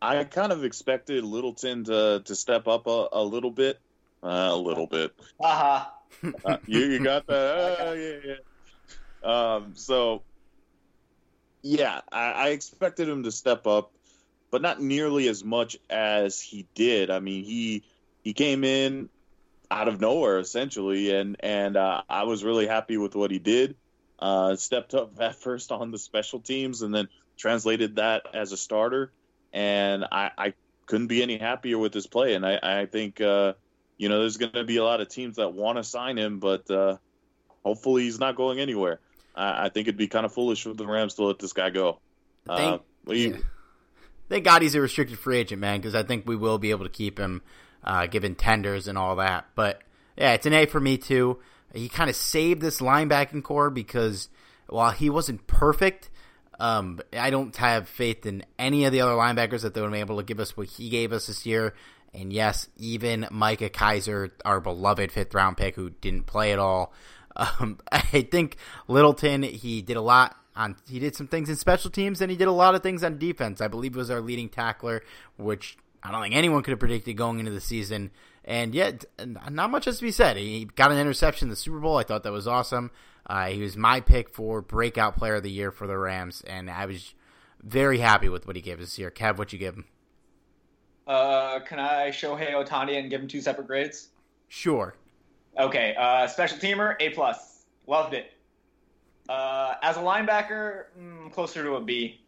I 0.00 0.24
kind 0.24 0.52
of 0.52 0.64
expected 0.64 1.24
Littleton 1.24 1.84
to 1.84 2.22
to 2.24 2.34
step 2.34 2.68
up 2.68 2.86
a, 2.86 3.08
a 3.12 3.24
little 3.24 3.50
bit, 3.50 3.78
uh, 4.22 4.50
a 4.52 4.56
little 4.56 4.86
bit. 4.86 5.12
Uh-huh. 5.40 5.86
uh, 6.44 6.56
you 6.66 6.80
you 6.80 7.04
got 7.04 7.26
that? 7.26 7.78
Uh, 7.86 7.92
yeah, 7.92 8.34
yeah. 9.24 9.54
Um, 9.54 9.72
so 9.74 10.22
yeah, 11.62 12.00
I, 12.12 12.32
I 12.32 12.48
expected 12.48 13.08
him 13.08 13.24
to 13.24 13.32
step 13.32 13.66
up, 13.66 13.92
but 14.50 14.62
not 14.62 14.80
nearly 14.80 15.28
as 15.28 15.42
much 15.42 15.76
as 15.90 16.40
he 16.40 16.66
did. 16.74 17.10
I 17.10 17.20
mean, 17.20 17.44
he 17.44 17.82
he 18.22 18.34
came 18.34 18.64
in 18.64 19.08
out 19.70 19.88
of 19.88 20.00
nowhere 20.00 20.38
essentially, 20.38 21.14
and 21.14 21.36
and 21.40 21.76
uh, 21.76 22.02
I 22.08 22.24
was 22.24 22.44
really 22.44 22.66
happy 22.66 22.98
with 22.98 23.14
what 23.14 23.30
he 23.30 23.38
did. 23.38 23.76
Uh, 24.18 24.56
stepped 24.56 24.94
up 24.94 25.12
at 25.20 25.36
first 25.36 25.72
on 25.72 25.90
the 25.90 25.98
special 25.98 26.40
teams, 26.40 26.82
and 26.82 26.94
then 26.94 27.08
translated 27.36 27.96
that 27.96 28.26
as 28.34 28.52
a 28.52 28.56
starter 28.56 29.12
and 29.56 30.04
I, 30.12 30.30
I 30.36 30.54
couldn't 30.84 31.06
be 31.06 31.22
any 31.22 31.38
happier 31.38 31.78
with 31.78 31.94
his 31.94 32.06
play. 32.06 32.34
And 32.34 32.44
I, 32.44 32.58
I 32.62 32.86
think, 32.86 33.22
uh, 33.22 33.54
you 33.96 34.10
know, 34.10 34.20
there's 34.20 34.36
going 34.36 34.52
to 34.52 34.64
be 34.64 34.76
a 34.76 34.84
lot 34.84 35.00
of 35.00 35.08
teams 35.08 35.36
that 35.36 35.54
want 35.54 35.78
to 35.78 35.84
sign 35.84 36.18
him, 36.18 36.40
but 36.40 36.70
uh, 36.70 36.98
hopefully 37.64 38.02
he's 38.02 38.20
not 38.20 38.36
going 38.36 38.60
anywhere. 38.60 39.00
I, 39.34 39.64
I, 39.64 39.68
think 39.70 39.88
it'd 39.88 39.96
be 39.96 40.08
kind 40.08 40.26
of 40.26 40.34
foolish 40.34 40.62
for 40.62 40.74
the 40.74 40.86
Rams 40.86 41.14
to 41.14 41.24
let 41.24 41.38
this 41.38 41.54
guy 41.54 41.70
go. 41.70 42.00
Thank, 42.46 42.82
uh, 43.08 43.12
yeah. 43.12 43.38
Thank 44.28 44.44
God 44.44 44.60
he's 44.60 44.74
a 44.74 44.80
restricted 44.80 45.18
free 45.18 45.38
agent, 45.38 45.60
man, 45.60 45.80
because 45.80 45.94
I 45.94 46.02
think 46.02 46.26
we 46.26 46.36
will 46.36 46.58
be 46.58 46.70
able 46.70 46.84
to 46.84 46.90
keep 46.90 47.18
him, 47.18 47.40
uh, 47.82 48.06
given 48.06 48.34
tenders 48.34 48.88
and 48.88 48.98
all 48.98 49.16
that. 49.16 49.46
But 49.54 49.80
Yeah, 50.18 50.34
it's 50.34 50.44
an 50.44 50.52
A 50.52 50.66
for 50.66 50.80
me 50.80 50.98
too. 50.98 51.38
He 51.72 51.88
kind 51.88 52.10
of 52.10 52.16
saved 52.16 52.60
this 52.60 52.80
linebacking 52.80 53.42
corps 53.42 53.70
because 53.70 54.28
while 54.66 54.90
he 54.90 55.08
wasn't 55.08 55.46
perfect, 55.46 56.10
um, 56.58 57.00
I 57.12 57.30
don't 57.30 57.54
have 57.56 57.88
faith 57.88 58.26
in 58.26 58.44
any 58.58 58.84
of 58.84 58.92
the 58.92 59.00
other 59.00 59.12
linebackers 59.12 59.62
that 59.62 59.74
they 59.74 59.80
would 59.80 59.92
be 59.92 60.00
able 60.00 60.16
to 60.16 60.22
give 60.22 60.40
us 60.40 60.56
what 60.56 60.68
he 60.68 60.88
gave 60.88 61.12
us 61.12 61.26
this 61.26 61.46
year. 61.46 61.74
And 62.14 62.32
yes, 62.32 62.68
even 62.78 63.26
Micah 63.30 63.68
Kiser, 63.68 64.30
our 64.44 64.60
beloved 64.60 65.12
fifth 65.12 65.34
round 65.34 65.56
pick 65.56 65.74
who 65.74 65.90
didn't 65.90 66.24
play 66.26 66.52
at 66.52 66.58
all. 66.58 66.92
Um, 67.38 67.80
I 67.92 68.22
think 68.22 68.56
Littleton, 68.88 69.42
he 69.42 69.82
did 69.82 69.98
a 69.98 70.00
lot 70.00 70.34
on, 70.56 70.74
he 70.88 70.98
did 70.98 71.14
some 71.14 71.26
things 71.26 71.50
in 71.50 71.56
special 71.56 71.90
teams 71.90 72.22
and 72.22 72.30
he 72.30 72.36
did 72.38 72.48
a 72.48 72.50
lot 72.50 72.74
of 72.74 72.82
things 72.82 73.04
on 73.04 73.18
defense. 73.18 73.60
I 73.60 73.68
believe 73.68 73.94
was 73.94 74.10
our 74.10 74.22
leading 74.22 74.48
tackler, 74.48 75.02
which 75.36 75.76
I 76.02 76.10
don't 76.10 76.22
think 76.22 76.34
anyone 76.34 76.62
could 76.62 76.70
have 76.70 76.78
predicted 76.78 77.18
going 77.18 77.38
into 77.38 77.50
the 77.50 77.60
season. 77.60 78.10
And 78.42 78.74
yet, 78.74 79.04
not 79.22 79.70
much 79.70 79.84
has 79.84 79.98
to 79.98 80.02
be 80.02 80.12
said. 80.12 80.38
He 80.38 80.64
got 80.64 80.92
an 80.92 80.96
interception 80.98 81.46
in 81.46 81.50
the 81.50 81.56
Super 81.56 81.78
Bowl. 81.78 81.98
I 81.98 82.04
thought 82.04 82.22
that 82.22 82.32
was 82.32 82.46
awesome. 82.48 82.90
Uh, 83.26 83.46
he 83.46 83.60
was 83.60 83.76
my 83.76 84.00
pick 84.00 84.30
for 84.30 84.62
breakout 84.62 85.16
player 85.16 85.34
of 85.34 85.42
the 85.42 85.50
year 85.50 85.70
for 85.72 85.86
the 85.86 85.98
Rams, 85.98 86.42
and 86.46 86.70
I 86.70 86.86
was 86.86 87.14
very 87.62 87.98
happy 87.98 88.28
with 88.28 88.46
what 88.46 88.54
he 88.54 88.62
gave 88.62 88.78
us 88.78 88.86
this 88.86 88.98
year. 88.98 89.10
Kev, 89.10 89.36
what 89.36 89.52
you 89.52 89.58
give 89.58 89.74
him? 89.74 89.84
Uh, 91.06 91.60
can 91.60 91.78
I 91.78 92.10
Shohei 92.10 92.52
Ohtani 92.52 92.98
and 92.98 93.10
give 93.10 93.20
him 93.20 93.28
two 93.28 93.40
separate 93.40 93.66
grades? 93.66 94.08
Sure. 94.48 94.94
Okay. 95.58 95.94
Uh, 95.98 96.26
special 96.26 96.58
teamer, 96.58 96.96
A 97.00 97.10
plus. 97.10 97.64
Loved 97.86 98.14
it. 98.14 98.32
Uh, 99.28 99.74
as 99.82 99.96
a 99.96 100.00
linebacker, 100.00 100.84
mm, 100.98 101.32
closer 101.32 101.62
to 101.62 101.74
a 101.76 101.80
B. 101.80 102.20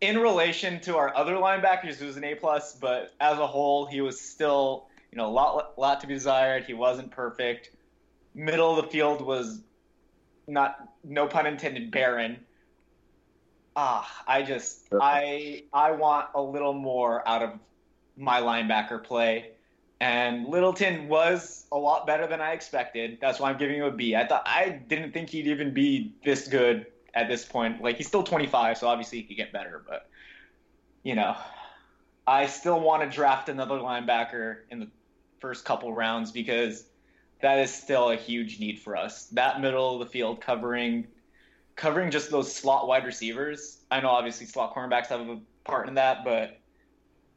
In 0.00 0.18
relation 0.18 0.80
to 0.80 0.96
our 0.96 1.14
other 1.16 1.34
linebackers, 1.34 1.96
he 1.96 2.04
was 2.04 2.16
an 2.16 2.24
A 2.24 2.34
plus, 2.34 2.74
but 2.74 3.14
as 3.20 3.38
a 3.38 3.46
whole, 3.46 3.86
he 3.86 4.00
was 4.00 4.20
still, 4.20 4.88
you 5.10 5.16
know, 5.16 5.26
a 5.26 5.32
lot, 5.32 5.78
lot 5.78 6.00
to 6.00 6.06
be 6.06 6.14
desired. 6.14 6.64
He 6.64 6.74
wasn't 6.74 7.10
perfect. 7.10 7.70
Middle 8.34 8.76
of 8.76 8.84
the 8.84 8.90
field 8.90 9.22
was 9.22 9.60
not, 10.46 10.88
no 11.02 11.26
pun 11.26 11.46
intended, 11.46 11.90
barren 11.90 12.38
ah, 13.76 14.22
I 14.26 14.42
just 14.42 14.86
I 14.92 15.64
I 15.72 15.92
want 15.92 16.28
a 16.34 16.42
little 16.42 16.72
more 16.72 17.26
out 17.28 17.42
of 17.42 17.58
my 18.16 18.40
linebacker 18.40 19.02
play. 19.02 19.50
And 20.00 20.46
Littleton 20.48 21.08
was 21.08 21.66
a 21.72 21.78
lot 21.78 22.06
better 22.06 22.26
than 22.26 22.40
I 22.40 22.52
expected. 22.52 23.18
That's 23.20 23.40
why 23.40 23.50
I'm 23.50 23.58
giving 23.58 23.78
him 23.78 23.84
a 23.84 23.90
B. 23.90 24.14
I 24.14 24.26
thought 24.26 24.42
I 24.44 24.68
didn't 24.68 25.12
think 25.12 25.30
he'd 25.30 25.46
even 25.46 25.72
be 25.72 26.14
this 26.24 26.46
good 26.48 26.86
at 27.14 27.28
this 27.28 27.44
point. 27.44 27.80
Like 27.80 27.96
he's 27.96 28.08
still 28.08 28.22
25, 28.22 28.78
so 28.78 28.88
obviously 28.88 29.18
he 29.18 29.24
could 29.24 29.36
get 29.36 29.52
better. 29.52 29.82
But 29.86 30.08
you 31.02 31.14
know, 31.14 31.36
I 32.26 32.46
still 32.46 32.80
want 32.80 33.02
to 33.02 33.08
draft 33.08 33.48
another 33.48 33.76
linebacker 33.76 34.58
in 34.70 34.80
the 34.80 34.88
first 35.38 35.64
couple 35.64 35.92
rounds 35.92 36.32
because 36.32 36.84
that 37.44 37.58
is 37.58 37.74
still 37.74 38.08
a 38.08 38.16
huge 38.16 38.58
need 38.58 38.78
for 38.78 38.96
us. 38.96 39.26
That 39.32 39.60
middle 39.60 39.92
of 39.92 40.06
the 40.06 40.10
field 40.10 40.40
covering 40.40 41.06
covering 41.76 42.10
just 42.10 42.30
those 42.30 42.54
slot 42.54 42.88
wide 42.88 43.04
receivers. 43.04 43.82
I 43.90 44.00
know 44.00 44.08
obviously 44.08 44.46
slot 44.46 44.74
cornerbacks 44.74 45.08
have 45.08 45.20
a 45.20 45.40
part 45.62 45.86
in 45.88 45.94
that, 45.96 46.24
but 46.24 46.58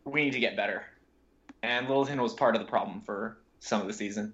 we 0.05 0.23
need 0.23 0.31
to 0.31 0.39
get 0.39 0.55
better. 0.55 0.85
And 1.61 1.89
Littleton 1.89 2.21
was 2.21 2.33
part 2.33 2.55
of 2.55 2.61
the 2.61 2.67
problem 2.67 3.01
for 3.01 3.37
some 3.59 3.81
of 3.81 3.87
the 3.87 3.93
season. 3.93 4.31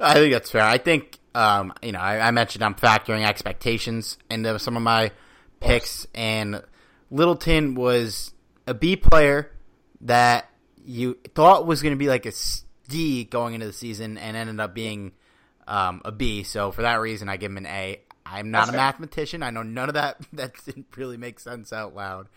I 0.00 0.14
think 0.14 0.32
that's 0.32 0.50
fair. 0.50 0.62
I 0.62 0.78
think 0.78 1.20
um, 1.32 1.72
you 1.80 1.92
know 1.92 2.00
I, 2.00 2.26
I, 2.26 2.30
mentioned 2.32 2.64
I'm 2.64 2.74
factoring 2.74 3.24
expectations 3.24 4.18
into 4.32 4.58
some 4.58 4.76
of 4.76 4.82
my 4.82 5.12
picks, 5.60 6.08
and 6.12 6.60
Littleton 7.08 7.76
was 7.76 8.34
a 8.66 8.74
B 8.74 8.96
player 8.96 9.52
that 10.00 10.50
you 10.84 11.18
thought 11.36 11.68
was 11.68 11.82
going 11.82 11.94
to 11.94 11.98
be 11.98 12.08
like 12.08 12.26
a 12.26 12.32
D 12.92 13.24
going 13.24 13.54
into 13.54 13.66
the 13.66 13.72
season, 13.72 14.18
and 14.18 14.36
ended 14.36 14.60
up 14.60 14.74
being 14.74 15.12
um, 15.66 16.02
a 16.04 16.12
B. 16.12 16.42
So 16.42 16.70
for 16.70 16.82
that 16.82 17.00
reason, 17.00 17.28
I 17.28 17.36
give 17.36 17.50
him 17.50 17.56
an 17.56 17.66
A. 17.66 18.00
I'm 18.24 18.50
not 18.50 18.60
That's 18.60 18.68
a 18.68 18.72
fair. 18.72 18.80
mathematician. 18.80 19.42
I 19.42 19.50
know 19.50 19.62
none 19.62 19.88
of 19.88 19.94
that. 19.94 20.20
That 20.34 20.52
didn't 20.64 20.86
really 20.96 21.16
make 21.16 21.40
sense 21.40 21.72
out 21.72 21.94
loud. 21.94 22.28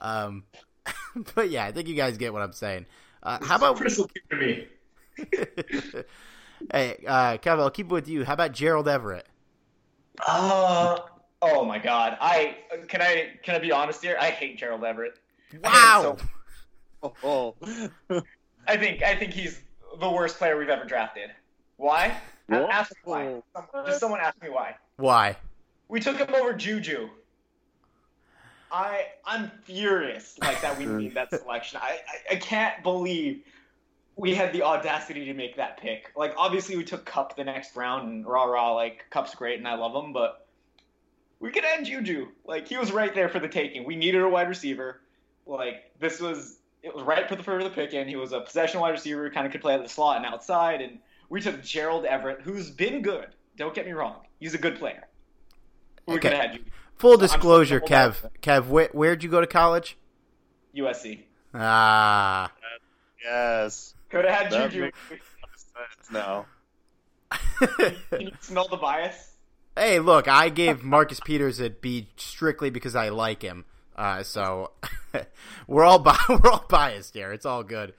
Um, 0.00 0.44
but 1.34 1.50
yeah, 1.50 1.64
I 1.64 1.72
think 1.72 1.88
you 1.88 1.94
guys 1.94 2.16
get 2.18 2.32
what 2.32 2.42
I'm 2.42 2.52
saying. 2.52 2.86
Uh, 3.22 3.38
how 3.42 3.56
about 3.56 3.76
crystal 3.76 4.08
to 4.30 4.36
me? 4.36 4.68
hey, 6.72 7.04
uh, 7.06 7.36
Kevin, 7.38 7.60
I'll 7.60 7.70
keep 7.70 7.86
it 7.86 7.92
with 7.92 8.08
you. 8.08 8.24
How 8.24 8.34
about 8.34 8.52
Gerald 8.52 8.88
Everett? 8.88 9.26
Uh, 10.26 10.98
oh 11.42 11.64
my 11.64 11.78
God. 11.78 12.16
I 12.20 12.58
can 12.86 13.02
I 13.02 13.30
can 13.42 13.56
I 13.56 13.58
be 13.58 13.72
honest 13.72 14.02
here? 14.02 14.16
I 14.20 14.30
hate 14.30 14.58
Gerald 14.58 14.84
Everett. 14.84 15.18
Wow. 15.62 16.16
So, 17.02 17.14
oh. 17.24 17.54
I 18.66 18.76
think 18.76 19.02
I 19.02 19.14
think 19.16 19.32
he's 19.32 19.60
the 19.98 20.10
worst 20.10 20.38
player 20.38 20.58
we've 20.58 20.68
ever 20.68 20.84
drafted. 20.84 21.30
Why? 21.76 22.16
Ask 22.50 22.92
me 22.92 22.96
why. 23.04 23.42
Just 23.86 24.00
someone 24.00 24.20
ask 24.20 24.40
me 24.42 24.48
why. 24.48 24.76
Why? 24.96 25.36
We 25.88 26.00
took 26.00 26.16
him 26.16 26.34
over 26.34 26.52
Juju. 26.52 27.08
I 28.70 29.06
I'm 29.24 29.50
furious 29.64 30.38
like 30.40 30.60
that 30.60 30.76
we 30.78 30.84
hmm. 30.84 30.98
made 30.98 31.14
that 31.14 31.30
selection. 31.30 31.80
I, 31.82 31.98
I, 32.30 32.34
I 32.34 32.36
can't 32.36 32.82
believe 32.82 33.42
we 34.16 34.34
had 34.34 34.52
the 34.52 34.62
audacity 34.62 35.24
to 35.26 35.34
make 35.34 35.56
that 35.56 35.78
pick. 35.78 36.12
Like 36.16 36.34
obviously 36.36 36.76
we 36.76 36.84
took 36.84 37.06
Kupp 37.06 37.36
the 37.36 37.44
next 37.44 37.76
round 37.76 38.08
and 38.08 38.26
rah 38.26 38.44
rah 38.44 38.74
like 38.74 39.06
Kupp's 39.10 39.34
great 39.34 39.58
and 39.58 39.66
I 39.66 39.74
love 39.74 40.04
him, 40.04 40.12
but 40.12 40.46
we 41.40 41.50
could 41.50 41.64
add 41.64 41.84
Juju. 41.84 42.28
Like 42.44 42.68
he 42.68 42.76
was 42.76 42.92
right 42.92 43.14
there 43.14 43.28
for 43.28 43.38
the 43.38 43.48
taking. 43.48 43.84
We 43.84 43.96
needed 43.96 44.22
a 44.22 44.28
wide 44.28 44.48
receiver. 44.48 45.00
Like 45.46 45.92
this 45.98 46.20
was 46.20 46.58
it 46.82 46.94
was 46.94 47.04
right 47.04 47.28
for 47.28 47.36
the 47.36 47.42
for 47.42 47.62
the 47.62 47.70
pick 47.70 47.94
and 47.94 48.08
he 48.08 48.16
was 48.16 48.32
a 48.32 48.40
possession 48.40 48.80
wide 48.80 48.90
receiver, 48.90 49.28
kind 49.30 49.46
of 49.46 49.52
could 49.52 49.60
play 49.60 49.74
at 49.74 49.82
the 49.82 49.88
slot 49.88 50.16
and 50.16 50.26
outside 50.26 50.80
and 50.80 50.98
we 51.28 51.40
took 51.40 51.62
Gerald 51.62 52.04
Everett, 52.04 52.40
who's 52.42 52.70
been 52.70 53.02
good. 53.02 53.26
Don't 53.56 53.74
get 53.74 53.86
me 53.86 53.92
wrong. 53.92 54.20
He's 54.40 54.54
a 54.54 54.58
good 54.58 54.78
player. 54.78 55.06
We 56.06 56.14
okay. 56.14 56.28
could 56.28 56.32
have 56.32 56.50
had 56.50 56.54
you. 56.54 56.64
Full 56.96 57.16
disclosure, 57.16 57.80
Kev. 57.80 58.30
Kev, 58.40 58.66
where, 58.66 58.88
where'd 58.92 59.22
you 59.22 59.28
go 59.28 59.40
to 59.40 59.46
college? 59.46 59.98
USC. 60.74 61.24
Ah. 61.54 62.50
Yes. 63.22 63.94
Could 64.08 64.24
have 64.24 64.34
had 64.34 64.52
that 64.52 64.70
Juju. 64.70 64.90
No. 66.10 66.46
Can 67.30 67.96
you 68.20 68.30
smell 68.40 68.68
the 68.68 68.76
bias? 68.76 69.34
Hey, 69.76 70.00
look, 70.00 70.26
I 70.26 70.48
gave 70.48 70.82
Marcus 70.82 71.20
Peters 71.20 71.60
a 71.60 71.70
B 71.70 72.08
strictly 72.16 72.70
because 72.70 72.96
I 72.96 73.10
like 73.10 73.42
him. 73.42 73.64
Uh, 73.98 74.22
so 74.22 74.70
we're 75.66 75.84
all 75.84 75.98
bi- 75.98 76.16
we're 76.28 76.50
all 76.50 76.64
biased 76.68 77.14
here. 77.14 77.32
It's 77.32 77.44
all 77.44 77.64
good. 77.64 77.94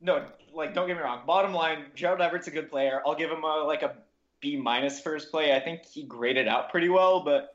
No, 0.00 0.24
like 0.54 0.74
don't 0.74 0.88
get 0.88 0.96
me 0.96 1.02
wrong. 1.02 1.20
Bottom 1.26 1.52
line, 1.52 1.84
Gerald 1.94 2.22
Everett's 2.22 2.48
a 2.48 2.50
good 2.50 2.70
player. 2.70 3.02
I'll 3.06 3.14
give 3.14 3.30
him 3.30 3.44
a 3.44 3.64
like 3.64 3.82
a 3.82 3.96
B 4.40 4.56
minus 4.56 4.98
first 4.98 5.30
play. 5.30 5.54
I 5.54 5.60
think 5.60 5.84
he 5.84 6.04
graded 6.04 6.48
out 6.48 6.70
pretty 6.70 6.88
well, 6.88 7.20
but 7.20 7.54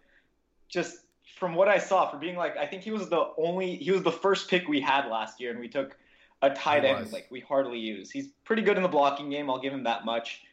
just 0.70 0.98
from 1.40 1.56
what 1.56 1.68
I 1.68 1.80
saw, 1.80 2.10
for 2.10 2.18
being 2.18 2.36
like, 2.36 2.56
I 2.56 2.68
think 2.68 2.84
he 2.84 2.92
was 2.92 3.10
the 3.10 3.32
only, 3.38 3.76
he 3.76 3.92
was 3.92 4.04
the 4.04 4.12
first 4.12 4.48
pick 4.48 4.68
we 4.68 4.80
had 4.80 5.08
last 5.08 5.42
year, 5.42 5.50
and 5.50 5.60
we 5.60 5.68
took 5.68 5.98
a 6.44 6.52
tight 6.52 6.86
end 6.86 7.12
like 7.12 7.26
we 7.32 7.40
hardly 7.40 7.80
use. 7.80 8.12
He's 8.12 8.28
pretty 8.44 8.62
good 8.62 8.78
in 8.78 8.84
the 8.84 8.90
blocking 8.90 9.32
game. 9.32 9.50
I'll 9.50 9.60
give 9.60 9.74
him 9.74 9.84
that 9.86 10.06
much. 10.06 10.44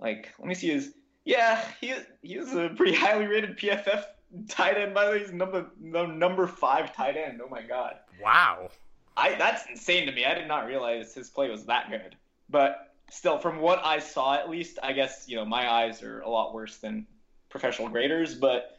Like, 0.00 0.32
let 0.40 0.48
me 0.48 0.54
see 0.54 0.70
his. 0.70 0.92
Yeah, 1.24 1.64
he 1.80 1.94
he 2.22 2.38
was 2.38 2.52
a 2.54 2.70
pretty 2.76 2.94
highly 2.94 3.26
rated 3.26 3.56
PFF 3.56 4.04
tight 4.48 4.76
end. 4.76 4.94
By 4.94 5.06
the 5.06 5.10
way, 5.12 5.18
he's 5.20 5.32
number 5.32 5.66
number 5.80 6.46
five 6.46 6.94
tight 6.94 7.16
end. 7.16 7.40
Oh 7.42 7.48
my 7.48 7.62
god. 7.62 7.96
Wow. 8.22 8.70
I 9.16 9.34
that's 9.36 9.64
insane 9.70 10.06
to 10.06 10.12
me. 10.12 10.24
I 10.24 10.34
did 10.34 10.48
not 10.48 10.66
realize 10.66 11.14
his 11.14 11.30
play 11.30 11.48
was 11.48 11.66
that 11.66 11.90
good. 11.90 12.16
But 12.48 12.94
still, 13.10 13.38
from 13.38 13.60
what 13.60 13.84
I 13.84 13.98
saw, 13.98 14.34
at 14.34 14.50
least, 14.50 14.78
I 14.82 14.92
guess 14.92 15.24
you 15.26 15.36
know 15.36 15.44
my 15.44 15.70
eyes 15.70 16.02
are 16.02 16.20
a 16.20 16.28
lot 16.28 16.54
worse 16.54 16.76
than 16.76 17.06
professional 17.48 17.88
graders. 17.88 18.34
But 18.34 18.76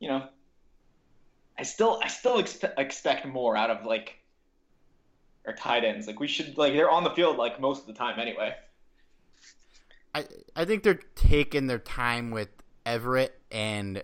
you 0.00 0.08
know, 0.08 0.28
I 1.58 1.62
still 1.62 2.00
I 2.02 2.08
still 2.08 2.42
expe- 2.42 2.74
expect 2.78 3.26
more 3.26 3.56
out 3.56 3.70
of 3.70 3.86
like 3.86 4.18
our 5.46 5.54
tight 5.54 5.84
ends. 5.84 6.06
Like 6.06 6.20
we 6.20 6.26
should 6.26 6.58
like 6.58 6.72
they're 6.72 6.90
on 6.90 7.04
the 7.04 7.10
field 7.10 7.36
like 7.36 7.60
most 7.60 7.82
of 7.82 7.86
the 7.86 7.94
time 7.94 8.18
anyway. 8.18 8.54
I 10.14 10.24
I 10.54 10.64
think 10.64 10.82
they're 10.82 11.00
taking 11.14 11.66
their 11.66 11.78
time 11.78 12.30
with 12.30 12.48
Everett 12.84 13.38
and 13.50 14.02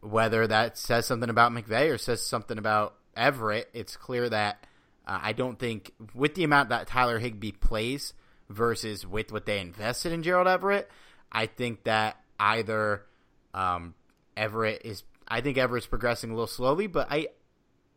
whether 0.00 0.46
that 0.46 0.78
says 0.78 1.06
something 1.06 1.30
about 1.30 1.52
McVay 1.52 1.92
or 1.92 1.98
says 1.98 2.24
something 2.24 2.58
about 2.58 2.94
Everett, 3.16 3.68
it's 3.74 3.96
clear 3.96 4.28
that 4.28 4.66
uh, 5.06 5.18
I 5.22 5.32
don't 5.32 5.58
think 5.58 5.92
with 6.14 6.34
the 6.34 6.44
amount 6.44 6.68
that 6.70 6.86
Tyler 6.86 7.18
Higbee 7.18 7.52
plays, 7.52 8.14
versus 8.50 9.06
with 9.06 9.32
what 9.32 9.46
they 9.46 9.60
invested 9.60 10.12
in 10.12 10.22
Gerald 10.22 10.48
Everett, 10.48 10.90
I 11.32 11.46
think 11.46 11.84
that 11.84 12.16
either 12.38 13.06
um, 13.54 13.94
Everett 14.36 14.82
is. 14.84 15.04
I 15.26 15.40
think 15.40 15.56
Everett's 15.56 15.86
progressing 15.86 16.30
a 16.30 16.34
little 16.34 16.48
slowly, 16.48 16.88
but 16.88 17.06
I 17.08 17.28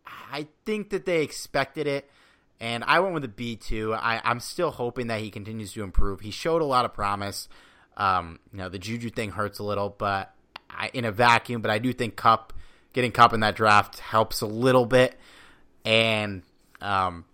I 0.06 0.47
think 0.66 0.91
that 0.91 1.06
they 1.06 1.24
expected 1.24 1.88
it, 1.88 2.10
and 2.60 2.84
I 2.84 2.99
went 2.99 3.16
with 3.16 3.24
a 3.24 3.30
B 3.30 3.56
two. 3.56 3.95
I'm 3.95 4.39
still 4.39 4.72
hoping 4.72 5.08
that 5.08 5.20
he 5.20 5.32
continues 5.32 5.74
to 5.74 5.84
improve. 5.84 6.22
He 6.22 6.32
showed 6.32 6.62
a 6.62 6.66
lot 6.66 6.86
of 6.86 6.93
promise. 6.93 7.49
Um, 7.97 8.39
you 8.51 8.58
know, 8.60 8.70
the 8.70 8.80
Juju 8.80 9.10
thing 9.10 9.32
hurts 9.32 9.60
a 9.60 9.64
little, 9.64 9.89
but 9.89 10.33
in 10.93 11.05
a 11.05 11.11
vacuum. 11.11 11.61
But 11.61 11.71
I 11.71 11.80
do 11.80 11.93
think 11.93 12.15
Kupp 12.15 12.53
getting 12.93 13.11
Kupp 13.11 13.34
in 13.34 13.41
that 13.41 13.55
draft 13.55 13.99
helps 13.99 14.41
a 14.41 14.47
little 14.47 14.86
bit, 14.86 15.17
and 15.86 16.43
um, 16.82 17.26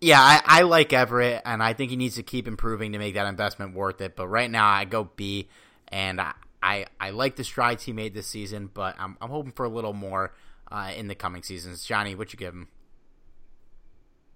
Yeah, 0.00 0.20
I, 0.20 0.42
I 0.44 0.62
like 0.62 0.92
Everett, 0.92 1.42
and 1.44 1.62
I 1.62 1.74
think 1.74 1.90
he 1.90 1.96
needs 1.96 2.16
to 2.16 2.22
keep 2.22 2.48
improving 2.48 2.92
to 2.92 2.98
make 2.98 3.14
that 3.14 3.26
investment 3.26 3.74
worth 3.74 4.00
it. 4.00 4.16
But 4.16 4.28
right 4.28 4.50
now, 4.50 4.68
I 4.68 4.84
go 4.84 5.10
B, 5.16 5.48
and 5.88 6.20
I 6.20 6.32
I, 6.62 6.86
I 7.00 7.10
like 7.10 7.36
the 7.36 7.44
strides 7.44 7.84
he 7.84 7.92
made 7.92 8.14
this 8.14 8.26
season, 8.26 8.70
but 8.72 8.96
I'm 8.98 9.16
I'm 9.20 9.30
hoping 9.30 9.52
for 9.52 9.64
a 9.64 9.68
little 9.68 9.92
more 9.94 10.34
uh, 10.70 10.92
in 10.96 11.08
the 11.08 11.14
coming 11.14 11.42
seasons. 11.42 11.84
Johnny, 11.84 12.14
what 12.14 12.32
you 12.32 12.38
give 12.38 12.54
him? 12.54 12.68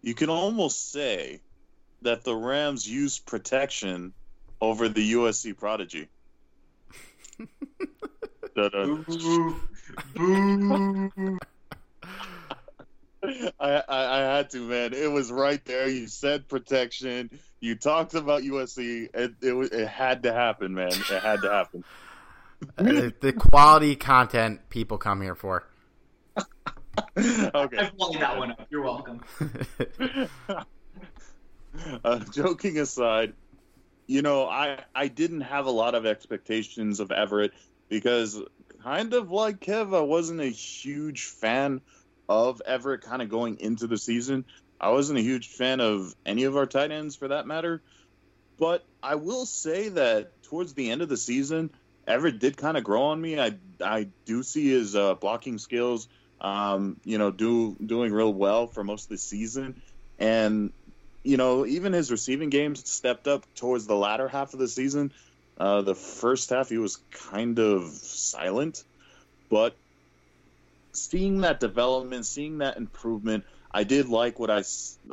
You 0.02 0.14
can 0.14 0.30
almost 0.30 0.92
say 0.92 1.40
that 2.02 2.24
the 2.24 2.34
Rams 2.34 2.88
use 2.88 3.18
protection 3.18 4.12
over 4.60 4.88
the 4.88 5.12
USC 5.14 5.56
prodigy. 5.56 6.08
Boo, 8.54 9.04
boo. 9.06 9.56
I, 13.58 13.60
I, 13.60 13.82
I 13.88 14.18
had 14.36 14.50
to, 14.50 14.68
man. 14.68 14.92
It 14.92 15.10
was 15.10 15.32
right 15.32 15.64
there. 15.64 15.88
You 15.88 16.06
said 16.06 16.48
protection. 16.48 17.30
You 17.60 17.74
talked 17.74 18.14
about 18.14 18.42
USC. 18.42 19.08
It 19.14 19.34
it, 19.40 19.72
it 19.72 19.88
had 19.88 20.24
to 20.24 20.32
happen, 20.32 20.74
man. 20.74 20.88
It 20.88 21.22
had 21.22 21.40
to 21.42 21.50
happen. 21.50 21.84
uh, 22.78 23.10
the 23.20 23.32
quality 23.32 23.96
content 23.96 24.68
people 24.68 24.98
come 24.98 25.22
here 25.22 25.34
for. 25.34 25.66
okay. 27.16 27.78
I 27.78 27.90
followed 27.98 28.20
that 28.20 28.38
one 28.38 28.52
up. 28.52 28.66
You're 28.70 28.82
welcome. 28.82 29.22
uh, 32.04 32.20
joking 32.30 32.78
aside, 32.78 33.34
you 34.06 34.22
know, 34.22 34.48
I 34.48 34.84
I 34.94 35.08
didn't 35.08 35.42
have 35.42 35.66
a 35.66 35.70
lot 35.70 35.94
of 35.94 36.06
expectations 36.06 37.00
of 37.00 37.10
Everett 37.10 37.52
because 37.88 38.40
kind 38.82 39.14
of 39.14 39.30
like 39.30 39.60
Kev, 39.60 39.96
I 39.96 40.00
wasn't 40.02 40.40
a 40.40 40.46
huge 40.46 41.24
fan 41.24 41.80
of 42.28 42.60
Everett 42.66 43.02
kind 43.02 43.22
of 43.22 43.28
going 43.28 43.60
into 43.60 43.86
the 43.86 43.98
season. 43.98 44.44
I 44.80 44.90
wasn't 44.90 45.18
a 45.18 45.22
huge 45.22 45.48
fan 45.48 45.80
of 45.80 46.14
any 46.26 46.44
of 46.44 46.56
our 46.56 46.66
tight 46.66 46.90
ends 46.90 47.16
for 47.16 47.28
that 47.28 47.46
matter. 47.46 47.82
But 48.58 48.84
I 49.02 49.16
will 49.16 49.46
say 49.46 49.88
that 49.90 50.42
towards 50.42 50.74
the 50.74 50.90
end 50.90 51.02
of 51.02 51.08
the 51.08 51.16
season, 51.16 51.70
Everett 52.06 52.38
did 52.38 52.56
kind 52.56 52.76
of 52.76 52.84
grow 52.84 53.04
on 53.04 53.20
me. 53.20 53.40
I 53.40 53.54
I 53.82 54.08
do 54.26 54.42
see 54.42 54.68
his 54.68 54.94
uh, 54.94 55.14
blocking 55.14 55.58
skills, 55.58 56.08
um, 56.40 56.98
you 57.04 57.18
know, 57.18 57.30
do 57.30 57.76
doing 57.84 58.12
real 58.12 58.32
well 58.32 58.66
for 58.66 58.84
most 58.84 59.04
of 59.04 59.08
the 59.08 59.18
season, 59.18 59.82
and 60.18 60.72
you 61.24 61.36
know 61.36 61.66
even 61.66 61.92
his 61.92 62.12
receiving 62.12 62.50
games 62.50 62.88
stepped 62.88 63.26
up 63.26 63.42
towards 63.56 63.86
the 63.86 63.96
latter 63.96 64.28
half 64.28 64.52
of 64.52 64.60
the 64.60 64.68
season. 64.68 65.12
Uh, 65.58 65.82
the 65.82 65.94
first 65.94 66.50
half 66.50 66.68
he 66.68 66.78
was 66.78 66.98
kind 67.10 67.58
of 67.58 67.88
silent, 67.88 68.84
but 69.48 69.74
seeing 70.92 71.40
that 71.40 71.60
development, 71.60 72.26
seeing 72.26 72.58
that 72.58 72.76
improvement, 72.76 73.44
I 73.72 73.84
did 73.84 74.08
like 74.08 74.38
what 74.38 74.50
I, 74.50 74.62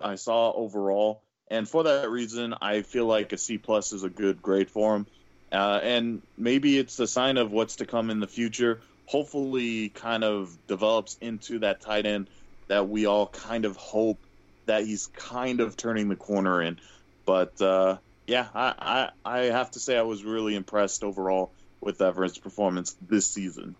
I 0.04 0.16
saw 0.16 0.52
overall, 0.52 1.22
and 1.50 1.68
for 1.68 1.84
that 1.84 2.10
reason, 2.10 2.56
I 2.62 2.82
feel 2.82 3.06
like 3.06 3.34
a 3.34 3.38
C 3.38 3.58
plus 3.58 3.94
is 3.94 4.04
a 4.04 4.10
good 4.10 4.42
grade 4.42 4.70
for 4.70 4.96
him. 4.96 5.08
Uh, 5.52 5.80
and 5.84 6.22
maybe 6.38 6.78
it's 6.78 6.98
a 7.00 7.08
sign 7.08 7.38
of 7.38 7.52
what's 7.52 7.78
to 7.78 7.86
come 7.86 8.10
in 8.10 8.20
the 8.20 8.28
future. 8.28 8.80
Hopefully, 9.06 9.90
kind 9.90 10.24
of 10.24 10.58
develops 10.68 11.18
into 11.20 11.60
that 11.60 11.82
tight 11.82 12.06
end 12.06 12.28
that 12.68 12.88
we 12.88 13.06
all 13.06 13.28
kind 13.28 13.66
of 13.66 13.76
hope 13.76 14.18
that 14.66 14.86
he's 14.86 15.08
kind 15.08 15.60
of 15.60 15.78
turning 15.78 16.10
the 16.10 16.16
corner 16.16 16.62
in. 16.62 16.80
But 17.26 17.62
uh, 17.62 17.98
yeah, 18.28 18.48
I, 18.54 19.10
I, 19.26 19.40
I 19.40 19.40
have 19.46 19.72
to 19.72 19.80
say 19.80 19.98
I 19.98 20.04
was 20.04 20.24
really 20.24 20.56
impressed 20.56 21.04
overall 21.04 21.52
with 21.80 22.02
Everett's 22.02 22.38
performance 22.38 22.96
this 23.02 23.26
season. 23.26 23.76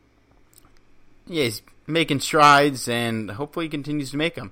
Yeah, 1.28 1.44
he's 1.44 1.62
making 1.88 2.20
strides, 2.20 2.88
and 2.88 3.32
hopefully 3.32 3.66
he 3.66 3.70
continues 3.70 4.12
to 4.12 4.18
make 4.18 4.36
them. 4.36 4.52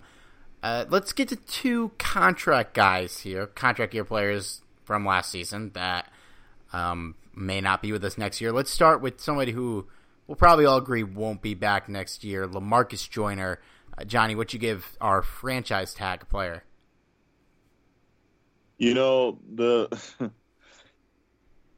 Uh, 0.62 0.86
let's 0.90 1.14
get 1.14 1.30
to 1.30 1.36
two 1.36 1.92
contract 1.98 2.74
guys 2.74 3.20
here, 3.20 3.48
contract 3.48 3.94
year 3.94 4.04
players 4.04 4.62
from 4.84 5.06
last 5.06 5.32
season 5.32 5.72
that 5.74 6.12
um, 6.74 7.16
may 7.36 7.62
not 7.62 7.82
be 7.82 7.92
with 7.92 8.04
us 8.04 8.18
next 8.18 8.42
year. 8.42 8.52
Let's 8.52 8.70
start 8.70 9.02
with 9.02 9.20
somebody 9.20 9.52
who 9.52 9.88
we'll 10.28 10.36
probably 10.36 10.66
all 10.66 10.78
agree 10.78 11.04
won't 11.04 11.42
be 11.42 11.54
back 11.54 11.90
next 11.90 12.24
year, 12.24 12.48
Lamarcus 12.48 13.10
Joyner. 13.10 13.60
Uh, 14.00 14.04
Johnny, 14.04 14.36
what 14.36 14.54
you 14.54 14.60
give 14.60 14.98
our 15.02 15.22
franchise 15.22 15.94
tag 15.94 16.28
player? 16.30 16.64
You 18.78 18.94
know 18.94 19.40
the. 19.54 19.90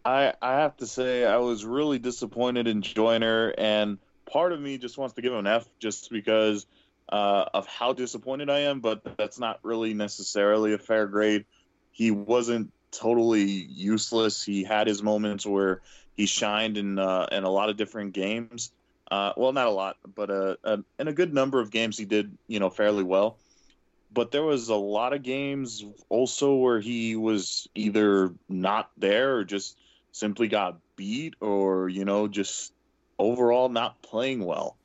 I 0.06 0.34
I 0.42 0.60
have 0.60 0.78
to 0.78 0.88
say 0.88 1.26
I 1.26 1.38
was 1.38 1.66
really 1.66 2.00
disappointed 2.00 2.68
in 2.68 2.82
Joyner, 2.82 3.54
and 3.58 3.98
part 4.32 4.52
of 4.52 4.60
me 4.60 4.78
just 4.78 4.98
wants 4.98 5.16
to 5.16 5.22
give 5.22 5.34
him 5.34 5.40
an 5.40 5.48
F 5.48 5.68
just 5.80 6.12
because 6.12 6.66
uh, 7.10 7.46
of 7.54 7.66
how 7.68 7.94
disappointed 7.94 8.50
I 8.50 8.60
am. 8.62 8.82
But 8.82 9.18
that's 9.18 9.40
not 9.40 9.60
really 9.64 9.94
necessarily 9.94 10.74
a 10.74 10.78
fair 10.78 11.08
grade. 11.08 11.46
He 11.92 12.12
wasn't 12.12 12.72
totally 12.92 13.44
useless. 13.44 14.44
He 14.44 14.64
had 14.64 14.88
his 14.88 15.02
moments 15.02 15.46
where 15.46 15.82
he 16.16 16.28
shined 16.28 16.78
in 16.78 17.00
uh, 17.00 17.28
in 17.32 17.44
a 17.44 17.50
lot 17.50 17.70
of 17.70 17.78
different 17.78 18.14
games. 18.14 18.72
Uh, 19.12 19.34
well, 19.36 19.52
not 19.52 19.68
a 19.68 19.72
lot, 19.72 19.98
but 20.16 20.30
a, 20.30 20.58
a, 20.64 20.80
in 20.98 21.10
a 21.10 21.14
good 21.14 21.34
number 21.34 21.60
of 21.60 21.70
games 21.70 21.98
he 21.98 22.06
did, 22.06 22.38
you 22.48 22.62
know, 22.62 22.70
fairly 22.70 23.04
well. 23.04 23.38
But 24.14 24.32
there 24.32 24.44
was 24.44 24.70
a 24.70 24.76
lot 24.76 25.12
of 25.12 25.22
games 25.22 25.84
also 26.08 26.56
where 26.56 26.80
he 26.80 27.18
was 27.18 27.68
either 27.76 28.34
not 28.48 28.90
there 28.98 29.36
or 29.36 29.44
just 29.44 29.78
simply 30.14 30.48
got 30.48 30.80
beat 30.96 31.36
or 31.40 31.90
you 31.90 32.06
know 32.06 32.28
just 32.28 32.74
overall 33.20 33.70
not 33.70 34.02
playing 34.02 34.46
well. 34.46 34.78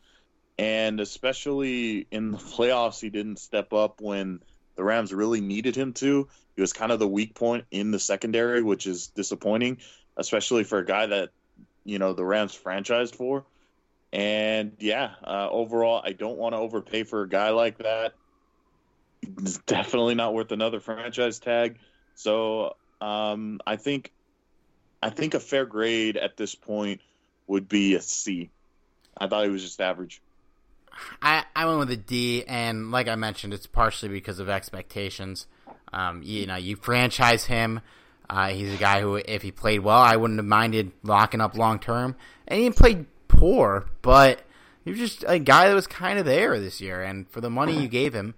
And 0.58 1.00
especially 1.00 2.06
in 2.10 2.32
the 2.32 2.38
playoffs, 2.56 3.00
he 3.00 3.10
didn't 3.10 3.38
step 3.38 3.72
up 3.72 4.00
when 4.00 4.40
the 4.74 4.84
Rams 4.84 5.12
really 5.12 5.40
needed 5.40 5.76
him 5.76 5.92
to. 5.94 6.28
He 6.56 6.60
was 6.60 6.72
kind 6.72 6.90
of 6.90 6.98
the 6.98 7.08
weak 7.08 7.34
point 7.34 7.64
in 7.70 7.90
the 7.90 7.98
secondary, 8.00 8.62
which 8.62 8.86
is 8.86 9.08
disappointing, 9.08 9.78
especially 10.16 10.64
for 10.64 10.78
a 10.78 10.84
guy 10.84 11.06
that 11.06 11.30
you 11.84 12.00
know 12.00 12.12
the 12.12 12.24
Rams 12.24 12.56
franchised 12.56 13.14
for. 13.14 13.44
And 14.16 14.72
yeah, 14.78 15.10
uh, 15.22 15.46
overall, 15.50 16.00
I 16.02 16.12
don't 16.12 16.38
want 16.38 16.54
to 16.54 16.58
overpay 16.58 17.02
for 17.02 17.20
a 17.20 17.28
guy 17.28 17.50
like 17.50 17.76
that. 17.78 18.14
It's 19.20 19.58
definitely 19.58 20.14
not 20.14 20.32
worth 20.32 20.52
another 20.52 20.80
franchise 20.80 21.38
tag. 21.38 21.78
So 22.14 22.76
um, 23.02 23.60
I 23.66 23.76
think 23.76 24.12
I 25.02 25.10
think 25.10 25.34
a 25.34 25.40
fair 25.40 25.66
grade 25.66 26.16
at 26.16 26.38
this 26.38 26.54
point 26.54 27.02
would 27.46 27.68
be 27.68 27.94
a 27.94 28.00
C. 28.00 28.48
I 29.18 29.28
thought 29.28 29.44
he 29.44 29.50
was 29.50 29.62
just 29.62 29.82
average. 29.82 30.22
I, 31.20 31.44
I 31.54 31.66
went 31.66 31.80
with 31.80 31.90
a 31.90 31.96
D, 31.98 32.42
and 32.44 32.90
like 32.90 33.08
I 33.08 33.16
mentioned, 33.16 33.52
it's 33.52 33.66
partially 33.66 34.08
because 34.08 34.38
of 34.38 34.48
expectations. 34.48 35.46
Um, 35.92 36.22
you 36.22 36.46
know, 36.46 36.56
you 36.56 36.76
franchise 36.76 37.44
him. 37.44 37.82
Uh, 38.30 38.48
he's 38.48 38.72
a 38.72 38.78
guy 38.78 39.02
who, 39.02 39.16
if 39.16 39.42
he 39.42 39.52
played 39.52 39.80
well, 39.80 40.00
I 40.00 40.16
wouldn't 40.16 40.38
have 40.38 40.46
minded 40.46 40.92
locking 41.02 41.42
up 41.42 41.54
long 41.54 41.78
term. 41.78 42.16
And 42.48 42.62
he 42.62 42.70
played 42.70 43.04
poor, 43.38 43.86
but 44.02 44.42
he 44.84 44.90
was 44.90 44.98
just 44.98 45.24
a 45.26 45.38
guy 45.38 45.68
that 45.68 45.74
was 45.74 45.86
kind 45.86 46.18
of 46.18 46.24
there 46.24 46.58
this 46.60 46.80
year. 46.80 47.02
And 47.02 47.28
for 47.28 47.40
the 47.40 47.50
money 47.50 47.80
you 47.80 47.88
gave 47.88 48.14
him, 48.14 48.34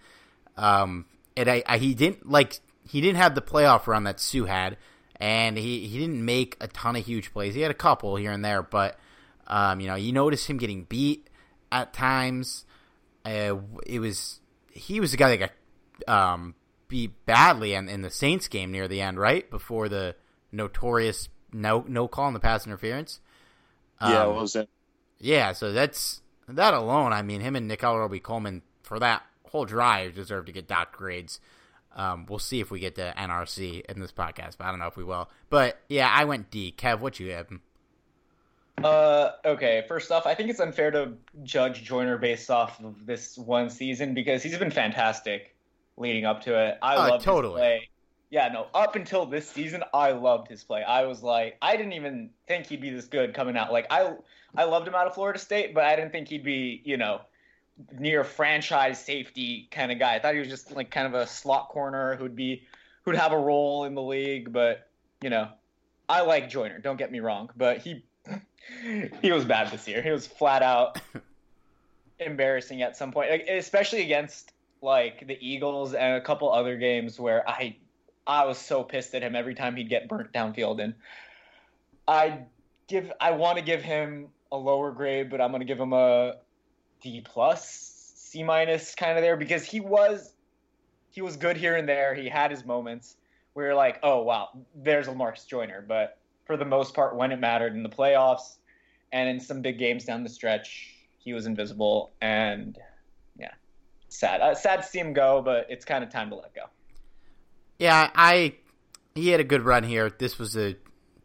um, 0.57 1.07
and 1.37 1.49
I, 1.49 1.63
I, 1.67 1.79
he 1.79 1.95
didn't 1.95 2.29
like 2.29 2.61
he 2.89 3.01
didn't 3.01 3.19
have 3.19 3.35
the 3.35 3.43
playoff 3.43 3.87
run 3.87 4.05
that 4.05 4.21
Suh 4.21 4.45
had, 4.45 4.77
and 5.17 5.57
he, 5.57 5.87
he 5.87 5.99
didn't 5.99 6.25
make 6.25 6.57
a 6.61 6.69
ton 6.69 6.97
of 6.97 7.05
huge 7.05 7.33
plays. 7.33 7.55
He 7.55 7.61
had 7.61 7.71
a 7.71 7.75
couple 7.75 8.17
here 8.17 8.33
and 8.33 8.45
there, 8.45 8.63
but 8.63 8.99
um, 9.47 9.81
you 9.81 9.87
know, 9.87 9.95
you 9.95 10.13
notice 10.13 10.47
him 10.47 10.59
getting 10.59 10.85
beat 10.85 11.29
at 11.71 11.93
times. 11.93 12.65
Uh, 13.25 13.59
it 13.87 14.01
was 14.01 14.41
he 14.73 15.01
was 15.01 15.11
the 15.11 15.17
guy 15.17 15.37
that 15.37 15.53
got 16.07 16.33
um, 16.33 16.55
beat 16.89 17.25
badly 17.27 17.75
in, 17.75 17.89
in 17.89 18.03
the 18.03 18.11
Saints 18.11 18.49
game 18.49 18.73
near 18.73 18.89
the 18.89 19.01
end, 19.01 19.19
right 19.19 19.49
before 19.51 19.89
the 19.89 20.15
notorious 20.51 21.29
no 21.53 21.85
no 21.87 22.09
call 22.09 22.29
in 22.29 22.35
the 22.35 22.41
pass 22.41 22.67
interference. 22.67 23.21
Um, 24.01 24.13
yeah, 24.13 24.27
was 24.27 24.57
it? 24.57 24.69
Yeah, 25.21 25.53
so 25.53 25.73
that's 25.73 26.23
that 26.49 26.75
alone. 26.75 27.12
I 27.12 27.23
mean, 27.23 27.41
him 27.41 27.57
and 27.57 27.69
Nickell 27.69 27.99
Robey-Coleman 27.99 28.62
for 28.83 28.99
that 28.99 29.23
whole 29.45 29.64
drive 29.64 30.14
deserve 30.14 30.47
to 30.47 30.53
get 30.53 30.69
dot 30.69 30.93
grades. 30.93 31.41
Um, 31.95 32.27
we'll 32.29 32.39
see 32.39 32.61
if 32.61 32.71
we 32.71 32.79
get 32.79 32.95
to 32.97 33.12
NRC 33.16 33.85
in 33.87 34.01
this 34.01 34.12
podcast, 34.12 34.57
but 34.59 34.66
I 34.66 34.71
don't 34.71 34.79
know 34.79 34.87
if 34.87 34.97
we 34.97 35.05
will. 35.05 35.29
But 35.51 35.81
yeah, 35.89 36.09
I 36.12 36.25
went 36.25 36.51
D. 36.51 36.73
Kev, 36.77 37.01
what 37.01 37.19
you 37.19 37.33
have? 37.33 37.49
Uh, 38.85 39.33
okay. 39.45 39.85
First 39.89 40.12
off, 40.12 40.27
I 40.27 40.35
think 40.35 40.51
it's 40.51 40.61
unfair 40.61 40.91
to 40.93 41.14
judge 41.43 41.83
Joyner 41.83 42.19
based 42.19 42.51
off 42.51 42.83
of 42.83 43.07
this 43.07 43.37
one 43.37 43.71
season 43.71 44.14
because 44.14 44.43
he's 44.43 44.57
been 44.59 44.71
fantastic 44.71 45.57
leading 45.97 46.25
up 46.25 46.43
to 46.43 46.57
it. 46.57 46.79
I 46.81 46.95
uh, 46.95 47.09
loved 47.11 47.25
totally. 47.25 47.55
his 47.55 47.61
play. 47.61 47.89
Yeah, 48.31 48.49
no. 48.49 48.66
Up 48.75 48.95
until 48.95 49.25
this 49.27 49.49
season, 49.49 49.83
I 49.93 50.12
loved 50.12 50.49
his 50.49 50.62
play. 50.62 50.83
I 50.83 51.07
was 51.07 51.23
like, 51.23 51.57
I 51.62 51.77
didn't 51.77 51.95
even 51.95 52.31
think 52.47 52.66
he'd 52.66 52.81
be 52.81 52.91
this 52.91 53.07
good 53.07 53.35
coming 53.35 53.57
out. 53.57 53.73
Like, 53.73 53.87
I, 53.91 54.14
I 54.57 54.65
loved 54.65 54.89
him 54.89 54.95
out 54.95 55.07
of 55.07 55.15
Florida 55.15 55.39
State, 55.39 55.75
but 55.75 55.85
I 55.85 55.97
didn't 55.97 56.13
think 56.13 56.29
he'd 56.29 56.45
be, 56.45 56.83
you 56.85 56.97
know, 56.97 57.21
near 57.99 58.25
franchise 58.25 59.03
safety 59.03 59.69
kind 59.71 59.93
of 59.93 59.99
guy. 59.99 60.15
I 60.15 60.19
thought 60.19 60.35
he 60.35 60.41
was 60.41 60.49
just 60.49 60.75
like 60.75 60.91
kind 60.91 61.07
of 61.07 61.15
a 61.15 61.27
slot 61.27 61.69
corner 61.69 62.17
who'd 62.17 62.35
be, 62.35 62.65
who'd 63.03 63.17
have 63.17 63.33
a 63.33 63.39
role 63.39 63.85
in 63.85 63.95
the 63.95 64.03
league. 64.03 64.53
But 64.53 64.89
you 65.23 65.31
know, 65.31 65.49
I 66.09 66.23
like 66.23 66.49
Joyner. 66.49 66.79
Don't 66.79 66.97
get 66.97 67.13
me 67.13 67.21
wrong, 67.21 67.51
but 67.57 67.79
he 67.79 68.05
he 69.23 69.33
was 69.33 69.45
bad 69.45 69.71
this 69.71 69.87
year. 69.87 70.03
He 70.03 70.11
was 70.11 70.27
flat 70.27 70.63
out 70.63 71.01
embarrassing 72.19 72.83
at 72.83 72.97
some 72.97 73.13
point, 73.13 73.31
like, 73.31 73.47
especially 73.49 74.03
against 74.03 74.53
like 74.81 75.27
the 75.27 75.37
Eagles 75.41 75.95
and 75.95 76.17
a 76.17 76.21
couple 76.21 76.53
other 76.53 76.77
games 76.77 77.19
where 77.19 77.49
I 77.49 77.77
I 78.27 78.45
was 78.45 78.59
so 78.59 78.83
pissed 78.83 79.15
at 79.15 79.23
him 79.23 79.35
every 79.35 79.55
time 79.55 79.77
he'd 79.77 79.89
get 79.89 80.09
burnt 80.09 80.33
downfield 80.33 80.83
and 80.83 80.95
I 82.07 82.41
give 82.87 83.13
I 83.21 83.33
want 83.33 83.59
to 83.59 83.65
give 83.65 83.83
him 83.83 84.29
a 84.51 84.57
lower 84.57 84.91
grade, 84.93 85.31
but 85.31 85.41
I'm 85.41 85.51
going 85.51 85.61
to 85.61 85.67
give 85.67 85.79
him 85.79 85.93
a 85.93 86.35
D 87.03 87.23
plus, 87.25 88.03
C 88.15 88.43
minus 88.43 88.95
kind 88.95 89.17
of 89.17 89.23
there 89.23 89.37
because 89.37 89.65
he 89.65 89.81
was 89.81 90.33
he 91.11 91.23
was 91.23 91.37
good 91.37 91.57
here 91.57 91.77
and 91.77 91.89
there. 91.89 92.15
He 92.15 92.29
had 92.29 92.51
his 92.51 92.65
moments 92.65 93.17
where 93.53 93.67
you're 93.67 93.75
like, 93.75 93.99
oh 94.03 94.23
wow, 94.23 94.51
there's 94.75 95.07
Lamarcus 95.07 95.47
Joyner, 95.47 95.85
but 95.87 96.19
for 96.45 96.57
the 96.57 96.65
most 96.65 96.95
part, 96.95 97.17
when 97.17 97.33
it 97.33 97.41
mattered 97.41 97.75
in 97.75 97.83
the 97.83 97.89
playoffs 97.89 98.57
and 99.13 99.29
in 99.29 99.41
some 99.41 99.63
big 99.63 99.79
games 99.79 100.05
down 100.05 100.23
the 100.23 100.29
stretch, 100.29 100.95
he 101.19 101.33
was 101.33 101.47
invisible 101.47 102.13
and 102.21 102.79
yeah, 103.39 103.53
sad. 104.09 104.41
Uh, 104.41 104.55
sad 104.55 104.83
to 104.83 104.89
see 104.89 104.99
him 104.99 105.13
go, 105.13 105.43
but 105.43 105.67
it's 105.69 105.85
kind 105.85 106.03
of 106.03 106.11
time 106.11 106.31
to 106.31 106.37
let 106.37 106.55
go. 106.55 106.63
Yeah, 107.79 108.11
I 108.15 108.55
he 109.15 109.29
had 109.29 109.41
a 109.41 109.45
good 109.45 109.63
run 109.63 109.85
here. 109.85 110.11
This 110.11 110.39
was 110.39 110.57
a 110.57 110.77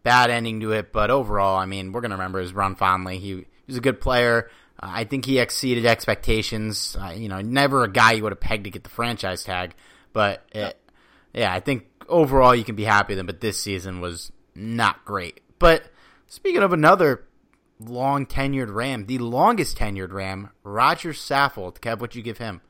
bad 0.03 0.29
ending 0.29 0.59
to 0.61 0.71
it, 0.73 0.91
but 0.91 1.09
overall, 1.09 1.57
I 1.57 1.65
mean, 1.65 1.91
we're 1.91 2.01
gonna 2.01 2.15
remember 2.15 2.39
his 2.39 2.53
run 2.53 2.75
fondly. 2.75 3.19
He, 3.19 3.27
he 3.29 3.45
was 3.67 3.77
a 3.77 3.81
good 3.81 3.99
player. 3.99 4.49
Uh, 4.79 4.89
I 4.89 5.03
think 5.05 5.25
he 5.25 5.39
exceeded 5.39 5.85
expectations. 5.85 6.95
Uh, 6.99 7.13
you 7.15 7.29
know, 7.29 7.41
never 7.41 7.83
a 7.83 7.91
guy 7.91 8.13
you 8.13 8.23
would 8.23 8.31
have 8.31 8.39
pegged 8.39 8.65
to 8.65 8.69
get 8.69 8.83
the 8.83 8.89
franchise 8.89 9.43
tag, 9.43 9.73
but 10.11 10.45
it, 10.53 10.77
yeah, 11.33 11.53
I 11.53 11.59
think 11.59 11.87
overall 12.07 12.53
you 12.53 12.63
can 12.63 12.75
be 12.75 12.83
happy 12.83 13.13
with 13.13 13.19
him. 13.19 13.25
But 13.25 13.41
this 13.41 13.59
season 13.59 14.01
was 14.01 14.31
not 14.55 15.05
great. 15.05 15.41
But 15.59 15.83
speaking 16.27 16.61
of 16.61 16.73
another 16.73 17.25
long 17.79 18.25
tenured 18.25 18.73
Ram, 18.73 19.05
the 19.05 19.17
longest 19.17 19.77
tenured 19.77 20.11
Ram, 20.11 20.49
Roger 20.63 21.11
Saffold. 21.11 21.79
Kev, 21.79 21.99
what 21.99 22.15
you 22.15 22.21
give 22.21 22.37
him? 22.37 22.61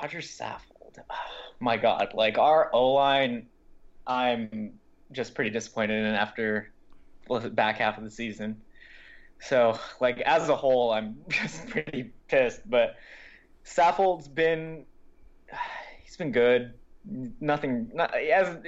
Roger 0.00 0.18
Saffold. 0.18 0.98
my 1.60 1.76
God, 1.76 2.12
like 2.14 2.38
our 2.38 2.70
O 2.72 2.92
line, 2.92 3.46
I'm 4.06 4.74
just 5.12 5.34
pretty 5.34 5.50
disappointed 5.50 6.04
in 6.04 6.14
after 6.14 6.72
the 7.28 7.50
back 7.50 7.78
half 7.78 7.98
of 7.98 8.04
the 8.04 8.10
season. 8.10 8.60
So, 9.40 9.78
like 10.00 10.20
as 10.20 10.48
a 10.48 10.56
whole, 10.56 10.92
I'm 10.92 11.16
just 11.28 11.68
pretty 11.68 12.12
pissed. 12.28 12.68
But 12.68 12.96
Saffold's 13.64 14.28
been 14.28 14.84
he's 16.04 16.16
been 16.16 16.32
good. 16.32 16.74
Nothing. 17.40 17.90
Not, 17.94 18.14
he 18.16 18.30
hasn't. 18.30 18.64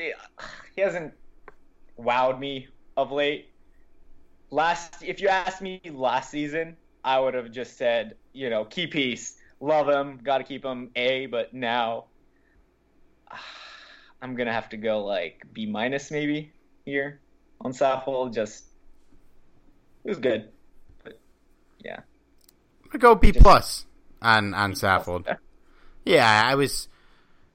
He 0.74 0.80
hasn't 0.80 1.14
wowed 1.98 2.38
me 2.38 2.68
of 2.96 3.12
late. 3.12 3.50
Last, 4.50 5.02
if 5.02 5.20
you 5.20 5.28
asked 5.28 5.62
me 5.62 5.80
last 5.92 6.30
season, 6.30 6.76
I 7.04 7.18
would 7.20 7.34
have 7.34 7.50
just 7.50 7.76
said, 7.76 8.16
you 8.32 8.50
know, 8.50 8.64
key 8.64 8.86
piece, 8.86 9.36
love 9.60 9.88
him, 9.88 10.20
got 10.22 10.38
to 10.38 10.44
keep 10.44 10.64
him 10.64 10.90
A. 10.96 11.26
But 11.26 11.54
now, 11.54 12.06
I'm 14.24 14.36
gonna 14.36 14.54
have 14.54 14.70
to 14.70 14.78
go 14.78 15.04
like 15.04 15.44
B 15.52 15.66
minus 15.66 16.10
maybe 16.10 16.50
here 16.86 17.20
on 17.60 17.72
Saffold. 17.72 18.32
Just 18.32 18.64
it 20.02 20.08
was 20.08 20.18
good, 20.18 20.48
but 21.04 21.20
yeah. 21.78 22.00
I'm 22.82 22.90
gonna 22.90 23.00
go 23.00 23.14
B 23.16 23.32
plus 23.32 23.84
on 24.22 24.54
on 24.54 24.72
Saffold. 24.72 25.36
Yeah, 26.06 26.42
I 26.46 26.54
was. 26.54 26.88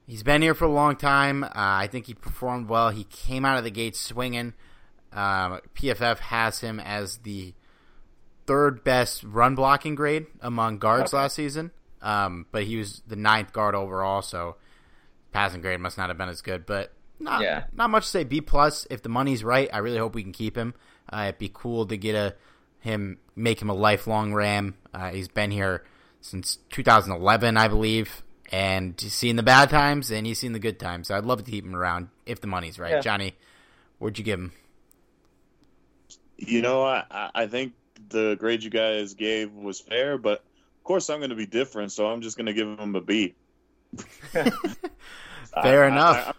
He's 0.05 0.22
been 0.22 0.43
here 0.43 0.53
for 0.53 0.65
a 0.65 0.72
long 0.72 0.95
time. 0.95 1.43
Uh, 1.43 1.49
I 1.53 1.88
think 1.91 2.05
he 2.05 2.13
performed 2.13 2.70
well. 2.70 2.91
He 2.91 3.03
came 3.05 3.45
out 3.45 3.57
of 3.57 3.63
the 3.63 3.72
gate 3.72 3.95
swinging. 3.95 4.53
Um, 5.11 5.61
PFF 5.74 6.20
has 6.20 6.59
him 6.59 6.80
as 6.80 7.17
the 7.17 7.55
third 8.45 8.84
best 8.84 9.24
run 9.24 9.55
blocking 9.55 9.95
grade 9.95 10.28
among 10.39 10.78
guards 10.78 11.15
okay. 11.15 11.22
last 11.24 11.36
season. 11.36 11.72
Um, 12.03 12.45
but 12.51 12.63
he 12.63 12.78
was 12.78 13.01
the 13.07 13.15
ninth 13.15 13.53
guard 13.53 13.74
overall, 13.74 14.22
so 14.22 14.57
passing 15.32 15.61
grade 15.61 15.80
must 15.80 15.97
not 15.97 16.09
have 16.09 16.17
been 16.17 16.30
as 16.30 16.41
good. 16.41 16.65
But 16.65 16.93
not 17.19 17.41
yeah. 17.41 17.65
not 17.73 17.89
much 17.89 18.05
to 18.05 18.09
say. 18.09 18.23
B 18.23 18.41
plus 18.41 18.88
if 18.89 19.01
the 19.01 19.09
money's 19.09 19.43
right. 19.43 19.69
I 19.71 19.80
really 19.80 19.97
hope 19.97 20.15
we 20.15 20.23
can 20.23 20.32
keep 20.32 20.57
him. 20.57 20.73
Uh, 21.11 21.25
it'd 21.30 21.39
be 21.39 21.51
cool 21.53 21.86
to 21.88 21.97
get 21.97 22.15
a 22.15 22.36
him 22.80 23.17
make 23.36 23.61
him 23.61 23.69
a 23.69 23.73
lifelong 23.73 24.34
Ram. 24.34 24.75
Uh, 24.93 25.09
he's 25.09 25.27
been 25.27 25.51
here 25.51 25.84
since 26.21 26.57
2011, 26.71 27.57
I 27.57 27.67
believe, 27.67 28.23
and 28.51 28.99
he's 28.99 29.13
seen 29.13 29.36
the 29.36 29.43
bad 29.43 29.69
times 29.69 30.11
and 30.11 30.25
he's 30.25 30.39
seen 30.39 30.53
the 30.53 30.59
good 30.59 30.80
times. 30.80 31.07
So 31.07 31.17
I'd 31.17 31.25
love 31.25 31.43
to 31.43 31.51
keep 31.51 31.65
him 31.65 31.75
around 31.75 32.09
if 32.25 32.41
the 32.41 32.47
money's 32.47 32.80
right. 32.80 32.93
Yeah. 32.93 33.01
Johnny, 33.01 33.36
where'd 33.97 34.17
you 34.17 34.23
give 34.23 34.39
him? 34.39 34.51
You 36.38 36.61
know, 36.61 36.84
I 36.84 37.30
I 37.36 37.47
think 37.47 37.73
the 38.09 38.36
grade 38.39 38.63
you 38.63 38.69
guys 38.69 39.13
gave 39.13 39.51
was 39.53 39.80
fair, 39.80 40.17
but 40.17 40.39
of 40.39 40.84
course 40.84 41.09
I'm 41.09 41.19
going 41.19 41.32
to 41.32 41.36
be 41.36 41.45
different, 41.45 41.91
so 41.91 42.07
I'm 42.07 42.21
just 42.21 42.38
going 42.38 42.47
to 42.47 42.53
give 42.53 42.80
him 42.80 42.95
a 42.95 43.01
B. 43.01 43.36
fair 44.32 45.84
I, 45.84 45.88
enough. 45.88 46.36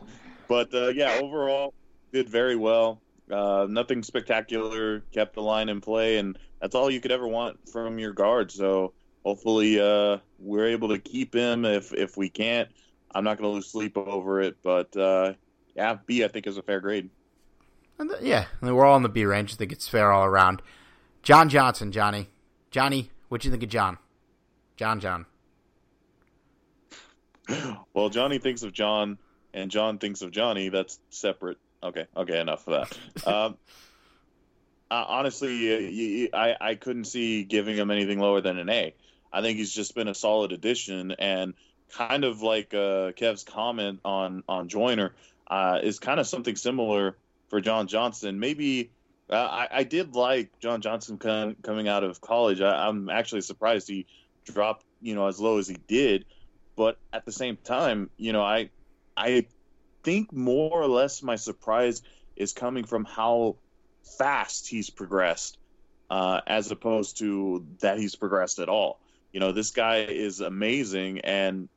I, 0.00 0.04
but 0.48 0.72
uh, 0.74 0.88
yeah, 0.88 1.18
overall, 1.22 1.74
did 2.12 2.28
very 2.28 2.56
well. 2.56 3.00
Uh, 3.30 3.66
nothing 3.68 4.02
spectacular. 4.02 5.00
Kept 5.12 5.34
the 5.34 5.42
line 5.42 5.68
in 5.68 5.80
play, 5.80 6.18
and 6.18 6.38
that's 6.60 6.74
all 6.74 6.90
you 6.90 7.00
could 7.00 7.12
ever 7.12 7.26
want 7.26 7.68
from 7.68 7.98
your 7.98 8.12
guard. 8.12 8.50
So 8.52 8.92
hopefully, 9.24 9.80
uh, 9.80 10.18
we're 10.38 10.66
able 10.66 10.88
to 10.88 10.98
keep 10.98 11.34
him. 11.34 11.64
If 11.64 11.92
if 11.92 12.16
we 12.16 12.28
can't, 12.28 12.68
I'm 13.14 13.24
not 13.24 13.38
going 13.38 13.50
to 13.50 13.54
lose 13.54 13.66
sleep 13.66 13.96
over 13.96 14.40
it. 14.40 14.56
But 14.62 14.96
uh, 14.96 15.34
yeah, 15.74 15.98
B 16.06 16.24
I 16.24 16.28
think 16.28 16.46
is 16.46 16.58
a 16.58 16.62
fair 16.62 16.80
grade. 16.80 17.10
And 17.98 18.10
the, 18.10 18.18
yeah, 18.22 18.46
we're 18.60 18.84
all 18.84 18.96
in 18.96 19.02
the 19.02 19.08
B 19.08 19.24
range. 19.24 19.54
I 19.54 19.56
think 19.56 19.72
it's 19.72 19.88
fair 19.88 20.12
all 20.12 20.24
around. 20.24 20.62
John 21.22 21.48
Johnson, 21.48 21.90
Johnny, 21.90 22.28
Johnny, 22.70 23.10
what 23.28 23.40
do 23.40 23.48
you 23.48 23.50
think 23.52 23.64
of 23.64 23.68
John? 23.68 23.98
John, 24.76 25.00
John. 25.00 25.26
Well, 27.94 28.10
Johnny 28.10 28.38
thinks 28.38 28.62
of 28.62 28.72
John 28.72 29.18
and 29.54 29.70
John 29.70 29.98
thinks 29.98 30.20
of 30.20 30.30
Johnny, 30.30 30.68
that's 30.68 31.00
separate. 31.08 31.56
Okay, 31.82 32.06
okay, 32.14 32.40
enough 32.40 32.68
of 32.68 32.88
that. 33.24 33.26
um, 33.26 33.56
uh, 34.90 35.04
honestly, 35.08 36.30
I, 36.32 36.56
I 36.60 36.74
couldn't 36.74 37.06
see 37.06 37.44
giving 37.44 37.76
him 37.76 37.90
anything 37.90 38.20
lower 38.20 38.40
than 38.40 38.58
an 38.58 38.68
A. 38.68 38.94
I 39.32 39.42
think 39.42 39.58
he's 39.58 39.72
just 39.72 39.94
been 39.94 40.08
a 40.08 40.14
solid 40.14 40.52
addition, 40.52 41.12
and 41.12 41.54
kind 41.90 42.24
of 42.24 42.42
like 42.42 42.74
uh, 42.74 43.12
Kev's 43.12 43.44
comment 43.44 44.00
on 44.04 44.42
on 44.48 44.68
Joyner 44.68 45.14
uh, 45.46 45.80
is 45.82 45.98
kind 45.98 46.20
of 46.20 46.26
something 46.26 46.56
similar 46.56 47.16
for 47.48 47.60
John 47.60 47.86
Johnson. 47.86 48.38
Maybe 48.38 48.90
uh, 49.30 49.36
I, 49.36 49.68
I, 49.70 49.82
did 49.84 50.14
like 50.14 50.58
John 50.60 50.80
Johnson 50.80 51.18
coming 51.18 51.88
out 51.88 52.04
of 52.04 52.20
college. 52.20 52.60
I, 52.60 52.88
I'm 52.88 53.08
actually 53.10 53.40
surprised 53.40 53.88
he 53.88 54.06
dropped 54.44 54.84
you 55.02 55.14
know 55.14 55.26
as 55.26 55.40
low 55.40 55.58
as 55.58 55.68
he 55.68 55.76
did, 55.88 56.24
but 56.76 56.98
at 57.12 57.24
the 57.24 57.32
same 57.32 57.56
time, 57.56 58.10
you 58.16 58.32
know 58.32 58.42
I 58.42 58.70
I 59.16 59.46
think 60.02 60.32
more 60.32 60.70
or 60.70 60.86
less 60.86 61.22
my 61.22 61.36
surprise 61.36 62.02
is 62.36 62.52
coming 62.52 62.84
from 62.84 63.04
how 63.04 63.56
fast 64.18 64.68
he's 64.68 64.90
progressed, 64.90 65.58
uh, 66.10 66.40
as 66.46 66.70
opposed 66.70 67.18
to 67.18 67.66
that 67.80 67.98
he's 67.98 68.14
progressed 68.14 68.58
at 68.58 68.68
all. 68.68 69.00
You 69.32 69.40
know, 69.40 69.52
this 69.52 69.70
guy 69.70 69.98
is 69.98 70.40
amazing, 70.40 71.20
and 71.20 71.68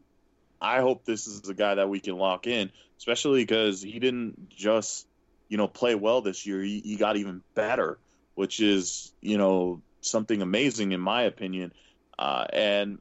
I 0.62 0.82
hope 0.82 1.06
this 1.06 1.28
is 1.28 1.48
a 1.50 1.54
guy 1.54 1.76
that 1.76 1.90
we 1.90 2.00
can 2.00 2.18
lock 2.18 2.48
in, 2.48 2.72
especially 2.98 3.42
because 3.42 3.82
he 3.82 4.00
didn't 4.00 4.50
just, 4.50 5.08
you 5.48 5.58
know, 5.58 5.68
play 5.68 5.96
well 5.96 6.22
this 6.22 6.46
year. 6.46 6.62
He, 6.62 6.80
he 6.82 6.96
got 6.98 7.18
even 7.18 7.42
better, 7.56 7.98
which 8.36 8.60
is, 8.60 9.12
you 9.22 9.38
know, 9.38 9.82
something 10.02 10.42
amazing 10.42 10.92
in 10.92 11.02
my 11.02 11.24
opinion. 11.24 11.74
Uh, 12.18 12.46
and 12.52 13.00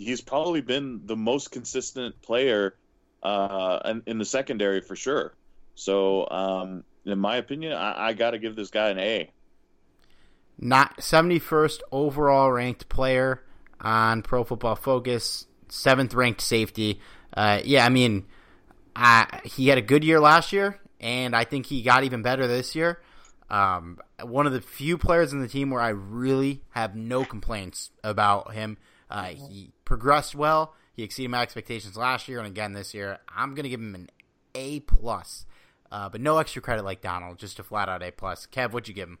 he's 0.00 0.20
probably 0.20 0.60
been 0.60 1.02
the 1.04 1.16
most 1.16 1.50
consistent 1.50 2.20
player 2.22 2.74
uh, 3.22 3.94
in 4.06 4.18
the 4.18 4.24
secondary 4.24 4.80
for 4.80 4.96
sure. 4.96 5.34
So, 5.74 6.28
um, 6.28 6.84
in 7.04 7.18
my 7.18 7.36
opinion, 7.36 7.72
I, 7.72 8.08
I 8.08 8.12
got 8.12 8.32
to 8.32 8.38
give 8.38 8.56
this 8.56 8.70
guy 8.70 8.90
an 8.90 8.98
A. 8.98 9.30
Not 10.58 10.98
71st 10.98 11.80
overall 11.90 12.50
ranked 12.52 12.88
player 12.88 13.42
on 13.80 14.22
Pro 14.22 14.44
Football 14.44 14.76
Focus, 14.76 15.46
seventh 15.68 16.12
ranked 16.14 16.42
safety. 16.42 17.00
Uh, 17.34 17.60
yeah, 17.64 17.86
I 17.86 17.88
mean, 17.88 18.26
I, 18.94 19.40
he 19.44 19.68
had 19.68 19.78
a 19.78 19.82
good 19.82 20.04
year 20.04 20.20
last 20.20 20.52
year, 20.52 20.78
and 21.00 21.34
I 21.34 21.44
think 21.44 21.66
he 21.66 21.82
got 21.82 22.04
even 22.04 22.22
better 22.22 22.46
this 22.46 22.74
year. 22.74 23.00
Um, 23.48 23.98
one 24.22 24.46
of 24.46 24.52
the 24.52 24.60
few 24.60 24.96
players 24.98 25.32
in 25.32 25.40
the 25.40 25.48
team 25.48 25.70
where 25.70 25.80
I 25.80 25.88
really 25.88 26.62
have 26.70 26.94
no 26.94 27.24
complaints 27.24 27.90
about 28.04 28.52
him. 28.52 28.76
Uh, 29.10 29.24
he 29.24 29.72
progressed 29.84 30.34
well. 30.34 30.74
He 30.92 31.02
exceeded 31.02 31.30
my 31.30 31.42
expectations 31.42 31.96
last 31.96 32.28
year 32.28 32.38
and 32.38 32.46
again 32.46 32.72
this 32.72 32.94
year. 32.94 33.18
I'm 33.28 33.54
going 33.54 33.64
to 33.64 33.68
give 33.68 33.80
him 33.80 33.94
an 33.94 34.10
A 34.54 34.80
plus, 34.80 35.46
uh, 35.90 36.08
but 36.08 36.20
no 36.20 36.38
extra 36.38 36.62
credit 36.62 36.84
like 36.84 37.00
Donald, 37.00 37.38
just 37.38 37.58
a 37.58 37.62
flat 37.62 37.88
out 37.88 38.02
A 38.02 38.10
plus. 38.10 38.46
Kev, 38.46 38.72
what'd 38.72 38.88
you 38.88 38.94
give 38.94 39.08
him? 39.08 39.18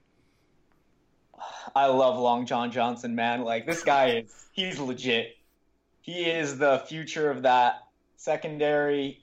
I 1.74 1.86
love 1.86 2.18
Long 2.18 2.46
John 2.46 2.70
Johnson, 2.70 3.14
man. 3.14 3.42
Like 3.42 3.66
this 3.66 3.82
guy 3.82 4.10
is 4.10 4.46
he's 4.52 4.78
legit. 4.78 5.36
He 6.02 6.24
is 6.24 6.58
the 6.58 6.82
future 6.86 7.30
of 7.30 7.42
that 7.42 7.86
secondary, 8.16 9.22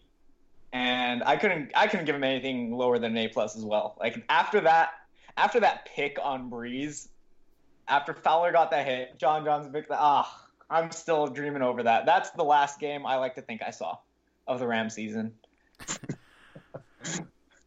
and 0.74 1.24
I 1.24 1.38
couldn't 1.38 1.72
I 1.76 1.88
couldn't 1.88 2.06
give 2.06 2.16
him 2.16 2.24
anything 2.24 2.72
lower 2.76 3.00
than 3.00 3.12
an 3.12 3.18
A 3.18 3.28
plus 3.28 3.56
as 3.56 3.64
well. 3.64 3.96
Like 4.00 4.24
after 4.30 4.62
that 4.62 4.90
after 5.38 5.60
that 5.60 5.86
pick 5.86 6.18
on 6.22 6.50
Brees, 6.50 7.08
after 7.88 8.14
Fowler 8.14 8.52
got 8.52 8.72
that 8.72 8.86
hit, 8.86 9.20
John 9.20 9.46
Johnson 9.46 9.72
picked 9.72 9.90
the 9.90 9.98
ah 10.00 10.47
I'm 10.70 10.92
still 10.92 11.28
dreaming 11.28 11.62
over 11.62 11.84
that. 11.84 12.06
That's 12.06 12.30
the 12.32 12.44
last 12.44 12.80
game 12.80 13.06
I 13.06 13.16
like 13.16 13.36
to 13.36 13.42
think 13.42 13.62
I 13.66 13.72
saw 13.72 13.98
of 14.48 14.60
the 14.60 14.68
Ram 14.68 14.90
season. 14.90 15.34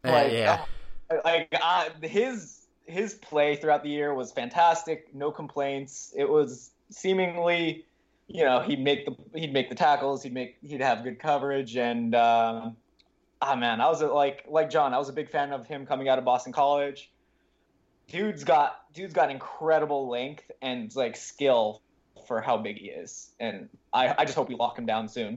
like, 0.04 0.32
yeah, 0.32 0.64
uh, 1.10 1.16
like 1.24 1.48
uh, 1.60 1.88
his 2.02 2.66
his 2.86 3.14
play 3.14 3.56
throughout 3.56 3.82
the 3.82 3.88
year 3.88 4.12
was 4.14 4.32
fantastic. 4.32 5.14
No 5.14 5.30
complaints. 5.30 6.12
It 6.16 6.28
was 6.28 6.70
seemingly, 6.90 7.86
you 8.26 8.44
know, 8.44 8.60
he'd 8.60 8.80
make 8.80 9.06
the 9.06 9.16
he'd 9.38 9.52
make 9.52 9.68
the 9.68 9.74
tackles. 9.74 10.22
He'd 10.22 10.34
make 10.34 10.58
he'd 10.62 10.80
have 10.80 11.02
good 11.02 11.18
coverage. 11.18 11.76
And 11.76 12.14
um, 12.14 12.76
ah 13.40 13.54
man, 13.56 13.80
I 13.80 13.88
was 13.88 14.02
like 14.02 14.44
like 14.48 14.70
John. 14.70 14.92
I 14.92 14.98
was 14.98 15.08
a 15.08 15.14
big 15.14 15.30
fan 15.30 15.52
of 15.52 15.66
him 15.66 15.86
coming 15.86 16.08
out 16.08 16.18
of 16.18 16.24
Boston 16.24 16.52
College. 16.52 17.10
Dude's 18.08 18.44
got 18.44 18.92
dude's 18.92 19.14
got 19.14 19.30
incredible 19.30 20.08
length 20.08 20.50
and 20.60 20.94
like 20.96 21.16
skill 21.16 21.80
for 22.30 22.40
how 22.40 22.56
big 22.56 22.78
he 22.78 22.86
is, 22.86 23.32
and 23.40 23.68
I 23.92 24.14
I 24.16 24.24
just 24.24 24.36
hope 24.36 24.48
we 24.48 24.54
lock 24.54 24.78
him 24.78 24.86
down 24.86 25.08
soon. 25.08 25.36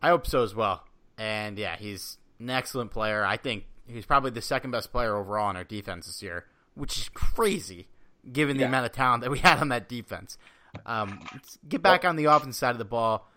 I 0.00 0.08
hope 0.08 0.26
so 0.26 0.42
as 0.42 0.54
well. 0.54 0.84
And 1.18 1.58
yeah, 1.58 1.76
he's 1.76 2.16
an 2.40 2.48
excellent 2.48 2.90
player. 2.92 3.26
I 3.26 3.36
think 3.36 3.64
he's 3.86 4.06
probably 4.06 4.30
the 4.30 4.40
second 4.40 4.70
best 4.70 4.90
player 4.90 5.14
overall 5.14 5.48
on 5.48 5.56
our 5.58 5.64
defense 5.64 6.06
this 6.06 6.22
year, 6.22 6.46
which 6.74 6.96
is 6.96 7.10
crazy 7.10 7.88
given 8.32 8.56
the 8.56 8.62
Yeah. 8.62 8.68
amount 8.68 8.86
of 8.86 8.92
talent 8.92 9.22
that 9.22 9.30
we 9.30 9.38
had 9.50 9.58
on 9.58 9.68
that 9.68 9.86
defense. 9.86 10.38
Um, 10.86 11.20
let's 11.30 11.58
get 11.68 11.82
back 11.82 12.06
on 12.06 12.16
the 12.16 12.24
offense 12.24 12.56
side 12.56 12.70
of 12.70 12.78
the 12.78 12.86
ball. 12.86 13.28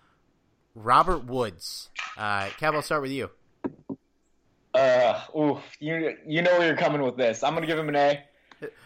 Robert 0.75 1.25
Woods. 1.25 1.89
Uh, 2.17 2.45
Kev, 2.57 2.73
I'll 2.73 2.81
start 2.81 3.01
with 3.01 3.11
you. 3.11 3.31
Uh, 4.73 5.19
ooh, 5.35 5.59
you 5.81 6.15
you 6.25 6.41
know 6.41 6.57
where 6.57 6.67
you're 6.67 6.77
coming 6.77 7.01
with 7.01 7.17
this. 7.17 7.43
I'm 7.43 7.53
gonna 7.53 7.67
give 7.67 7.77
him 7.77 7.89
an 7.89 7.97
A, 7.97 8.23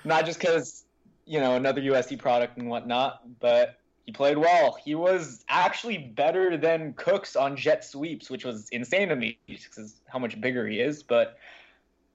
not 0.04 0.26
just 0.26 0.40
because 0.40 0.86
you 1.30 1.40
know 1.40 1.56
another 1.56 1.80
USC 1.80 2.18
product 2.18 2.58
and 2.58 2.68
whatnot, 2.68 3.22
but 3.40 3.80
he 4.08 4.12
played 4.12 4.40
well. 4.40 4.76
He 4.84 4.96
was 4.96 5.46
actually 5.48 6.00
better 6.00 6.58
than 6.58 6.94
Cooks 6.94 7.36
on 7.36 7.56
jet 7.56 7.86
sweeps, 7.86 8.32
which 8.32 8.44
was 8.44 8.68
insane 8.70 9.10
to 9.10 9.16
me 9.16 9.38
because 9.48 10.02
how 10.08 10.18
much 10.18 10.42
bigger 10.42 10.68
he 10.68 10.80
is. 10.80 11.04
But 11.04 11.38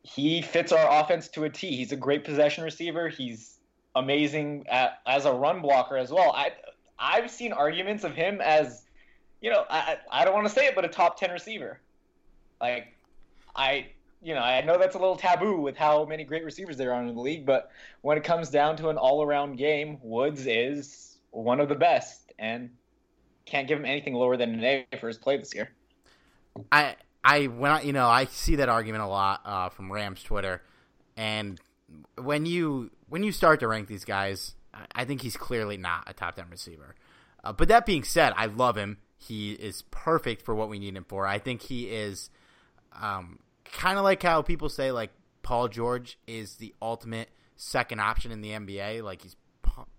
he 0.02 0.42
fits 0.42 0.72
our 0.72 1.00
offense 1.00 1.28
to 1.28 1.44
a 1.44 1.50
T. 1.50 1.76
He's 1.76 1.92
a 1.92 1.96
great 1.96 2.24
possession 2.24 2.64
receiver. 2.64 3.08
He's 3.08 3.60
amazing 3.94 4.66
at, 4.68 4.98
as 5.06 5.26
a 5.26 5.32
run 5.32 5.62
blocker 5.62 5.96
as 5.96 6.10
well. 6.10 6.32
I 6.32 6.50
I've 6.98 7.30
seen 7.30 7.52
arguments 7.52 8.02
of 8.02 8.16
him 8.16 8.40
as, 8.40 8.82
you 9.40 9.50
know, 9.50 9.64
I 9.70 9.98
I 10.10 10.24
don't 10.24 10.34
want 10.34 10.48
to 10.48 10.52
say 10.52 10.66
it, 10.66 10.74
but 10.74 10.84
a 10.84 10.88
top 10.88 11.20
ten 11.20 11.30
receiver. 11.30 11.78
Like 12.60 12.96
I, 13.54 13.90
you 14.24 14.34
know, 14.34 14.40
I 14.40 14.62
know 14.62 14.78
that's 14.78 14.94
a 14.94 14.98
little 14.98 15.16
taboo 15.16 15.60
with 15.60 15.76
how 15.76 16.06
many 16.06 16.24
great 16.24 16.44
receivers 16.44 16.78
there 16.78 16.92
are 16.94 17.00
in 17.02 17.14
the 17.14 17.20
league, 17.20 17.44
but 17.44 17.70
when 18.00 18.16
it 18.16 18.24
comes 18.24 18.48
down 18.48 18.76
to 18.78 18.88
an 18.88 18.96
all-around 18.96 19.56
game, 19.56 19.98
Woods 20.02 20.46
is 20.46 21.18
one 21.30 21.60
of 21.60 21.68
the 21.68 21.74
best, 21.74 22.32
and 22.38 22.70
can't 23.44 23.68
give 23.68 23.78
him 23.78 23.84
anything 23.84 24.14
lower 24.14 24.36
than 24.38 24.54
an 24.54 24.64
A 24.64 24.86
for 24.98 25.08
his 25.08 25.18
play 25.18 25.36
this 25.36 25.54
year. 25.54 25.70
I 26.72 26.96
I 27.22 27.46
when 27.46 27.70
I 27.70 27.82
you 27.82 27.92
know 27.92 28.08
I 28.08 28.24
see 28.24 28.56
that 28.56 28.68
argument 28.68 29.02
a 29.02 29.06
lot 29.06 29.42
uh, 29.44 29.68
from 29.68 29.92
Rams 29.92 30.22
Twitter, 30.22 30.62
and 31.16 31.60
when 32.16 32.46
you 32.46 32.90
when 33.08 33.22
you 33.22 33.32
start 33.32 33.60
to 33.60 33.68
rank 33.68 33.88
these 33.88 34.04
guys, 34.04 34.54
I- 34.72 34.86
I 34.94 35.04
think 35.04 35.20
he's 35.20 35.36
clearly 35.36 35.76
not 35.76 36.04
a 36.06 36.14
top 36.14 36.36
ten 36.36 36.46
receiver. 36.50 36.94
Uh, 37.42 37.52
but 37.52 37.68
that 37.68 37.84
being 37.84 38.04
said, 38.04 38.32
I 38.36 38.46
love 38.46 38.76
him. 38.76 38.98
He 39.18 39.52
is 39.52 39.82
perfect 39.90 40.42
for 40.42 40.54
what 40.54 40.68
we 40.70 40.78
need 40.78 40.96
him 40.96 41.04
for. 41.04 41.26
I 41.26 41.38
think 41.38 41.62
he 41.62 41.88
is 41.90 42.30
um, 42.98 43.38
kind 43.74 43.98
of 43.98 44.04
like 44.04 44.22
how 44.22 44.40
people 44.40 44.68
say 44.70 44.90
like 44.92 45.10
Paul 45.42 45.68
George 45.68 46.18
is 46.26 46.56
the 46.56 46.74
ultimate 46.80 47.28
second 47.56 48.00
option 48.00 48.32
in 48.32 48.40
the 48.40 48.50
NBA. 48.50 49.02
Like 49.02 49.22
he's 49.22 49.36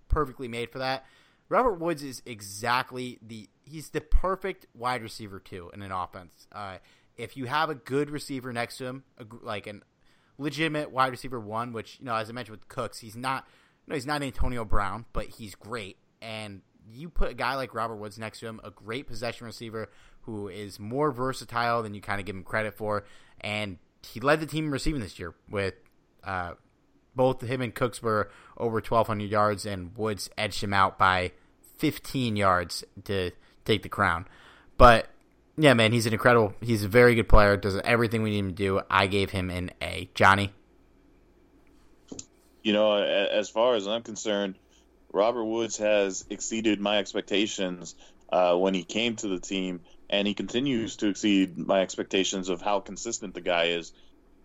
perfectly 0.08 0.48
made 0.48 0.72
for 0.72 0.80
that. 0.80 1.06
Robert 1.50 1.76
Woods 1.76 2.02
is 2.02 2.24
exactly 2.26 3.20
the 3.22 3.48
he's 3.64 3.90
the 3.90 4.02
perfect 4.02 4.66
wide 4.74 5.04
receiver 5.04 5.40
too 5.40 5.70
in 5.74 5.84
an 5.84 5.92
offense. 5.92 6.48
Uh, 6.52 6.78
if 7.18 7.38
you 7.38 7.46
have 7.46 7.70
a 7.70 7.76
good 7.76 8.10
receiver 8.10 8.52
next 8.52 8.78
to 8.78 8.86
him, 8.86 9.04
like 9.42 9.68
an 9.68 9.84
legitimate 10.38 10.92
wide 10.92 11.12
receiver 11.12 11.40
one, 11.40 11.72
which 11.72 12.00
you 12.00 12.06
know 12.06 12.16
as 12.16 12.30
I 12.30 12.34
mentioned 12.34 12.58
with 12.58 12.68
Cooks, 12.68 13.00
he's 13.00 13.16
not 13.16 13.48
no 13.88 13.94
he's 13.94 14.08
not 14.08 14.24
Antonio 14.24 14.66
Brown, 14.66 15.06
but 15.14 15.28
he's 15.28 15.54
great. 15.54 15.98
And 16.22 16.62
you 16.92 17.10
put 17.10 17.32
a 17.32 17.36
guy 17.36 17.56
like 17.56 17.76
Robert 17.76 17.98
Woods 17.98 18.18
next 18.18 18.40
to 18.40 18.48
him, 18.48 18.60
a 18.64 18.72
great 18.72 19.06
possession 19.06 19.46
receiver 19.46 19.90
who 20.22 20.48
is 20.48 20.80
more 20.80 21.12
versatile 21.12 21.84
than 21.84 21.94
you 21.94 22.02
kind 22.02 22.20
of 22.20 22.26
give 22.26 22.36
him 22.36 22.44
credit 22.44 22.76
for, 22.76 23.06
and 23.46 23.78
he 24.02 24.20
led 24.20 24.40
the 24.40 24.48
team 24.48 24.66
in 24.66 24.72
receiving 24.72 25.00
this 25.00 25.20
year 25.20 25.36
with 25.50 25.76
uh, 26.24 26.54
both 27.16 27.42
him 27.42 27.62
and 27.62 27.74
Cooks 27.74 28.02
were 28.02 28.30
over 28.58 28.76
1,200 28.76 29.30
yards, 29.30 29.66
and 29.66 29.96
Woods 29.96 30.30
edged 30.38 30.62
him 30.62 30.74
out 30.74 30.98
by 30.98 31.32
15 31.78 32.36
yards 32.36 32.84
to 33.06 33.32
take 33.64 33.84
the 33.84 33.90
crown. 33.90 34.28
But 34.78 35.08
yeah, 35.58 35.76
man, 35.76 35.92
he's 35.92 36.08
an 36.08 36.14
incredible. 36.14 36.54
He's 36.60 36.84
a 36.84 36.88
very 36.88 37.14
good 37.16 37.30
player. 37.30 37.56
Does 37.56 37.78
everything 37.84 38.24
we 38.24 38.32
need 38.32 38.40
him 38.40 38.50
to 38.50 38.56
do. 38.56 38.82
I 38.90 39.08
gave 39.08 39.30
him 39.30 39.50
an 39.50 39.72
A. 39.82 40.10
Johnny. 40.16 40.52
You 42.64 42.74
know, 42.74 42.98
as 42.98 43.48
far 43.48 43.76
as 43.76 43.88
I'm 43.88 44.02
concerned, 44.02 44.56
Robert 45.14 45.46
Woods 45.46 45.78
has 45.78 46.26
exceeded 46.32 46.82
my 46.82 46.98
expectations 46.98 47.96
uh, 48.30 48.56
when 48.56 48.74
he 48.74 48.84
came 48.84 49.16
to 49.18 49.28
the 49.28 49.40
team, 49.40 49.82
and 50.16 50.26
he 50.26 50.34
continues 50.34 50.96
to 50.96 51.10
exceed 51.10 51.58
my 51.58 51.82
expectations 51.82 52.48
of 52.48 52.62
how 52.62 52.80
consistent 52.80 53.34
the 53.34 53.42
guy 53.42 53.66
is. 53.66 53.92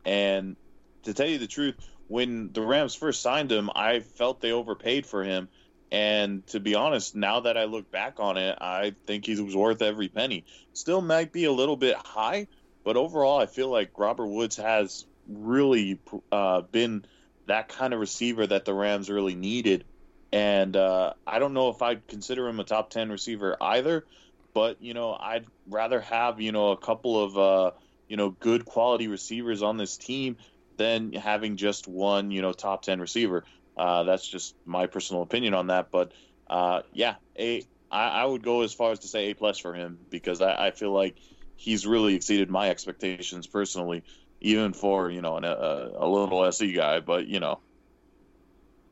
And 0.05 0.57
to 1.05 1.15
tell 1.15 1.29
you 1.29 1.39
the 1.39 1.47
truth, 1.47 1.77
when 2.09 2.53
the 2.53 2.61
Rams 2.61 2.97
first 2.97 3.23
signed 3.23 3.53
him, 3.53 3.71
I 3.73 4.01
felt 4.01 4.41
they 4.41 4.51
overpaid 4.51 5.07
for 5.07 5.23
him. 5.23 5.49
And 5.93 6.45
to 6.49 6.59
be 6.59 6.75
honest, 6.75 7.15
now 7.15 7.41
that 7.41 7.57
I 7.57 7.65
look 7.65 7.89
back 7.89 8.19
on 8.19 8.37
it, 8.37 8.59
I 8.61 8.95
think 9.07 9.27
he 9.27 9.41
was 9.41 9.55
worth 9.55 9.81
every 9.81 10.09
penny. 10.09 10.45
Still 10.73 11.01
might 11.01 11.33
be 11.33 11.45
a 11.45 11.53
little 11.53 11.77
bit 11.77 11.95
high, 11.97 12.49
but 12.83 12.97
overall, 12.97 13.39
I 13.39 13.47
feel 13.47 13.71
like 13.71 13.97
Robert 13.97 14.27
Woods 14.27 14.57
has 14.57 15.07
really 15.29 16.01
uh, 16.33 16.63
been 16.63 17.05
that 17.47 17.69
kind 17.69 17.95
of 17.95 18.01
receiver 18.01 18.45
that 18.45 18.65
the 18.65 18.75
Rams 18.75 19.09
really 19.09 19.37
needed. 19.37 19.85
And 20.33 20.77
uh, 20.77 21.13
I 21.25 21.39
don't 21.39 21.55
know 21.55 21.69
if 21.69 21.81
I'd 21.81 22.09
consider 22.09 22.49
him 22.49 22.59
a 22.59 22.65
top 22.65 22.91
10 22.91 23.11
receiver 23.11 23.57
either, 23.61 24.05
but, 24.55 24.83
you 24.83 24.95
know, 24.95 25.13
I'd 25.13 25.47
rather 25.69 26.01
have, 26.01 26.41
you 26.41 26.53
know, 26.53 26.71
a 26.71 26.77
couple 26.77 27.23
of, 27.23 27.39
uh, 27.39 27.71
you 28.09 28.17
know, 28.17 28.31
good 28.31 28.65
quality 28.65 29.09
receivers 29.09 29.63
on 29.63 29.77
this 29.77 29.97
team 29.97 30.37
than 30.77 31.13
having 31.13 31.57
just 31.57 31.87
one, 31.87 32.31
you 32.31 32.43
know, 32.43 32.53
top 32.53 32.83
10 32.83 33.01
receiver. 33.01 33.45
Uh, 33.77 34.03
that's 34.05 34.27
just 34.27 34.55
my 34.65 34.87
personal 34.87 35.23
opinion 35.23 35.55
on 35.55 35.69
that. 35.69 35.91
But 35.91 36.13
uh, 36.49 36.83
yeah, 36.93 37.15
a 37.39 37.63
I, 37.91 38.09
I 38.09 38.25
would 38.25 38.43
go 38.43 38.63
as 38.63 38.75
far 38.75 38.93
as 38.93 39.01
to 39.01 39.09
say 39.09 39.31
A 39.31 39.35
plus 39.35 39.59
for 39.59 39.75
him 39.75 39.99
because 40.11 40.41
I, 40.41 40.67
I 40.67 40.71
feel 40.71 40.93
like 40.93 41.17
he's 41.57 41.87
really 41.87 42.15
exceeded 42.15 42.51
my 42.51 42.71
expectations 42.71 43.47
personally, 43.47 44.03
even 44.41 44.73
for 44.73 45.11
you 45.11 45.23
know 45.23 45.37
an, 45.37 45.45
a, 45.45 45.93
a 45.97 46.09
little 46.09 46.45
SE 46.47 46.73
guy. 46.73 47.01
But 47.01 47.27
you 47.27 47.41
know, 47.41 47.61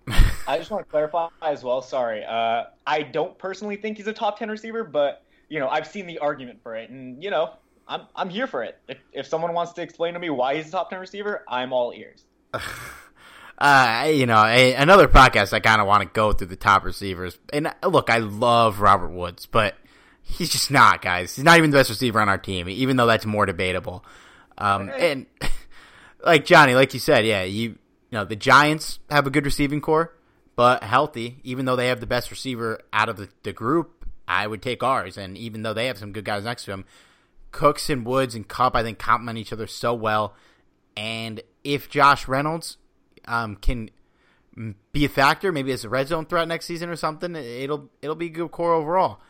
I 0.46 0.58
just 0.58 0.70
want 0.70 0.84
to 0.86 0.90
clarify 0.90 1.28
as 1.42 1.62
well. 1.64 1.82
Sorry, 1.82 2.24
uh, 2.24 2.64
I 2.86 3.02
don't 3.02 3.36
personally 3.38 3.76
think 3.76 3.96
he's 3.96 4.06
a 4.06 4.12
top 4.12 4.38
ten 4.38 4.50
receiver, 4.50 4.84
but 4.84 5.22
you 5.48 5.58
know 5.58 5.68
I've 5.68 5.86
seen 5.86 6.06
the 6.06 6.18
argument 6.18 6.60
for 6.62 6.76
it, 6.76 6.90
and 6.90 7.22
you 7.22 7.30
know 7.30 7.54
I'm 7.86 8.02
I'm 8.14 8.30
here 8.30 8.46
for 8.46 8.62
it. 8.62 8.78
If 8.88 8.98
if 9.12 9.26
someone 9.26 9.54
wants 9.54 9.72
to 9.74 9.82
explain 9.82 10.14
to 10.14 10.20
me 10.20 10.30
why 10.30 10.56
he's 10.56 10.68
a 10.68 10.70
top 10.70 10.90
ten 10.90 11.00
receiver, 11.00 11.44
I'm 11.48 11.72
all 11.72 11.92
ears. 11.92 12.24
Uh, 13.60 14.08
you 14.14 14.24
know, 14.24 14.44
a, 14.44 14.74
another 14.74 15.08
podcast. 15.08 15.52
I 15.52 15.58
kind 15.58 15.80
of 15.80 15.88
want 15.88 16.04
to 16.04 16.08
go 16.08 16.32
through 16.32 16.46
the 16.46 16.54
top 16.54 16.84
receivers. 16.84 17.36
And 17.52 17.66
uh, 17.66 17.88
look, 17.88 18.08
I 18.08 18.18
love 18.18 18.78
Robert 18.78 19.10
Woods, 19.10 19.46
but 19.46 19.74
he's 20.22 20.48
just 20.48 20.70
not, 20.70 21.02
guys. 21.02 21.34
He's 21.34 21.44
not 21.44 21.58
even 21.58 21.70
the 21.70 21.76
best 21.76 21.90
receiver 21.90 22.20
on 22.20 22.28
our 22.28 22.38
team, 22.38 22.68
even 22.68 22.96
though 22.96 23.06
that's 23.06 23.26
more 23.26 23.46
debatable. 23.46 24.04
Um, 24.56 24.90
and 24.96 25.26
like 26.24 26.44
Johnny, 26.44 26.76
like 26.76 26.94
you 26.94 27.00
said, 27.00 27.26
yeah, 27.26 27.42
you, 27.42 27.70
you 27.70 27.78
know, 28.12 28.24
the 28.24 28.36
Giants 28.36 29.00
have 29.10 29.26
a 29.26 29.30
good 29.30 29.44
receiving 29.44 29.80
corps, 29.80 30.14
but 30.54 30.84
healthy. 30.84 31.40
Even 31.42 31.64
though 31.64 31.76
they 31.76 31.88
have 31.88 31.98
the 31.98 32.06
best 32.06 32.30
receiver 32.30 32.80
out 32.92 33.08
of 33.08 33.16
the, 33.16 33.28
the 33.42 33.52
group, 33.52 33.97
I 34.28 34.46
would 34.46 34.62
take 34.62 34.82
ours. 34.82 35.16
And 35.16 35.36
even 35.36 35.62
though 35.62 35.74
they 35.74 35.86
have 35.86 35.98
some 35.98 36.12
good 36.12 36.24
guys 36.24 36.44
next 36.44 36.66
to 36.66 36.72
him, 36.72 36.84
Cooks 37.50 37.88
and 37.88 38.04
Woods 38.04 38.34
and 38.34 38.46
Kupp, 38.46 38.76
I 38.76 38.82
think 38.82 38.98
complement 38.98 39.38
each 39.38 39.52
other 39.52 39.66
so 39.66 39.94
well. 39.94 40.34
And 40.96 41.40
if 41.64 41.88
Josh 41.88 42.28
Reynolds 42.28 42.76
um, 43.24 43.56
can 43.56 43.90
be 44.92 45.04
a 45.04 45.08
factor, 45.08 45.50
maybe 45.50 45.72
as 45.72 45.84
a 45.84 45.88
red 45.88 46.08
zone 46.08 46.26
threat 46.26 46.46
next 46.46 46.66
season 46.66 46.90
or 46.90 46.96
something, 46.96 47.34
it'll 47.34 47.88
it'll 48.02 48.16
be 48.16 48.26
a 48.26 48.30
good 48.30 48.50
core 48.50 48.74
overall. 48.74 49.20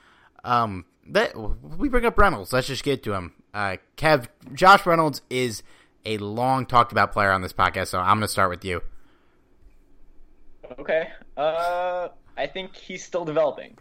Um, 0.44 0.84
that 1.06 1.34
we 1.36 1.88
bring 1.88 2.04
up 2.04 2.18
Reynolds. 2.18 2.52
Let's 2.52 2.66
just 2.66 2.84
get 2.84 3.02
to 3.04 3.14
him. 3.14 3.34
Uh, 3.54 3.76
Kev, 3.96 4.26
Josh 4.52 4.84
Reynolds 4.84 5.22
is 5.30 5.62
a 6.04 6.18
long 6.18 6.66
talked 6.66 6.92
about 6.92 7.12
player 7.12 7.30
on 7.30 7.42
this 7.42 7.52
podcast, 7.52 7.88
so 7.88 7.98
I'm 7.98 8.18
going 8.18 8.22
to 8.22 8.28
start 8.28 8.50
with 8.50 8.64
you. 8.64 8.82
Okay. 10.78 11.08
Uh, 11.36 12.08
I 12.36 12.46
think 12.46 12.76
he's 12.76 13.04
still 13.04 13.24
developing. 13.24 13.76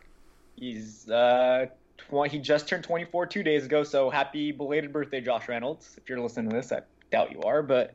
He's 0.58 1.08
uh, 1.10 1.68
tw- 1.98 2.30
he 2.30 2.40
just 2.40 2.68
turned 2.68 2.84
24 2.84 3.28
two 3.28 3.44
days 3.44 3.66
ago, 3.66 3.84
so 3.84 4.10
happy 4.10 4.52
belated 4.52 4.92
birthday, 4.92 5.22
Josh 5.22 5.48
Reynolds. 5.48 5.96
If 5.98 6.10
you're 6.10 6.20
listening 6.20 6.50
to 6.50 6.56
this, 6.56 6.72
I 6.72 6.82
doubt 7.12 7.32
you 7.32 7.42
are, 7.42 7.62
but 7.62 7.94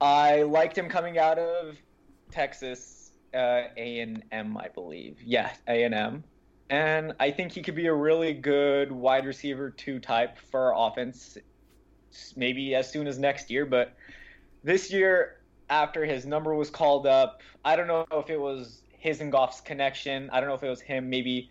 I 0.00 0.42
liked 0.42 0.76
him 0.76 0.88
coming 0.88 1.18
out 1.18 1.38
of 1.38 1.76
Texas 2.30 3.12
uh, 3.32 3.62
A&M, 3.76 4.56
I 4.56 4.68
believe. 4.68 5.22
Yeah, 5.22 5.52
A 5.68 5.84
and 5.84 5.94
M, 5.94 6.24
and 6.70 7.12
I 7.20 7.30
think 7.30 7.52
he 7.52 7.62
could 7.62 7.76
be 7.76 7.86
a 7.86 7.94
really 7.94 8.32
good 8.32 8.90
wide 8.90 9.24
receiver 9.24 9.70
two 9.70 10.00
type 10.00 10.38
for 10.50 10.74
our 10.74 10.88
offense, 10.88 11.38
maybe 12.34 12.74
as 12.74 12.90
soon 12.90 13.06
as 13.06 13.18
next 13.18 13.48
year. 13.48 13.64
But 13.64 13.94
this 14.64 14.92
year, 14.92 15.40
after 15.68 16.04
his 16.04 16.26
number 16.26 16.52
was 16.54 16.68
called 16.68 17.06
up, 17.06 17.42
I 17.64 17.76
don't 17.76 17.86
know 17.86 18.04
if 18.12 18.28
it 18.28 18.40
was 18.40 18.82
his 18.90 19.20
and 19.20 19.30
Goff's 19.30 19.60
connection. 19.60 20.28
I 20.30 20.40
don't 20.40 20.48
know 20.48 20.54
if 20.54 20.62
it 20.62 20.68
was 20.68 20.80
him 20.80 21.08
maybe 21.08 21.50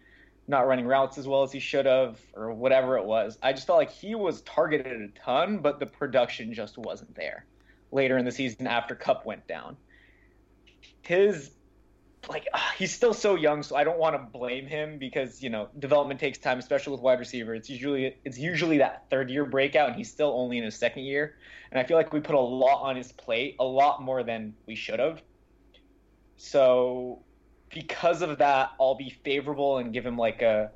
not 0.50 0.68
running 0.68 0.88
routes 0.88 1.20
as 1.20 1.28
well 1.28 1.44
as 1.44 1.52
he 1.52 1.60
should 1.60 1.86
have 1.86 2.20
or 2.34 2.52
whatever 2.52 2.98
it 2.98 3.06
was. 3.06 3.38
I 3.44 3.54
just 3.54 3.68
felt 3.68 3.78
like 3.78 3.92
he 3.92 4.16
was 4.16 4.42
targeted 4.42 5.00
a 5.00 5.08
ton, 5.10 5.60
but 5.60 5.80
the 5.80 5.86
production 5.86 6.54
just 6.54 6.78
wasn't 6.78 7.14
there 7.16 7.46
later 7.92 8.18
in 8.18 8.26
the 8.26 8.32
season 8.32 8.66
after 8.66 8.96
Kupp 8.96 9.26
went 9.26 9.48
down. 9.48 9.78
His 11.04 11.52
like 12.28 12.48
uh, 12.54 12.60
he's 12.78 12.92
still 12.92 13.14
so 13.14 13.36
young, 13.36 13.62
so 13.62 13.76
I 13.76 13.84
don't 13.84 14.00
want 14.00 14.16
to 14.16 14.38
blame 14.38 14.66
him 14.66 14.98
because 14.98 15.42
you 15.42 15.52
know 15.52 15.70
development 15.78 16.20
takes 16.20 16.40
time, 16.40 16.58
especially 16.58 16.92
with 16.92 17.02
wide 17.02 17.20
receiver. 17.20 17.54
It's 17.54 17.70
usually 17.70 18.16
it's 18.26 18.38
usually 18.38 18.80
that 18.80 19.06
third 19.12 19.30
year 19.30 19.46
breakout, 19.46 19.90
and 19.90 19.96
he's 19.96 20.12
still 20.12 20.34
only 20.36 20.58
in 20.58 20.64
his 20.64 20.76
second 20.76 21.04
year. 21.04 21.38
And 21.72 21.80
I 21.80 21.84
feel 21.84 21.96
like 21.96 22.12
we 22.12 22.20
put 22.20 22.36
a 22.36 22.40
lot 22.40 22.82
on 22.82 22.96
his 22.96 23.12
plate, 23.12 23.56
a 23.60 23.64
lot 23.64 24.02
more 24.02 24.24
than 24.24 24.56
we 24.66 24.74
should 24.74 25.00
have. 25.00 25.22
So 26.38 27.22
because 27.70 28.22
of 28.22 28.40
that, 28.40 28.72
I'll 28.80 28.96
be 28.96 29.10
favorable 29.24 29.78
and 29.78 29.94
give 29.94 30.06
him 30.06 30.18
like 30.18 30.42
a 30.42 30.72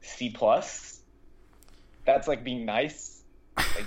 C 0.00 0.30
plus. 0.30 1.00
That's 2.04 2.26
like 2.26 2.44
being 2.44 2.64
nice. 2.64 3.22
Like, 3.56 3.86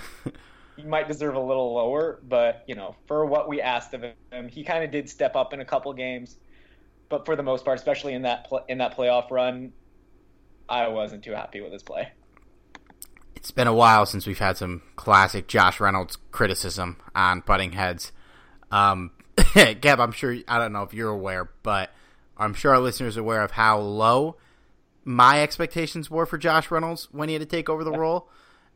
he 0.76 0.82
might 0.86 1.08
deserve 1.08 1.34
a 1.34 1.40
little 1.40 1.74
lower, 1.74 2.20
but 2.22 2.64
you 2.66 2.74
know, 2.74 2.96
for 3.06 3.26
what 3.26 3.48
we 3.48 3.60
asked 3.60 3.94
of 3.94 4.02
him, 4.02 4.48
he 4.48 4.64
kind 4.64 4.84
of 4.84 4.90
did 4.90 5.08
step 5.08 5.36
up 5.36 5.52
in 5.52 5.60
a 5.60 5.64
couple 5.64 5.92
games 5.92 6.36
but 7.08 7.26
for 7.26 7.36
the 7.36 7.42
most 7.42 7.64
part, 7.64 7.78
especially 7.78 8.14
in 8.14 8.22
that 8.22 8.48
pl- 8.48 8.64
in 8.68 8.78
that 8.78 8.96
playoff 8.96 9.30
run, 9.30 9.72
I 10.68 10.88
wasn't 10.88 11.22
too 11.22 11.32
happy 11.32 11.60
with 11.60 11.72
his 11.72 11.82
play. 11.82 12.08
It's 13.36 13.50
been 13.50 13.66
a 13.66 13.74
while 13.74 14.06
since 14.06 14.26
we've 14.26 14.38
had 14.38 14.56
some 14.56 14.82
classic 14.96 15.46
Josh 15.46 15.80
Reynolds 15.80 16.18
criticism 16.32 16.96
on 17.14 17.40
butting 17.40 17.72
heads. 17.72 18.10
Um, 18.70 19.10
Gab, 19.54 20.00
I'm 20.00 20.12
sure 20.12 20.36
I 20.48 20.58
don't 20.58 20.72
know 20.72 20.82
if 20.82 20.94
you're 20.94 21.10
aware, 21.10 21.50
but 21.62 21.90
I'm 22.36 22.54
sure 22.54 22.74
our 22.74 22.80
listeners 22.80 23.16
are 23.16 23.20
aware 23.20 23.42
of 23.42 23.52
how 23.52 23.78
low 23.78 24.36
my 25.04 25.42
expectations 25.42 26.10
were 26.10 26.26
for 26.26 26.38
Josh 26.38 26.70
Reynolds 26.70 27.08
when 27.12 27.28
he 27.28 27.34
had 27.34 27.42
to 27.42 27.46
take 27.46 27.68
over 27.68 27.84
the 27.84 27.92
yeah. 27.92 27.98
role, 27.98 28.28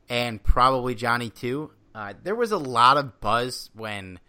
and 0.08 0.42
probably 0.42 0.94
Johnny 0.94 1.30
too. 1.30 1.72
Uh, 1.94 2.14
there 2.22 2.34
was 2.34 2.52
a 2.52 2.58
lot 2.58 2.96
of 2.96 3.20
buzz 3.20 3.70
when 3.74 4.20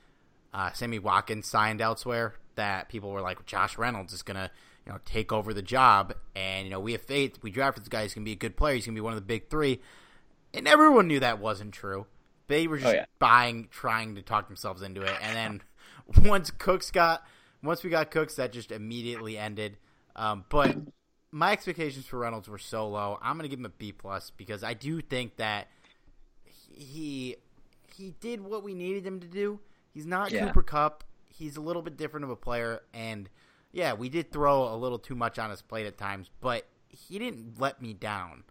uh, 0.53 0.71
Sammy 0.71 0.99
Watkins 0.99 1.47
signed 1.47 1.81
elsewhere 1.81 2.35
that 2.55 2.89
people 2.89 3.11
were 3.11 3.21
like, 3.21 3.45
Josh 3.45 3.77
Reynolds 3.77 4.13
is 4.13 4.21
gonna, 4.21 4.49
you 4.85 4.91
know, 4.91 4.99
take 5.05 5.31
over 5.31 5.53
the 5.53 5.61
job, 5.61 6.13
and 6.35 6.65
you 6.65 6.71
know, 6.71 6.79
we 6.79 6.93
have 6.93 7.01
faith. 7.01 7.37
We 7.41 7.51
drafted 7.51 7.83
this 7.83 7.89
guy. 7.89 8.03
He's 8.03 8.13
gonna 8.13 8.25
be 8.25 8.31
a 8.31 8.35
good 8.35 8.57
player. 8.57 8.75
He's 8.75 8.85
gonna 8.85 8.95
be 8.95 9.01
one 9.01 9.13
of 9.13 9.17
the 9.17 9.25
big 9.25 9.49
three, 9.49 9.81
and 10.53 10.67
everyone 10.67 11.07
knew 11.07 11.19
that 11.19 11.39
wasn't 11.39 11.73
true. 11.73 12.07
They 12.47 12.65
were 12.65 12.77
just 12.77 12.89
oh, 12.89 12.95
yeah. 12.95 13.05
buying, 13.19 13.67
trying 13.69 14.15
to 14.15 14.23
talk 14.23 14.47
themselves 14.47 14.81
into 14.81 15.01
it, 15.01 15.15
and 15.21 15.35
then 15.35 15.61
once 16.27 16.49
Cooks 16.49 16.91
got, 16.91 17.23
once 17.63 17.83
we 17.83 17.89
got 17.89 18.11
Cooks, 18.11 18.35
that 18.35 18.51
just 18.51 18.71
immediately 18.71 19.37
ended. 19.37 19.77
Um, 20.15 20.45
but 20.49 20.75
my 21.31 21.51
expectations 21.51 22.05
for 22.05 22.19
Reynolds 22.19 22.47
were 22.47 22.57
so 22.57 22.87
low. 22.87 23.17
I'm 23.21 23.37
gonna 23.37 23.47
give 23.47 23.59
him 23.59 23.65
a 23.65 23.69
B 23.69 23.91
plus 23.91 24.31
because 24.31 24.63
I 24.63 24.73
do 24.73 25.01
think 25.01 25.37
that 25.37 25.67
he 26.71 27.35
he 27.95 28.15
did 28.19 28.41
what 28.41 28.63
we 28.63 28.73
needed 28.73 29.05
him 29.05 29.19
to 29.19 29.27
do. 29.27 29.59
He's 29.93 30.05
not 30.05 30.31
yeah. 30.31 30.47
Cooper 30.47 30.63
Kupp. 30.63 31.03
he's 31.27 31.57
a 31.57 31.61
little 31.61 31.81
bit 31.81 31.97
different 31.97 32.23
of 32.23 32.29
a 32.29 32.35
player, 32.35 32.81
and 32.93 33.29
yeah, 33.71 33.93
we 33.93 34.09
did 34.09 34.31
throw 34.31 34.73
a 34.73 34.75
little 34.75 34.99
too 34.99 35.15
much 35.15 35.37
on 35.37 35.49
his 35.49 35.61
plate 35.61 35.85
at 35.85 35.97
times, 35.97 36.29
but 36.41 36.65
he 36.87 37.19
didn't 37.19 37.59
let 37.59 37.81
me 37.81 37.93
down. 37.93 38.43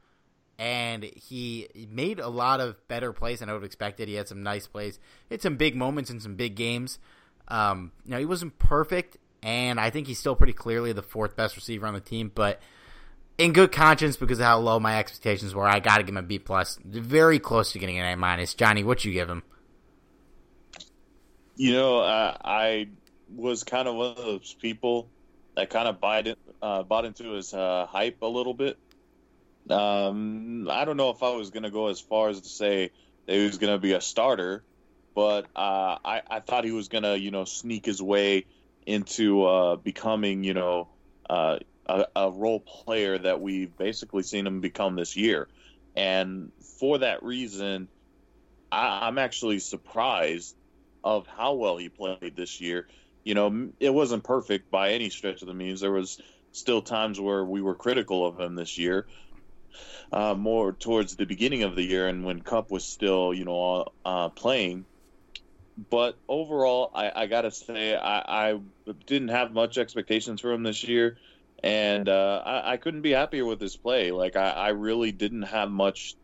And 0.60 1.04
he 1.04 1.68
made 1.88 2.18
a 2.18 2.28
lot 2.28 2.60
of 2.60 2.76
better 2.88 3.12
plays 3.12 3.38
than 3.38 3.48
I 3.48 3.52
would 3.52 3.60
have 3.60 3.66
expected. 3.66 4.08
He 4.08 4.14
had 4.14 4.26
some 4.26 4.42
nice 4.42 4.66
plays. 4.66 4.98
He 5.28 5.34
had 5.34 5.42
some 5.42 5.56
big 5.56 5.76
moments 5.76 6.10
in 6.10 6.18
some 6.18 6.34
big 6.34 6.56
games. 6.56 6.98
Um, 7.48 7.92
you 8.04 8.12
know, 8.12 8.18
he 8.18 8.26
wasn't 8.26 8.58
perfect, 8.58 9.16
and 9.42 9.80
I 9.80 9.90
think 9.90 10.06
he's 10.06 10.18
still 10.18 10.36
pretty 10.36 10.52
clearly 10.52 10.92
the 10.92 11.02
fourth 11.02 11.34
best 11.36 11.56
receiver 11.56 11.86
on 11.86 11.94
the 11.94 12.00
team. 12.00 12.30
But 12.34 12.60
in 13.38 13.52
good 13.52 13.72
conscience, 13.72 14.16
because 14.16 14.38
of 14.40 14.46
how 14.46 14.58
low 14.58 14.78
my 14.78 14.98
expectations 14.98 15.54
were, 15.54 15.66
I 15.66 15.80
got 15.80 15.98
to 15.98 16.02
give 16.02 16.10
him 16.10 16.18
a 16.18 16.22
B 16.22 16.38
plus. 16.38 16.78
Very 16.84 17.38
close 17.38 17.72
to 17.72 17.78
getting 17.78 17.98
an 17.98 18.04
A 18.04 18.16
minus. 18.16 18.54
Johnny, 18.54 18.84
what 18.84 19.04
you 19.04 19.12
give 19.12 19.28
him? 19.28 19.42
You 21.56 21.72
know, 21.72 22.00
uh, 22.00 22.36
I 22.44 22.88
was 23.34 23.64
kind 23.64 23.88
of 23.88 23.94
one 23.94 24.10
of 24.10 24.16
those 24.16 24.54
people 24.60 25.08
that 25.56 25.70
kind 25.70 25.88
of 25.88 26.00
bought, 26.00 26.26
it, 26.26 26.38
uh, 26.62 26.82
bought 26.82 27.04
into 27.04 27.32
his 27.32 27.52
uh, 27.52 27.86
hype 27.88 28.22
a 28.22 28.26
little 28.26 28.54
bit. 28.54 28.78
Um, 29.70 30.68
I 30.70 30.84
don't 30.84 30.96
know 30.96 31.10
if 31.10 31.22
I 31.22 31.30
was 31.30 31.50
going 31.50 31.64
to 31.64 31.70
go 31.70 31.88
as 31.88 32.00
far 32.00 32.28
as 32.28 32.40
to 32.40 32.48
say 32.48 32.90
that 33.26 33.34
he 33.34 33.44
was 33.44 33.58
going 33.58 33.72
to 33.72 33.78
be 33.78 33.92
a 33.92 34.00
starter, 34.00 34.62
but 35.14 35.46
uh, 35.56 35.98
I, 36.04 36.22
I 36.28 36.40
thought 36.40 36.64
he 36.64 36.72
was 36.72 36.88
going 36.88 37.04
to, 37.04 37.18
you 37.18 37.30
know, 37.30 37.44
sneak 37.44 37.86
his 37.86 38.00
way 38.00 38.46
into 38.86 39.44
uh, 39.44 39.76
becoming, 39.76 40.44
you 40.44 40.54
know, 40.54 40.88
uh, 41.28 41.58
a, 41.86 42.06
a 42.14 42.30
role 42.30 42.60
player 42.60 43.18
that 43.18 43.40
we've 43.40 43.76
basically 43.76 44.22
seen 44.22 44.46
him 44.46 44.60
become 44.60 44.96
this 44.96 45.16
year. 45.16 45.48
And 45.96 46.52
for 46.78 46.98
that 46.98 47.22
reason, 47.22 47.88
I, 48.70 49.06
I'm 49.06 49.18
actually 49.18 49.58
surprised 49.58 50.54
of 51.02 51.26
how 51.26 51.54
well 51.54 51.76
he 51.76 51.88
played 51.88 52.34
this 52.36 52.60
year. 52.60 52.88
You 53.24 53.34
know, 53.34 53.70
it 53.80 53.92
wasn't 53.92 54.24
perfect 54.24 54.70
by 54.70 54.92
any 54.92 55.10
stretch 55.10 55.42
of 55.42 55.48
the 55.48 55.54
means. 55.54 55.80
There 55.80 55.92
was 55.92 56.20
still 56.52 56.82
times 56.82 57.20
where 57.20 57.44
we 57.44 57.60
were 57.60 57.74
critical 57.74 58.26
of 58.26 58.38
him 58.38 58.54
this 58.54 58.78
year, 58.78 59.06
uh, 60.12 60.34
more 60.34 60.72
towards 60.72 61.16
the 61.16 61.26
beginning 61.26 61.62
of 61.62 61.76
the 61.76 61.82
year 61.82 62.08
and 62.08 62.24
when 62.24 62.40
Kupp 62.40 62.70
was 62.70 62.84
still, 62.84 63.34
you 63.34 63.44
know, 63.44 63.86
uh, 64.04 64.28
playing. 64.30 64.86
But 65.90 66.16
overall, 66.28 66.90
I, 66.92 67.12
I 67.14 67.26
got 67.26 67.42
to 67.42 67.52
say, 67.52 67.94
I, 67.94 68.50
I, 68.50 68.60
didn't 69.06 69.28
have 69.28 69.52
much 69.52 69.78
expectations 69.78 70.40
for 70.40 70.50
him 70.50 70.64
this 70.64 70.82
year, 70.82 71.18
and 71.62 72.08
uh, 72.08 72.42
I, 72.44 72.72
I, 72.72 72.76
couldn't 72.78 73.02
be 73.02 73.12
happier 73.12 73.44
with 73.44 73.60
his 73.60 73.76
play. 73.76 74.10
Like 74.10 74.34
I, 74.34 74.50
I 74.50 74.68
really 74.70 75.12
didn't 75.12 75.42
have 75.42 75.70
much 75.70 76.16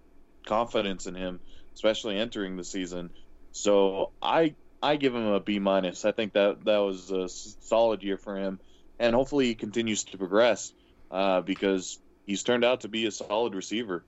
confidence 0.44 1.06
in 1.06 1.14
him, 1.14 1.38
especially 1.74 2.18
entering 2.18 2.56
the 2.56 2.64
season. 2.64 3.10
So 3.52 4.10
I 4.20 4.54
I 4.82 4.96
give 4.96 5.14
him 5.14 5.26
a 5.26 5.40
B 5.40 5.60
minus. 5.60 6.04
I 6.04 6.10
think 6.10 6.32
that 6.32 6.64
that 6.64 6.78
was 6.78 7.10
a 7.12 7.28
solid 7.28 8.02
year 8.02 8.18
for 8.18 8.36
him, 8.36 8.58
and 8.98 9.14
hopefully 9.14 9.46
he 9.46 9.54
continues 9.54 10.02
to 10.04 10.18
progress 10.18 10.72
uh, 11.12 11.42
because 11.42 11.98
he's 12.26 12.42
turned 12.42 12.64
out 12.64 12.80
to 12.80 12.88
be 12.88 13.06
a 13.06 13.12
solid 13.12 13.54
receiver. 13.54 14.04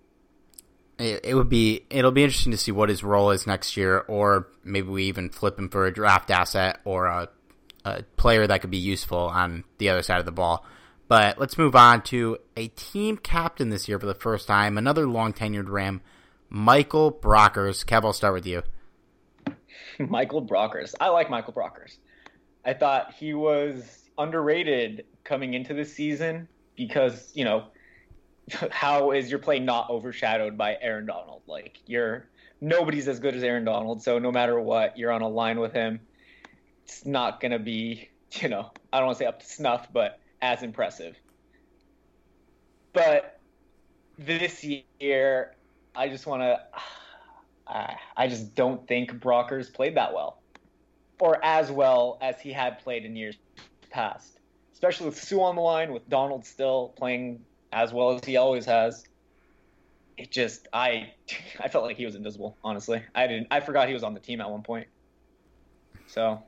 It, 0.98 1.34
would 1.34 1.50
be 1.50 1.84
it'll 1.90 2.10
be 2.10 2.24
interesting 2.24 2.52
to 2.52 2.58
see 2.58 2.72
what 2.72 2.88
his 2.88 3.04
role 3.04 3.30
is 3.30 3.46
next 3.46 3.76
year, 3.76 3.98
or 4.08 4.48
maybe 4.64 4.88
we 4.88 5.04
even 5.04 5.28
flip 5.28 5.58
him 5.58 5.68
for 5.68 5.86
a 5.86 5.92
draft 5.92 6.30
asset 6.30 6.80
or 6.84 7.06
a, 7.06 7.28
a 7.84 8.02
player 8.16 8.46
that 8.46 8.62
could 8.62 8.70
be 8.70 8.78
useful 8.78 9.18
on 9.18 9.64
the 9.76 9.90
other 9.90 10.02
side 10.02 10.20
of 10.20 10.24
the 10.24 10.32
ball. 10.32 10.64
But 11.08 11.38
let's 11.38 11.58
move 11.58 11.76
on 11.76 12.02
to 12.04 12.38
a 12.56 12.68
team 12.68 13.18
captain 13.18 13.68
this 13.70 13.88
year 13.88 13.98
for 13.98 14.06
the 14.06 14.14
first 14.14 14.46
time, 14.46 14.78
another 14.78 15.06
long 15.06 15.32
tenured 15.32 15.68
Ram, 15.68 16.00
Michael 16.48 17.12
Brockers. 17.12 17.84
Kev, 17.84 18.04
I'll 18.04 18.12
start 18.12 18.34
with 18.34 18.46
you. 18.46 18.62
Michael 19.98 20.44
Brockers. 20.44 20.94
I 21.00 21.08
like 21.08 21.30
Michael 21.30 21.52
Brockers. 21.52 21.98
I 22.64 22.72
thought 22.72 23.14
he 23.14 23.34
was 23.34 24.08
underrated 24.18 25.04
coming 25.24 25.54
into 25.54 25.74
the 25.74 25.84
season 25.84 26.48
because, 26.74 27.30
you 27.34 27.44
know, 27.44 27.66
how 28.70 29.12
is 29.12 29.30
your 29.30 29.38
play 29.38 29.58
not 29.58 29.90
overshadowed 29.90 30.56
by 30.56 30.76
Aaron 30.80 31.06
Donald? 31.06 31.42
Like 31.46 31.80
you're 31.86 32.28
nobody's 32.60 33.08
as 33.08 33.20
good 33.20 33.34
as 33.34 33.42
Aaron 33.42 33.64
Donald, 33.64 34.02
so 34.02 34.18
no 34.18 34.32
matter 34.32 34.58
what, 34.60 34.96
you're 34.96 35.12
on 35.12 35.22
a 35.22 35.28
line 35.28 35.60
with 35.60 35.72
him. 35.72 36.00
It's 36.84 37.04
not 37.04 37.40
gonna 37.40 37.58
be, 37.58 38.08
you 38.32 38.48
know, 38.48 38.70
I 38.92 38.98
don't 38.98 39.06
want 39.06 39.18
to 39.18 39.24
say 39.24 39.28
up 39.28 39.40
to 39.40 39.46
snuff, 39.46 39.88
but 39.92 40.20
as 40.40 40.62
impressive. 40.62 41.16
But 42.92 43.38
this 44.18 44.64
year, 44.64 45.54
I 45.94 46.08
just 46.08 46.26
want 46.26 46.42
to 46.42 46.60
I, 47.68 47.96
I 48.16 48.28
just 48.28 48.54
don't 48.54 48.86
think 48.86 49.10
Brockers 49.14 49.72
played 49.72 49.96
that 49.96 50.14
well, 50.14 50.40
or 51.18 51.44
as 51.44 51.70
well 51.70 52.16
as 52.22 52.40
he 52.40 52.52
had 52.52 52.78
played 52.78 53.04
in 53.04 53.16
years 53.16 53.36
past. 53.90 54.38
Especially 54.72 55.06
with 55.06 55.20
Suh 55.20 55.40
on 55.40 55.56
the 55.56 55.62
line, 55.62 55.92
with 55.92 56.08
Donald 56.08 56.44
still 56.44 56.92
playing 56.96 57.40
as 57.72 57.92
well 57.92 58.12
as 58.12 58.24
he 58.24 58.36
always 58.36 58.64
has. 58.66 59.04
It 60.16 60.30
just 60.30 60.68
I 60.72 61.12
I 61.60 61.68
felt 61.68 61.84
like 61.84 61.96
he 61.96 62.04
was 62.04 62.14
invisible. 62.14 62.56
Honestly, 62.64 63.02
I 63.14 63.26
didn't. 63.26 63.48
I 63.50 63.60
forgot 63.60 63.88
he 63.88 63.94
was 63.94 64.02
on 64.02 64.14
the 64.14 64.20
team 64.20 64.40
at 64.40 64.50
one 64.50 64.62
point. 64.62 64.88
So, 66.08 66.42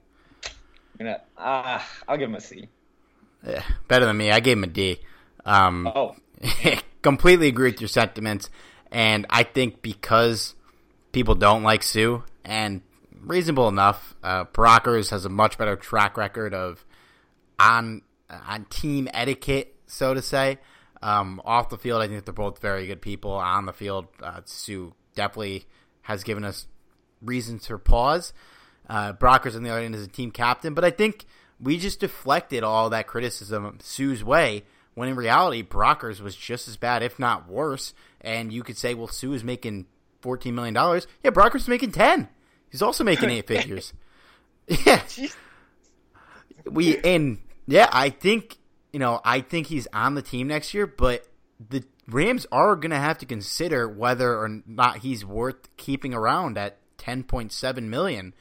I'm 0.45 0.99
gonna 0.99 1.21
uh, 1.37 1.81
I'll 2.07 2.16
give 2.16 2.29
him 2.29 2.37
a 2.37 2.41
C. 2.41 2.69
Yeah, 3.47 3.62
better 3.87 4.07
than 4.07 4.16
me. 4.16 4.31
I 4.31 4.41
gave 4.41 4.57
him 4.57 4.64
a 4.64 4.69
D. 4.69 5.01
Um, 5.45 5.91
oh, 5.95 6.16
completely 7.03 7.49
agree 7.49 7.71
with 7.71 7.81
your 7.81 7.89
sentiments, 7.89 8.51
and 8.91 9.27
I 9.31 9.43
think 9.43 9.83
because 9.83 10.55
people 11.12 11.35
don't 11.35 11.62
like 11.62 11.83
Suh, 11.83 12.21
and 12.45 12.83
reasonable 13.21 13.69
enough. 13.69 14.14
Uh, 14.23 14.45
Brockers 14.45 15.11
has 15.11 15.25
a 15.25 15.29
much 15.29 15.59
better 15.59 15.77
track 15.77 16.16
record 16.16 16.55
of 16.55 16.85
on 17.59 18.03
on 18.31 18.64
team 18.66 19.09
etiquette, 19.12 19.75
so 19.87 20.14
to 20.14 20.23
say. 20.23 20.59
Um, 21.03 21.40
off 21.44 21.68
the 21.68 21.78
field, 21.78 22.03
I 22.03 22.09
think 22.09 22.24
they're 22.24 22.34
both 22.34 22.61
very 22.61 22.86
good 22.86 23.01
people. 23.01 23.32
On 23.32 23.66
the 23.66 23.72
field, 23.72 24.07
uh, 24.22 24.40
Suh 24.44 24.90
definitely 25.14 25.64
has 26.03 26.24
given 26.24 26.44
us 26.44 26.66
reasons 27.22 27.66
for 27.66 27.78
pause. 27.78 28.32
Uh, 28.88 29.12
Brockers 29.12 29.55
on 29.55 29.62
the 29.62 29.70
other 29.70 29.80
end 29.80 29.94
is 29.94 30.05
a 30.05 30.09
team 30.09 30.30
captain, 30.30 30.74
but 30.74 30.84
I 30.84 30.90
think 30.90 31.26
we 31.61 31.78
just 31.78 32.01
deflected 32.01 32.62
all 32.64 32.90
that 32.90 33.07
criticism 33.07 33.78
Suh's 33.82 34.24
way 34.24 34.64
when 34.94 35.09
in 35.09 35.16
reality 35.16 35.62
Brockers 35.62 36.20
was 36.20 36.34
just 36.34 36.66
as 36.68 36.76
bad, 36.76 37.03
if 37.03 37.18
not 37.18 37.49
worse. 37.49 37.92
And 38.20 38.53
you 38.53 38.62
could 38.62 38.76
say, 38.76 38.94
well, 38.94 39.09
Suh 39.09 39.32
is 39.32 39.44
making 39.44 39.86
fourteen 40.22 40.55
million 40.55 40.74
dollars. 40.74 41.07
Yeah, 41.22 41.30
Brockers 41.30 41.57
is 41.57 41.68
making 41.68 41.92
ten. 41.92 42.28
He's 42.70 42.82
also 42.82 43.05
making 43.05 43.30
eight 43.30 43.46
figures. 43.46 43.92
Yeah, 44.84 45.03
we 46.70 46.99
and 46.99 47.38
yeah, 47.66 47.88
I 47.90 48.11
think 48.11 48.57
you 48.93 48.99
know 48.99 49.20
I 49.24 49.41
think 49.41 49.68
he's 49.68 49.86
on 49.93 50.14
the 50.14 50.22
team 50.22 50.49
next 50.49 50.74
year, 50.74 50.86
but 50.86 51.26
the 51.59 51.84
Rams 52.07 52.47
are 52.51 52.76
going 52.76 52.91
to 52.91 52.97
have 52.97 53.18
to 53.18 53.26
consider 53.26 53.89
whether 53.89 54.39
or 54.39 54.62
not 54.66 54.99
he's 54.99 55.24
worth 55.24 55.76
keeping 55.76 56.14
around 56.14 56.57
at 56.57 56.78
10.7 56.99 57.82
million 57.82 58.32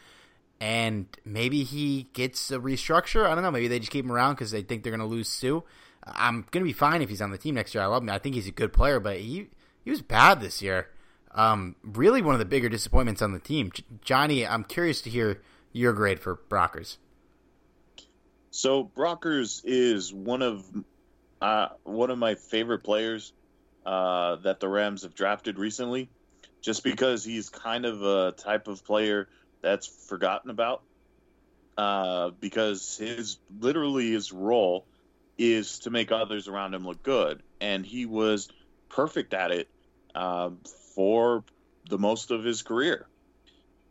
and 0.59 1.05
maybe 1.23 1.63
he 1.63 2.07
gets 2.13 2.51
a 2.51 2.59
restructure. 2.59 3.25
I 3.25 3.35
don't 3.35 3.43
know. 3.43 3.51
Maybe 3.51 3.67
they 3.67 3.79
just 3.79 3.91
keep 3.91 4.05
him 4.05 4.11
around 4.11 4.35
because 4.35 4.51
they 4.51 4.61
think 4.61 4.83
they're 4.83 4.91
going 4.91 4.99
to 4.99 5.05
lose 5.05 5.29
Suh. 5.29 5.61
I'm 6.03 6.45
going 6.51 6.63
to 6.63 6.69
be 6.69 6.73
fine 6.73 7.01
if 7.01 7.09
he's 7.09 7.21
on 7.21 7.31
the 7.31 7.37
team 7.37 7.55
next 7.55 7.75
year. 7.75 7.83
I 7.83 7.87
love 7.87 8.01
him. 8.01 8.09
I 8.09 8.17
think 8.17 8.35
he's 8.35 8.47
a 8.47 8.51
good 8.51 8.73
player, 8.73 8.99
but 8.99 9.19
he 9.19 9.49
he 9.83 9.89
was 9.89 10.01
bad 10.01 10.41
this 10.41 10.61
year. 10.61 10.89
Um, 11.31 11.75
really, 11.83 12.21
one 12.21 12.33
of 12.33 12.39
the 12.39 12.45
bigger 12.45 12.69
disappointments 12.69 13.21
on 13.21 13.33
the 13.33 13.39
team. 13.39 13.71
Johnny, 14.01 14.47
I'm 14.47 14.63
curious 14.63 15.01
to 15.01 15.09
hear 15.09 15.41
your 15.71 15.93
grade 15.93 16.19
for 16.19 16.37
Brockers. 16.49 16.97
So 18.51 18.83
Brockers 18.83 19.61
is 19.63 20.13
one 20.13 20.41
of 20.41 20.65
uh, 21.41 21.69
one 21.83 22.09
of 22.09 22.17
my 22.17 22.35
favorite 22.35 22.83
players 22.83 23.33
uh, 23.85 24.37
that 24.37 24.59
the 24.59 24.67
Rams 24.67 25.03
have 25.03 25.15
drafted 25.15 25.59
recently, 25.59 26.09
just 26.61 26.83
because 26.83 27.23
he's 27.23 27.49
kind 27.49 27.85
of 27.85 28.03
a 28.03 28.31
type 28.31 28.67
of 28.67 28.83
player 28.83 29.27
that's 29.61 29.87
forgotten 30.07 30.49
about. 30.49 30.81
Uh, 31.77 32.31
because 32.39 32.97
his 32.97 33.37
literally 33.59 34.11
his 34.11 34.33
role 34.33 34.87
is 35.37 35.79
to 35.79 35.91
make 35.91 36.11
others 36.11 36.47
around 36.47 36.73
him 36.73 36.85
look 36.85 37.03
good, 37.03 37.43
and 37.61 37.85
he 37.85 38.07
was 38.07 38.49
perfect 38.89 39.35
at 39.35 39.51
it 39.51 39.69
uh, 40.15 40.49
for 40.95 41.43
the 41.87 41.99
most 41.99 42.31
of 42.31 42.43
his 42.43 42.63
career. 42.63 43.05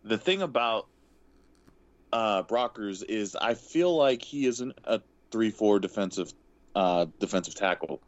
The 0.02 0.18
thing 0.18 0.42
about 0.42 0.88
uh, 2.16 2.42
Brockers 2.44 3.04
is 3.06 3.36
I 3.36 3.52
feel 3.52 3.94
like 3.94 4.22
he 4.22 4.46
isn't 4.46 4.72
a 4.84 5.02
three-four 5.30 5.80
defensive 5.80 6.32
uh, 6.74 7.04
defensive 7.20 7.54
tackle, 7.54 8.00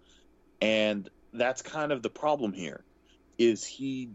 and 0.63 1.11
that's 1.35 1.61
kind 1.61 1.93
of 1.93 2.03
the 2.03 2.09
problem 2.09 2.55
here. 2.55 2.83
Is 3.37 3.67
he 3.67 4.09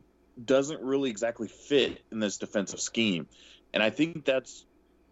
doesn't 0.43 0.81
really 0.81 1.11
exactly 1.11 1.47
fit 1.47 2.01
in 2.11 2.19
this 2.19 2.39
defensive 2.39 2.79
scheme, 2.79 3.27
and 3.71 3.83
I 3.83 3.91
think 3.91 4.25
that's 4.25 4.65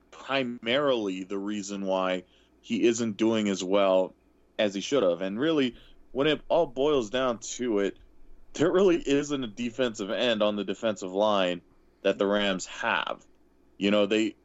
primarily 0.09 1.25
the 1.25 1.37
reason 1.37 1.85
why 1.85 2.23
he 2.61 2.83
isn't 2.87 3.17
doing 3.17 3.49
as 3.49 3.63
well 3.63 4.15
as 4.57 4.73
he 4.73 4.81
should 4.81 5.03
have. 5.03 5.21
And 5.21 5.39
really, 5.39 5.75
when 6.11 6.25
it 6.25 6.41
all 6.49 6.65
boils 6.65 7.11
down 7.11 7.37
to 7.37 7.79
it, 7.79 7.97
there 8.53 8.71
really 8.71 8.97
isn't 8.97 9.43
a 9.43 9.47
defensive 9.47 10.09
end 10.09 10.41
on 10.41 10.55
the 10.55 10.63
defensive 10.63 11.13
line 11.13 11.61
that 12.01 12.17
the 12.17 12.25
Rams 12.25 12.65
have. 12.65 13.23
You 13.77 13.91
know, 13.91 14.07
they 14.07 14.35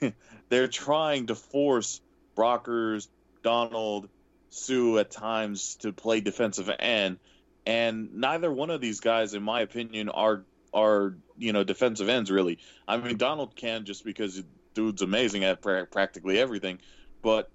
they're 0.48 0.68
trying 0.68 1.26
to 1.26 1.34
force 1.34 2.00
Brockers, 2.36 3.08
Donald, 3.42 4.08
Suh 4.50 4.98
at 4.98 5.10
times 5.10 5.76
to 5.76 5.92
play 5.92 6.20
defensive 6.20 6.70
end, 6.78 7.18
and 7.66 8.14
neither 8.14 8.50
one 8.50 8.70
of 8.70 8.80
these 8.80 9.00
guys, 9.00 9.34
in 9.34 9.42
my 9.42 9.60
opinion, 9.60 10.08
are 10.08 10.44
are 10.72 11.14
you 11.36 11.52
know 11.52 11.64
defensive 11.64 12.08
ends 12.08 12.30
really. 12.30 12.58
I 12.86 12.96
mean, 12.96 13.16
Donald 13.16 13.56
can 13.56 13.84
just 13.84 14.04
because 14.04 14.42
dude's 14.74 15.02
amazing 15.02 15.44
at 15.44 15.62
pra- 15.62 15.86
practically 15.86 16.38
everything, 16.38 16.78
but 17.22 17.50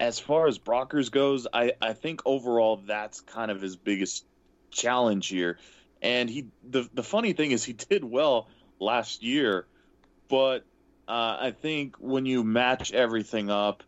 as 0.00 0.18
far 0.18 0.46
as 0.48 0.58
Brockers 0.58 1.10
goes, 1.10 1.46
I 1.52 1.74
I 1.80 1.92
think 1.92 2.22
overall 2.24 2.78
that's 2.86 3.20
kind 3.20 3.50
of 3.50 3.60
his 3.60 3.76
biggest 3.76 4.24
challenge 4.70 5.28
here. 5.28 5.58
And 6.00 6.30
he 6.30 6.46
the 6.68 6.88
the 6.94 7.02
funny 7.02 7.34
thing 7.34 7.50
is 7.50 7.62
he 7.62 7.72
did 7.90 8.02
well 8.02 8.48
last 8.78 9.22
year, 9.22 9.66
but 10.28 10.64
uh, 11.10 11.38
I 11.40 11.50
think 11.50 11.96
when 11.98 12.24
you 12.24 12.44
match 12.44 12.92
everything 12.92 13.50
up 13.50 13.82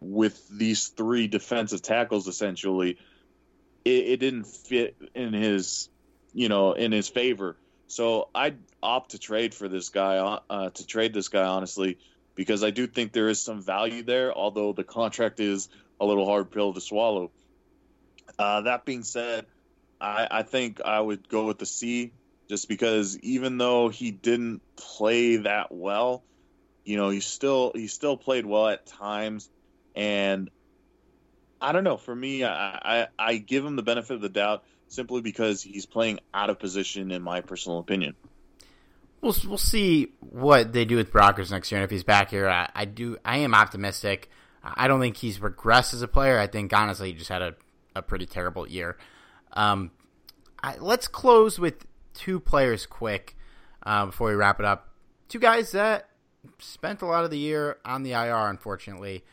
with 0.00 0.48
these 0.48 0.88
three 0.88 1.28
defensive 1.28 1.82
tackles, 1.82 2.26
essentially, 2.26 2.98
it, 3.84 3.90
it 3.90 4.16
didn't 4.16 4.42
fit 4.44 4.96
in 5.14 5.32
his, 5.32 5.88
you 6.34 6.48
know, 6.48 6.72
in 6.72 6.90
his 6.90 7.08
favor. 7.08 7.56
So 7.86 8.28
I'd 8.34 8.58
opt 8.82 9.12
to 9.12 9.20
trade 9.20 9.54
for 9.54 9.68
this 9.68 9.90
guy, 9.90 10.16
uh, 10.16 10.40
uh, 10.50 10.70
to 10.70 10.84
trade 10.84 11.14
this 11.14 11.28
guy 11.28 11.44
honestly, 11.44 11.98
because 12.34 12.64
I 12.64 12.70
do 12.70 12.88
think 12.88 13.12
there 13.12 13.28
is 13.28 13.40
some 13.40 13.62
value 13.62 14.02
there, 14.02 14.34
although 14.34 14.72
the 14.72 14.82
contract 14.82 15.38
is 15.38 15.68
a 16.00 16.06
little 16.06 16.26
hard 16.26 16.50
pill 16.50 16.74
to 16.74 16.80
swallow. 16.80 17.30
Uh, 18.36 18.62
that 18.62 18.84
being 18.84 19.04
said, 19.04 19.46
I, 20.00 20.26
I 20.28 20.42
think 20.42 20.80
I 20.80 21.00
would 21.00 21.28
go 21.28 21.46
with 21.46 21.58
the 21.58 21.66
C, 21.66 22.10
just 22.48 22.68
because 22.68 23.16
even 23.20 23.58
though 23.58 23.90
he 23.90 24.10
didn't 24.10 24.60
play 24.74 25.36
that 25.36 25.70
well, 25.70 26.24
you 26.88 26.96
know, 26.96 27.10
he 27.10 27.20
still 27.20 27.72
he 27.74 27.86
still 27.86 28.16
played 28.16 28.46
well 28.46 28.68
at 28.68 28.86
times, 28.86 29.50
and 29.94 30.48
I 31.60 31.72
don't 31.72 31.84
know. 31.84 31.98
For 31.98 32.16
me, 32.16 32.44
I, 32.44 32.78
I, 32.82 33.06
I 33.18 33.36
give 33.36 33.62
him 33.62 33.76
the 33.76 33.82
benefit 33.82 34.14
of 34.14 34.22
the 34.22 34.30
doubt 34.30 34.64
simply 34.86 35.20
because 35.20 35.60
he's 35.62 35.84
playing 35.84 36.20
out 36.32 36.48
of 36.48 36.58
position, 36.58 37.10
in 37.10 37.20
my 37.20 37.42
personal 37.42 37.78
opinion. 37.78 38.14
We'll 39.20 39.36
we'll 39.46 39.58
see 39.58 40.14
what 40.20 40.72
they 40.72 40.86
do 40.86 40.96
with 40.96 41.12
Brockers 41.12 41.50
next 41.50 41.70
year, 41.70 41.78
and 41.78 41.84
if 41.84 41.90
he's 41.90 42.04
back 42.04 42.30
here, 42.30 42.48
I, 42.48 42.70
I 42.74 42.86
do 42.86 43.18
I 43.22 43.38
am 43.38 43.54
optimistic. 43.54 44.30
I 44.64 44.88
don't 44.88 45.00
think 45.00 45.18
he's 45.18 45.40
regressed 45.40 45.92
as 45.92 46.00
a 46.00 46.08
player. 46.08 46.38
I 46.38 46.46
think 46.46 46.72
honestly, 46.72 47.12
he 47.12 47.18
just 47.18 47.28
had 47.28 47.42
a, 47.42 47.54
a 47.96 48.00
pretty 48.00 48.24
terrible 48.24 48.66
year. 48.66 48.96
Um, 49.52 49.90
I, 50.62 50.78
let's 50.78 51.06
close 51.06 51.58
with 51.58 51.86
two 52.14 52.40
players 52.40 52.86
quick 52.86 53.36
uh, 53.82 54.06
before 54.06 54.28
we 54.28 54.34
wrap 54.34 54.58
it 54.58 54.64
up. 54.64 54.88
Two 55.28 55.38
guys 55.38 55.72
that 55.72 56.07
spent 56.58 57.02
a 57.02 57.06
lot 57.06 57.24
of 57.24 57.30
the 57.30 57.38
year 57.38 57.78
on 57.84 58.02
the 58.02 58.12
IR, 58.12 58.48
unfortunately. 58.48 59.24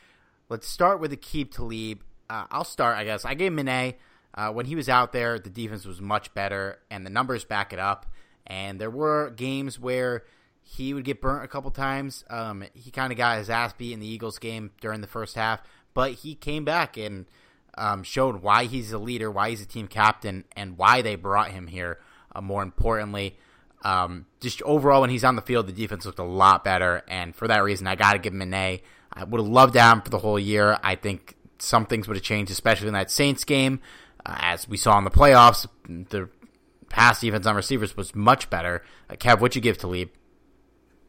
Let's 0.49 0.67
start 0.67 0.99
with 0.99 1.11
Aqib 1.11 1.51
Talib. 1.51 2.01
Uh, 2.29 2.45
I'll 2.51 2.63
start, 2.63 2.97
I 2.97 3.03
guess. 3.03 3.25
I 3.25 3.33
gave 3.33 3.57
A. 3.57 3.97
Uh, 4.33 4.51
when 4.51 4.65
he 4.65 4.75
was 4.75 4.89
out 4.89 5.13
there, 5.13 5.39
the 5.39 5.49
defense 5.49 5.85
was 5.85 6.01
much 6.01 6.33
better, 6.33 6.79
and 6.91 7.05
the 7.05 7.09
numbers 7.09 7.45
back 7.45 7.71
it 7.71 7.79
up. 7.79 8.05
And 8.45 8.79
there 8.79 8.89
were 8.89 9.31
games 9.31 9.79
where 9.79 10.23
he 10.61 10.93
would 10.93 11.05
get 11.05 11.21
burnt 11.21 11.43
a 11.43 11.47
couple 11.47 11.71
times. 11.71 12.23
Um, 12.29 12.63
he 12.73 12.91
kind 12.91 13.11
of 13.11 13.17
got 13.17 13.37
his 13.37 13.49
ass 13.49 13.73
beat 13.73 13.93
in 13.93 13.99
the 13.99 14.07
Eagles 14.07 14.39
game 14.39 14.71
during 14.81 15.01
the 15.01 15.07
first 15.07 15.35
half, 15.35 15.61
but 15.93 16.11
he 16.11 16.35
came 16.35 16.65
back 16.65 16.97
and 16.97 17.25
um, 17.77 18.03
showed 18.03 18.41
why 18.41 18.65
he's 18.65 18.91
a 18.91 18.97
leader, 18.97 19.29
why 19.31 19.51
he's 19.51 19.61
a 19.61 19.65
team 19.65 19.87
captain, 19.87 20.43
and 20.55 20.77
why 20.77 21.01
they 21.01 21.15
brought 21.15 21.51
him 21.51 21.67
here. 21.67 21.99
Uh, 22.35 22.41
more 22.41 22.63
importantly, 22.63 23.37
um, 23.85 24.25
just 24.39 24.63
overall, 24.63 25.01
when 25.01 25.11
he's 25.11 25.23
on 25.23 25.35
the 25.35 25.43
field, 25.43 25.67
the 25.67 25.71
defense 25.71 26.05
looked 26.07 26.17
a 26.17 26.23
lot 26.23 26.63
better, 26.63 27.03
and 27.07 27.35
for 27.35 27.47
that 27.47 27.63
reason, 27.63 27.85
I 27.85 27.93
got 27.93 28.13
to 28.13 28.19
give 28.19 28.33
him 28.33 28.41
an 28.41 28.53
A. 28.53 28.81
I 29.13 29.23
would 29.23 29.39
have 29.39 29.47
loved 29.47 29.73
to 29.73 29.79
have 29.79 29.97
him 29.97 30.01
for 30.01 30.09
the 30.09 30.17
whole 30.17 30.39
year. 30.39 30.79
I 30.81 30.95
think 30.95 31.35
some 31.59 31.85
things 31.85 32.07
would 32.07 32.17
have 32.17 32.23
changed, 32.23 32.51
especially 32.51 32.87
in 32.87 32.95
that 32.95 33.11
Saints 33.11 33.43
game. 33.43 33.79
Uh, 34.25 34.35
as 34.39 34.67
we 34.67 34.75
saw 34.75 34.97
in 34.97 35.03
the 35.03 35.11
playoffs, 35.11 35.67
the 35.87 36.29
pass 36.89 37.21
defense 37.21 37.45
on 37.45 37.55
receivers 37.55 37.95
was 37.95 38.15
much 38.15 38.49
better. 38.49 38.83
Uh, 39.07 39.13
Kev, 39.13 39.39
what 39.39 39.55
you 39.55 39.61
give 39.61 39.77
Talib? 39.77 40.09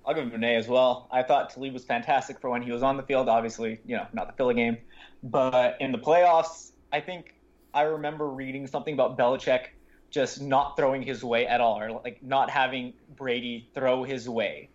I'll 0.04 0.14
give 0.14 0.24
him 0.24 0.34
an 0.34 0.44
A 0.44 0.56
as 0.56 0.68
well. 0.68 1.08
I 1.10 1.22
thought 1.22 1.48
Talib 1.48 1.72
was 1.72 1.84
fantastic 1.84 2.40
for 2.40 2.50
when 2.50 2.60
he 2.60 2.72
was 2.72 2.82
on 2.82 2.98
the 2.98 3.02
field. 3.04 3.30
Obviously, 3.30 3.80
you 3.86 3.96
know, 3.96 4.06
not 4.12 4.26
the 4.26 4.34
Philly 4.34 4.54
game, 4.54 4.76
but 5.22 5.78
in 5.80 5.92
the 5.92 5.98
playoffs, 5.98 6.72
I 6.92 7.00
think 7.00 7.34
I 7.72 7.82
remember 7.82 8.28
reading 8.28 8.66
something 8.66 8.92
about 8.92 9.16
Belichick 9.16 9.68
just 10.10 10.40
not 10.40 10.76
throwing 10.76 11.02
his 11.02 11.24
way 11.24 11.46
at 11.46 11.60
all, 11.60 11.80
or 11.80 11.90
like 11.90 12.22
not 12.22 12.50
having 12.50 12.94
Brady 13.16 13.68
throw 13.74 14.04
his 14.04 14.28
way, 14.28 14.68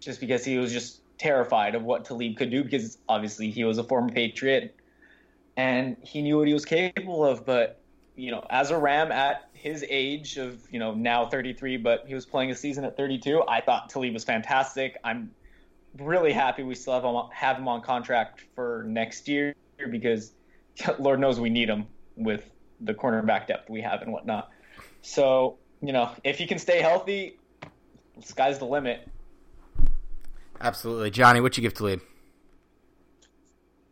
just 0.00 0.20
because 0.20 0.44
he 0.44 0.58
was 0.58 0.72
just 0.72 1.00
terrified 1.18 1.74
of 1.74 1.82
what 1.82 2.04
Talib 2.04 2.36
could 2.36 2.50
do, 2.50 2.64
because 2.64 2.98
obviously 3.08 3.50
he 3.50 3.64
was 3.64 3.78
a 3.78 3.84
former 3.84 4.10
Patriot 4.10 4.74
and 5.56 5.96
he 6.02 6.22
knew 6.22 6.38
what 6.38 6.48
he 6.48 6.54
was 6.54 6.64
capable 6.64 7.24
of. 7.24 7.44
But 7.44 7.80
you 8.16 8.30
know, 8.30 8.44
as 8.50 8.70
a 8.70 8.78
Ram 8.78 9.12
at 9.12 9.48
his 9.52 9.84
age 9.88 10.36
of 10.36 10.60
you 10.70 10.78
know 10.78 10.94
now 10.94 11.26
33, 11.26 11.76
but 11.78 12.04
he 12.06 12.14
was 12.14 12.26
playing 12.26 12.50
a 12.50 12.54
season 12.54 12.84
at 12.84 12.96
32. 12.96 13.42
I 13.48 13.60
thought 13.60 13.90
Talib 13.90 14.14
was 14.14 14.24
fantastic. 14.24 14.98
I'm 15.04 15.30
really 15.98 16.32
happy 16.32 16.62
we 16.62 16.74
still 16.74 16.94
have 16.94 17.04
him, 17.04 17.16
have 17.32 17.58
him 17.58 17.68
on 17.68 17.82
contract 17.82 18.44
for 18.54 18.84
next 18.86 19.28
year 19.28 19.54
because 19.90 20.32
Lord 20.98 21.20
knows 21.20 21.38
we 21.38 21.50
need 21.50 21.68
him 21.68 21.86
with 22.16 22.48
the 22.80 22.94
cornerback 22.94 23.46
depth 23.46 23.70
we 23.70 23.80
have 23.80 24.02
and 24.02 24.12
whatnot. 24.12 24.50
So, 25.02 25.58
you 25.82 25.92
know, 25.92 26.10
if 26.24 26.38
he 26.38 26.46
can 26.46 26.58
stay 26.58 26.80
healthy, 26.80 27.38
sky's 28.24 28.58
the 28.58 28.64
limit. 28.64 29.06
Absolutely. 30.60 31.10
Johnny, 31.10 31.40
what 31.40 31.56
you 31.56 31.62
give 31.62 31.74
Talib? 31.74 32.00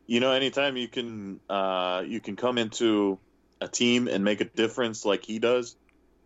You 0.07 0.21
know, 0.21 0.33
anytime 0.33 0.77
you 0.77 0.89
can 0.89 1.41
uh, 1.49 2.03
you 2.07 2.21
can 2.21 2.37
come 2.37 2.59
into 2.59 3.19
a 3.61 3.69
team 3.69 4.09
and 4.09 4.25
make 4.25 4.41
a 4.41 4.45
difference 4.45 5.05
like 5.05 5.25
he 5.25 5.39
does, 5.39 5.77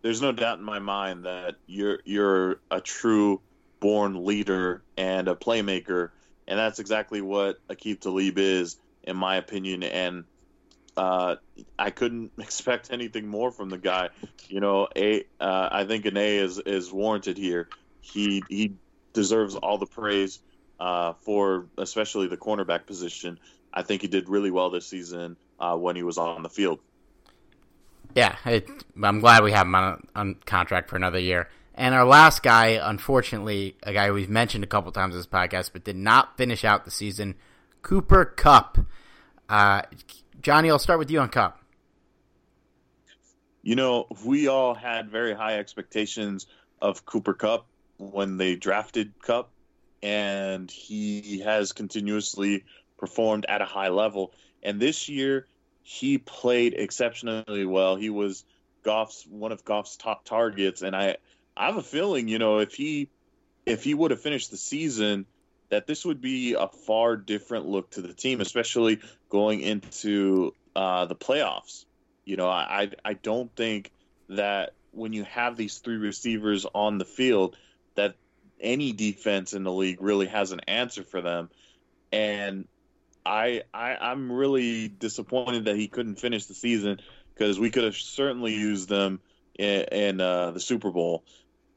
there's 0.03 0.22
no 0.22 0.32
doubt 0.32 0.59
in 0.59 0.64
my 0.64 0.78
mind 0.78 1.24
that 1.24 1.57
you're 1.66 2.01
you're 2.05 2.61
a 2.70 2.80
true 2.80 3.41
born 3.80 4.24
leader 4.24 4.82
and 4.97 5.28
a 5.28 5.35
playmaker, 5.35 6.11
and 6.47 6.59
that's 6.59 6.78
exactly 6.78 7.20
what 7.20 7.59
Aqib 7.68 8.01
Talib 8.01 8.39
is, 8.39 8.76
in 9.03 9.16
my 9.16 9.37
opinion. 9.37 9.82
And 9.82 10.24
uh, 10.97 11.37
I 11.79 11.91
couldn't 11.91 12.33
expect 12.39 12.93
anything 12.93 13.27
more 13.27 13.51
from 13.51 13.71
the 13.71 13.79
guy. 13.79 14.11
You 14.49 14.61
know, 14.61 14.89
a 14.97 15.25
uh, 15.41 15.69
I 15.71 15.85
think 15.85 16.07
an 16.07 16.17
A 16.17 16.39
is 16.39 16.59
is 16.59 16.93
warranted 16.93 17.37
here. 17.37 17.69
He 18.01 18.43
he 18.49 18.75
deserves 19.13 19.55
all 19.55 19.79
the 19.79 19.87
praise 19.87 20.41
uh, 20.79 21.15
for 21.21 21.67
especially 21.79 22.27
the 22.27 22.37
cornerback 22.37 22.87
position. 22.87 23.39
I 23.73 23.83
think 23.83 24.03
he 24.03 24.09
did 24.09 24.29
really 24.29 24.51
well 24.51 24.71
this 24.71 24.87
season 24.87 25.37
uh, 25.59 25.77
when 25.77 25.97
he 25.97 26.03
was 26.03 26.19
on 26.19 26.43
the 26.43 26.49
field. 26.49 26.81
Yeah, 28.15 28.37
it, 28.45 28.69
I'm 29.03 29.21
glad 29.21 29.43
we 29.43 29.51
have 29.53 29.67
him 29.67 29.75
on, 29.75 30.07
on 30.15 30.35
contract 30.47 30.89
for 30.89 30.97
another 30.97 31.19
year. 31.19 31.49
And 31.75 31.95
our 31.95 32.05
last 32.05 32.45
guy, 32.45 32.79
unfortunately, 32.81 33.77
a 33.83 33.93
guy 33.93 34.13
we've 34.13 34.31
mentioned 34.31 34.63
a 34.63 34.69
couple 34.69 34.93
times 34.93 35.15
in 35.15 35.19
this 35.19 35.27
podcast, 35.27 35.71
but 35.73 35.83
did 35.83 35.97
not 35.97 36.37
finish 36.37 36.65
out 36.65 36.85
the 36.85 36.93
season, 36.93 37.35
Cooper 37.83 38.25
Kupp. 38.25 38.79
Uh, 39.49 39.83
Johnny, 40.45 40.71
I'll 40.71 40.79
start 40.79 40.99
with 40.99 41.11
you 41.11 41.21
on 41.21 41.31
Kupp. 41.31 41.59
You 43.63 43.77
know, 43.77 44.07
we 44.27 44.47
all 44.47 44.75
had 44.75 45.09
very 45.09 45.35
high 45.35 45.59
expectations 45.59 46.47
of 46.83 47.07
Cooper 47.07 47.33
Kupp 47.33 47.67
when 47.97 48.37
they 48.37 48.55
drafted 48.55 49.15
Kupp, 49.23 49.49
and 50.03 50.71
he 50.71 51.41
has 51.41 51.73
continuously 51.73 52.65
performed 52.99 53.47
at 53.49 53.63
a 53.63 53.65
high 53.65 53.89
level. 53.89 54.35
And 54.63 54.79
this 54.79 55.09
year, 55.09 55.47
he 55.83 56.19
played 56.19 56.75
exceptionally 56.75 57.65
well. 57.65 57.97
He 57.97 58.11
was 58.11 58.45
Goff's 58.83 59.27
one 59.27 59.51
of 59.51 59.65
Goff's 59.65 59.97
top 59.97 60.27
targets, 60.27 60.83
and 60.83 60.95
I 60.95 61.17
I 61.57 61.67
have 61.67 61.79
a 61.79 61.83
feeling, 61.83 62.29
you 62.29 62.39
know, 62.39 62.59
if 62.59 62.75
he 62.75 63.09
if 63.65 63.83
he 63.83 63.95
would 63.95 64.11
have 64.11 64.21
finished 64.21 64.51
the 64.51 64.59
season, 64.59 65.25
that 65.75 65.89
this 65.89 66.05
would 66.05 66.20
be 66.20 66.55
a 66.55 66.68
far 66.68 67.16
different 67.16 67.66
look 67.66 67.91
to 67.91 68.01
the 68.01 68.14
team, 68.14 68.41
especially 68.41 69.01
going 69.29 69.61
into 69.61 70.55
uh, 70.77 71.05
the 71.07 71.16
playoffs. 71.16 71.85
You 72.25 72.37
know, 72.37 72.49
I 72.49 72.91
I 73.05 73.14
don't 73.14 73.55
think 73.57 73.91
that 74.29 74.75
when 74.93 75.12
you 75.12 75.25
have 75.25 75.57
these 75.57 75.79
three 75.79 75.97
receivers 75.97 76.64
on 76.72 76.99
the 76.99 77.05
field, 77.05 77.57
that 77.97 78.14
any 78.61 78.93
defense 78.93 79.53
in 79.53 79.64
the 79.64 79.72
league 79.72 80.01
really 80.01 80.27
has 80.27 80.53
an 80.53 80.61
answer 80.68 81.03
for 81.03 81.20
them. 81.20 81.51
And 82.12 82.68
I, 83.27 83.62
I 83.75 83.97
I'm 83.97 84.31
really 84.31 84.87
disappointed 84.87 85.64
that 85.64 85.75
he 85.75 85.89
couldn't 85.89 86.20
finish 86.20 86.47
the 86.47 86.55
season 86.55 87.01
because 87.35 87.59
we 87.59 87.70
could 87.70 87.83
have 87.83 87.97
certainly 87.97 88.55
used 88.55 88.89
them 88.89 89.20
in, 89.59 89.83
in 89.91 90.20
uh, 90.20 90.53
the 90.53 90.61
Super 90.61 90.93
Bowl. 90.93 91.25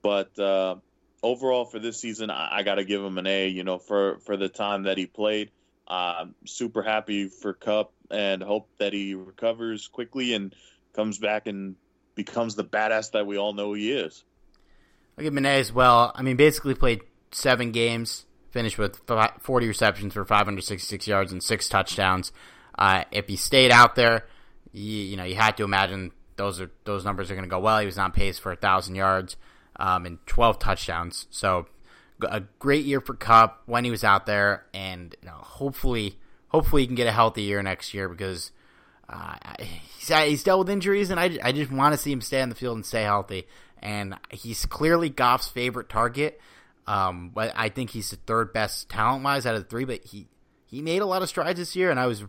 But 0.03 0.37
uh, 0.37 0.75
overall 1.23 1.65
for 1.65 1.79
this 1.79 1.99
season, 1.99 2.29
I, 2.29 2.57
I 2.57 2.63
got 2.63 2.75
to 2.75 2.85
give 2.85 3.03
him 3.03 3.17
an 3.17 3.27
A. 3.27 3.47
You 3.47 3.63
know, 3.63 3.77
for 3.77 4.19
for 4.19 4.37
the 4.37 4.49
time 4.49 4.83
that 4.83 4.97
he 4.97 5.05
played, 5.05 5.51
uh, 5.87 6.25
super 6.45 6.83
happy 6.83 7.27
for 7.27 7.53
Kupp 7.53 7.91
and 8.09 8.41
hope 8.41 8.69
that 8.77 8.93
he 8.93 9.15
recovers 9.15 9.87
quickly 9.87 10.33
and 10.33 10.55
comes 10.93 11.17
back 11.17 11.47
and 11.47 11.75
becomes 12.15 12.55
the 12.55 12.63
badass 12.63 13.11
that 13.11 13.27
we 13.27 13.37
all 13.37 13.53
know 13.53 13.73
he 13.73 13.91
is. 13.91 14.23
I 15.17 15.23
give 15.23 15.33
him 15.33 15.39
an 15.39 15.45
A 15.45 15.59
as 15.59 15.71
well. 15.71 16.11
I 16.15 16.21
mean, 16.21 16.37
basically 16.37 16.75
played 16.75 17.01
seven 17.31 17.71
games 17.71 18.25
finished 18.51 18.77
with 18.77 18.99
40 19.39 19.67
receptions 19.67 20.13
for 20.13 20.25
566 20.25 21.07
yards 21.07 21.31
and 21.31 21.43
six 21.43 21.69
touchdowns. 21.69 22.31
Uh, 22.77 23.03
if 23.11 23.27
he 23.27 23.35
stayed 23.35 23.71
out 23.71 23.95
there, 23.95 24.25
you, 24.71 24.83
you, 24.83 25.17
know, 25.17 25.23
you 25.23 25.35
had 25.35 25.57
to 25.57 25.63
imagine 25.63 26.11
those 26.37 26.61
are 26.61 26.71
those 26.83 27.03
numbers 27.03 27.29
are 27.29 27.35
going 27.35 27.45
to 27.45 27.49
go 27.49 27.59
well. 27.59 27.79
He 27.79 27.85
was 27.85 27.97
on 27.97 28.11
pace 28.11 28.39
for 28.39 28.51
a 28.51 28.55
thousand 28.55 28.95
yards 28.95 29.35
um, 29.77 30.05
and 30.05 30.19
12 30.25 30.59
touchdowns. 30.59 31.27
So 31.29 31.67
a 32.21 32.41
great 32.59 32.85
year 32.85 32.99
for 33.01 33.13
Kupp 33.13 33.63
when 33.65 33.83
he 33.83 33.91
was 33.91 34.03
out 34.03 34.25
there, 34.25 34.65
and 34.73 35.15
you 35.21 35.27
know, 35.27 35.37
hopefully, 35.37 36.17
hopefully 36.49 36.83
he 36.83 36.87
can 36.87 36.95
get 36.95 37.07
a 37.07 37.11
healthy 37.11 37.43
year 37.43 37.61
next 37.61 37.93
year 37.93 38.09
because 38.09 38.51
uh, 39.09 39.35
he's, 39.59 40.09
he's 40.09 40.43
dealt 40.43 40.59
with 40.59 40.69
injuries, 40.69 41.09
and 41.09 41.19
I, 41.19 41.37
I 41.43 41.51
just 41.51 41.71
want 41.71 41.93
to 41.93 41.97
see 41.97 42.11
him 42.11 42.21
stay 42.21 42.41
on 42.41 42.49
the 42.49 42.55
field 42.55 42.75
and 42.75 42.85
stay 42.85 43.03
healthy. 43.03 43.47
And 43.79 44.15
he's 44.31 44.65
clearly 44.65 45.09
Goff's 45.09 45.47
favorite 45.47 45.89
target. 45.89 46.41
Um, 46.87 47.31
but 47.33 47.51
I 47.55 47.69
think 47.69 47.91
he's 47.91 48.09
the 48.09 48.15
third 48.15 48.53
best 48.53 48.89
talent 48.89 49.23
wise 49.23 49.45
out 49.45 49.55
of 49.55 49.63
the 49.63 49.69
three. 49.69 49.85
But 49.85 50.03
he 50.03 50.27
he 50.65 50.81
made 50.81 51.01
a 51.01 51.05
lot 51.05 51.21
of 51.21 51.29
strides 51.29 51.59
this 51.59 51.75
year, 51.75 51.91
and 51.91 51.99
I 51.99 52.07
was 52.07 52.23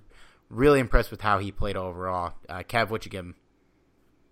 really 0.51 0.81
impressed 0.81 1.11
with 1.11 1.21
how 1.21 1.39
he 1.39 1.53
played 1.53 1.77
overall. 1.77 2.35
Uh, 2.49 2.59
Kev, 2.59 2.91
what 2.91 3.05
you 3.05 3.11
give 3.11 3.25
him? 3.25 3.35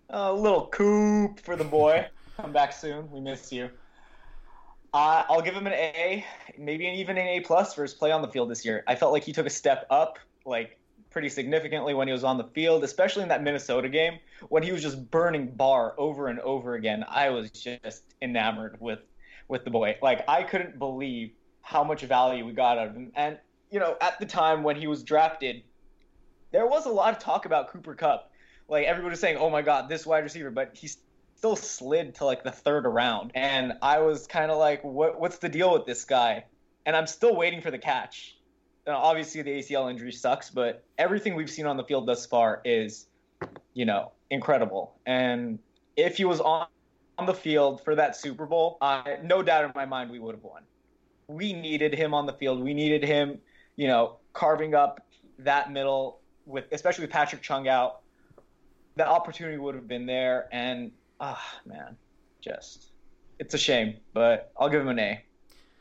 A 0.09 0.31
little 0.31 0.67
coop 0.67 1.39
for 1.39 1.55
the 1.55 1.63
boy. 1.63 2.07
Come 2.37 2.53
back 2.53 2.71
soon. 2.71 3.09
We 3.09 3.19
miss 3.19 3.51
you. 3.51 3.69
Uh, 4.93 5.23
I'll 5.27 5.41
give 5.41 5.55
him 5.55 5.65
an 5.65 5.73
A, 5.73 6.23
maybe 6.57 6.85
even 6.85 7.17
an 7.17 7.27
A 7.27 7.39
plus 7.41 7.73
for 7.73 7.81
his 7.81 7.95
play 7.95 8.11
on 8.11 8.21
the 8.21 8.27
field 8.27 8.49
this 8.49 8.63
year. 8.63 8.83
I 8.87 8.95
felt 8.95 9.11
like 9.11 9.23
he 9.23 9.33
took 9.33 9.47
a 9.47 9.49
step 9.49 9.87
up, 9.89 10.19
like 10.45 10.79
pretty 11.09 11.29
significantly 11.29 11.95
when 11.95 12.07
he 12.07 12.11
was 12.11 12.23
on 12.23 12.37
the 12.37 12.43
field, 12.43 12.83
especially 12.83 13.23
in 13.23 13.29
that 13.29 13.41
Minnesota 13.41 13.89
game 13.89 14.19
when 14.49 14.61
he 14.61 14.71
was 14.71 14.83
just 14.83 15.09
burning 15.09 15.47
Barr 15.47 15.95
over 15.97 16.27
and 16.27 16.39
over 16.41 16.75
again. 16.75 17.03
I 17.09 17.29
was 17.31 17.49
just 17.49 18.03
enamored 18.21 18.79
with 18.79 18.99
with 19.47 19.63
the 19.63 19.71
boy. 19.71 19.97
Like 20.01 20.23
I 20.27 20.43
couldn't 20.43 20.77
believe 20.77 21.31
how 21.61 21.83
much 21.83 22.03
value 22.03 22.45
we 22.45 22.53
got 22.53 22.77
out 22.77 22.89
of 22.89 22.95
him. 22.95 23.11
And 23.15 23.39
you 23.71 23.79
know, 23.79 23.97
at 23.99 24.19
the 24.19 24.27
time 24.27 24.61
when 24.61 24.75
he 24.75 24.85
was 24.85 25.01
drafted, 25.01 25.63
there 26.51 26.67
was 26.67 26.85
a 26.85 26.91
lot 26.91 27.13
of 27.13 27.19
talk 27.19 27.45
about 27.45 27.69
Cooper 27.69 27.95
Kupp. 27.95 28.31
Like 28.69 28.85
everybody 28.85 29.11
was 29.11 29.19
saying, 29.19 29.37
"Oh 29.37 29.49
my 29.49 29.63
God, 29.63 29.89
this 29.89 30.05
wide 30.05 30.23
receiver," 30.23 30.51
but 30.51 30.71
he 30.75 30.87
still 31.37 31.55
slid 31.55 32.15
to 32.15 32.25
like 32.25 32.43
the 32.43 32.51
third 32.51 32.85
round. 32.85 33.31
And 33.35 33.73
I 33.81 33.99
was 33.99 34.27
kind 34.27 34.51
of 34.51 34.57
like, 34.57 34.83
"What? 34.83 35.19
What's 35.19 35.37
the 35.37 35.49
deal 35.49 35.71
with 35.73 35.85
this 35.85 36.03
guy?" 36.05 36.45
And 36.85 36.95
I'm 36.95 37.07
still 37.07 37.35
waiting 37.35 37.61
for 37.61 37.71
the 37.71 37.77
catch. 37.77 38.37
Now, 38.85 38.97
obviously, 38.97 39.41
the 39.41 39.51
ACL 39.51 39.89
injury 39.89 40.11
sucks, 40.13 40.49
but 40.49 40.83
everything 40.97 41.35
we've 41.35 41.49
seen 41.49 41.65
on 41.65 41.77
the 41.77 41.83
field 41.83 42.07
thus 42.07 42.25
far 42.25 42.61
is, 42.63 43.07
you 43.73 43.85
know, 43.85 44.13
incredible. 44.29 44.95
And 45.05 45.59
if 45.97 46.17
he 46.17 46.25
was 46.25 46.39
on 46.39 46.67
on 47.17 47.25
the 47.25 47.33
field 47.33 47.83
for 47.83 47.95
that 47.95 48.15
Super 48.15 48.45
Bowl, 48.45 48.77
no 49.23 49.41
doubt 49.41 49.65
in 49.65 49.71
my 49.75 49.85
mind 49.85 50.11
we 50.11 50.19
would 50.19 50.35
have 50.35 50.43
won. 50.43 50.61
We 51.27 51.51
needed 51.53 51.93
him 51.93 52.13
on 52.13 52.25
the 52.25 52.33
field. 52.33 52.63
We 52.63 52.73
needed 52.73 53.03
him, 53.03 53.39
you 53.75 53.87
know, 53.87 54.17
carving 54.33 54.75
up 54.75 55.05
that 55.39 55.71
middle 55.71 56.19
with, 56.45 56.65
especially 56.71 57.05
with 57.05 57.11
Patrick 57.11 57.41
Chung 57.41 57.67
out. 57.67 58.01
The 58.95 59.07
opportunity 59.07 59.57
would 59.57 59.75
have 59.75 59.87
been 59.87 60.05
there, 60.05 60.47
and 60.51 60.91
ah, 61.19 61.41
oh, 61.41 61.69
man, 61.69 61.97
just 62.41 62.87
it's 63.39 63.53
a 63.53 63.57
shame. 63.57 63.95
But 64.13 64.51
I'll 64.59 64.69
give 64.69 64.81
him 64.81 64.89
an 64.89 64.99
A. 64.99 65.23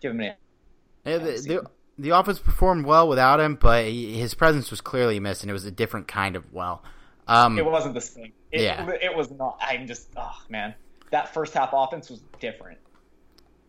Give 0.01 0.13
him 0.13 0.21
an 0.21 0.27
A. 0.27 1.11
Yeah, 1.11 1.19
the, 1.19 1.31
the, 1.33 1.67
the 1.99 2.11
offense 2.11 2.39
performed 2.39 2.85
well 2.85 3.09
without 3.09 3.41
him, 3.41 3.57
but 3.57 3.87
he, 3.87 4.19
his 4.19 4.35
presence 4.35 4.71
was 4.71 4.81
clearly 4.81 5.21
missed, 5.21 5.43
and 5.43 5.51
it 5.51 5.55
was 5.55 5.65
a 5.65 5.71
different 5.71 6.09
kind 6.09 6.37
of 6.37 6.53
well. 6.53 6.83
Um, 7.29 7.59
it 7.59 7.65
wasn't 7.65 7.95
the 7.95 8.01
same. 8.01 8.33
It, 8.53 8.63
yeah. 8.63 8.89
it 9.03 9.17
was 9.17 9.31
not. 9.31 9.59
I'm 9.61 9.87
just, 9.87 10.09
oh 10.17 10.37
man 10.49 10.75
that 11.11 11.33
first 11.33 11.55
half 11.55 11.71
offense 11.73 12.11
was 12.11 12.21
different. 12.41 12.79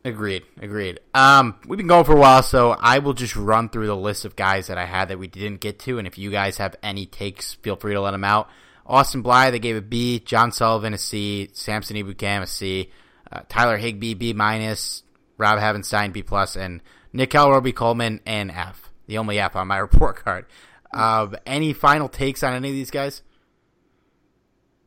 Agreed. 0.05 0.43
Agreed. 0.61 0.99
Um, 1.13 1.55
we've 1.67 1.77
been 1.77 1.87
going 1.87 2.05
for 2.05 2.15
a 2.15 2.19
while, 2.19 2.43
so 2.43 2.71
I 2.71 2.99
will 2.99 3.13
just 3.13 3.35
run 3.35 3.69
through 3.69 3.87
the 3.87 3.95
list 3.95 4.25
of 4.25 4.35
guys 4.35 4.67
that 4.67 4.77
I 4.77 4.85
had 4.85 5.09
that 5.09 5.19
we 5.19 5.27
didn't 5.27 5.59
get 5.59 5.79
to, 5.79 5.97
and 5.97 6.07
if 6.07 6.17
you 6.17 6.31
guys 6.31 6.57
have 6.57 6.75
any 6.81 7.05
takes, 7.05 7.55
feel 7.55 7.75
free 7.75 7.93
to 7.93 8.01
let 8.01 8.11
them 8.11 8.23
out. 8.23 8.49
Austin 8.87 9.21
Blythe, 9.21 9.51
they 9.51 9.59
gave 9.59 9.75
a 9.75 9.81
B. 9.81 10.19
John 10.19 10.51
Sullivan 10.51 10.93
a 10.93 10.97
C. 10.97 11.49
Samson 11.53 11.97
Ebukam 11.97 12.41
a 12.41 12.47
C. 12.47 12.91
Uh, 13.31 13.41
Tyler 13.49 13.77
Higbee 13.77 14.13
B 14.13 14.33
minus. 14.33 15.03
Rob 15.37 15.59
Havenstein 15.59 16.11
B 16.11 16.23
plus, 16.23 16.55
and 16.55 16.81
Nickell 17.13 17.51
Robey-Coleman 17.51 18.21
an 18.25 18.49
F. 18.49 18.89
The 19.05 19.17
only 19.17 19.39
F 19.39 19.55
on 19.55 19.67
my 19.67 19.77
report 19.77 20.17
card. 20.17 20.45
Uh, 20.91 21.27
any 21.45 21.73
final 21.73 22.09
takes 22.09 22.43
on 22.43 22.53
any 22.53 22.69
of 22.69 22.75
these 22.75 22.91
guys? 22.91 23.21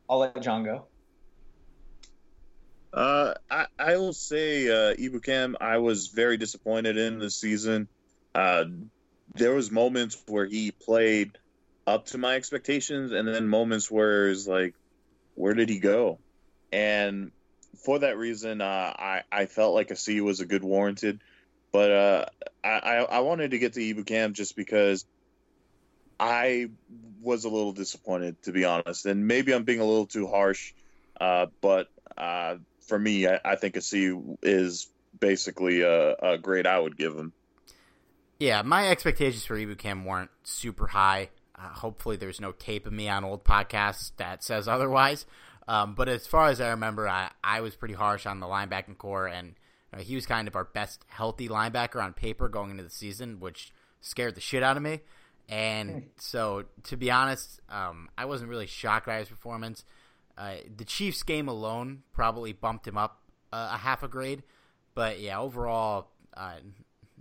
I'll 0.09 0.19
let 0.19 0.41
John 0.41 0.63
go. 0.63 0.85
Uh, 2.93 3.35
I, 3.49 3.67
I 3.79 3.95
will 3.97 4.13
say 4.13 4.67
uh, 4.67 4.95
Ebukam, 4.95 5.55
I 5.61 5.77
was 5.77 6.07
very 6.07 6.35
disappointed 6.35 6.97
in 6.97 7.19
this 7.19 7.35
season. 7.35 7.87
Uh, 8.35 8.65
there 9.35 9.53
was 9.53 9.71
moments 9.71 10.21
where 10.27 10.45
he 10.45 10.71
played 10.71 11.37
up 11.87 12.07
to 12.07 12.17
my 12.17 12.35
expectations, 12.35 13.11
and 13.11 13.27
then 13.27 13.47
moments 13.47 13.89
where 13.89 14.29
it's 14.29 14.47
like, 14.47 14.75
where 15.35 15.53
did 15.53 15.69
he 15.69 15.79
go? 15.79 16.19
And 16.71 17.31
for 17.83 17.99
that 17.99 18.17
reason, 18.17 18.61
uh, 18.61 18.65
I 18.97 19.23
I 19.31 19.45
felt 19.45 19.73
like 19.73 19.91
a 19.91 19.95
C 19.95 20.21
was 20.21 20.39
a 20.39 20.45
good 20.45 20.63
warranted, 20.63 21.19
but 21.71 21.91
uh, 21.91 22.25
I 22.63 23.05
I 23.09 23.19
wanted 23.19 23.51
to 23.51 23.59
get 23.59 23.73
to 23.73 23.79
Ebukam 23.79 24.33
just 24.33 24.55
because 24.55 25.05
I 26.19 26.69
was 27.21 27.45
a 27.45 27.49
little 27.49 27.71
disappointed 27.71 28.41
to 28.43 28.51
be 28.51 28.65
honest, 28.65 29.05
and 29.05 29.27
maybe 29.27 29.53
I'm 29.53 29.63
being 29.63 29.79
a 29.79 29.85
little 29.85 30.05
too 30.05 30.27
harsh, 30.27 30.73
uh, 31.19 31.47
but 31.61 31.87
uh, 32.17 32.55
for 32.87 32.99
me, 32.99 33.27
I, 33.27 33.39
I 33.43 33.55
think 33.55 33.75
a 33.75 33.81
C 33.81 34.15
is 34.41 34.87
basically 35.19 35.81
a, 35.81 36.13
a, 36.15 36.37
grade 36.37 36.67
I 36.67 36.79
would 36.79 36.97
give 36.97 37.15
him. 37.15 37.33
Yeah, 38.39 38.61
my 38.63 38.89
expectations 38.89 39.45
for 39.45 39.55
Ebukam 39.55 40.03
weren't 40.03 40.31
super 40.43 40.87
high. 40.87 41.29
Uh, 41.61 41.67
hopefully, 41.69 42.15
there's 42.15 42.41
no 42.41 42.51
tape 42.51 42.85
of 42.87 42.93
me 42.93 43.07
on 43.07 43.23
old 43.23 43.43
podcasts 43.43 44.11
that 44.17 44.43
says 44.43 44.67
otherwise. 44.67 45.25
Um, 45.67 45.93
but 45.93 46.09
as 46.09 46.25
far 46.25 46.47
as 46.47 46.59
I 46.59 46.69
remember, 46.69 47.07
I, 47.07 47.29
I 47.43 47.61
was 47.61 47.75
pretty 47.75 47.93
harsh 47.93 48.25
on 48.25 48.39
the 48.39 48.47
linebacking 48.47 48.97
corps, 48.97 49.27
and 49.27 49.49
you 49.91 49.97
know, 49.97 50.03
he 50.03 50.15
was 50.15 50.25
kind 50.25 50.47
of 50.47 50.55
our 50.55 50.63
best 50.63 51.05
healthy 51.07 51.47
linebacker 51.47 52.03
on 52.03 52.13
paper 52.13 52.49
going 52.49 52.71
into 52.71 52.83
the 52.83 52.89
season, 52.89 53.39
which 53.39 53.71
scared 53.99 54.35
the 54.35 54.41
shit 54.41 54.63
out 54.63 54.77
of 54.77 54.83
me. 54.83 55.01
And 55.47 55.89
hmm. 55.89 55.99
so, 56.17 56.65
to 56.83 56.97
be 56.97 57.11
honest, 57.11 57.59
um, 57.69 58.09
I 58.17 58.25
wasn't 58.25 58.49
really 58.49 58.67
shocked 58.67 59.05
by 59.05 59.19
his 59.19 59.29
performance. 59.29 59.83
Uh, 60.37 60.55
the 60.75 60.85
Chiefs 60.85 61.23
game 61.23 61.47
alone 61.47 62.03
probably 62.13 62.53
bumped 62.53 62.87
him 62.87 62.97
up 62.97 63.21
uh, 63.53 63.71
a 63.73 63.77
half 63.77 64.01
a 64.01 64.07
grade, 64.07 64.43
but 64.95 65.19
yeah, 65.19 65.39
overall, 65.39 66.07
uh, 66.35 66.55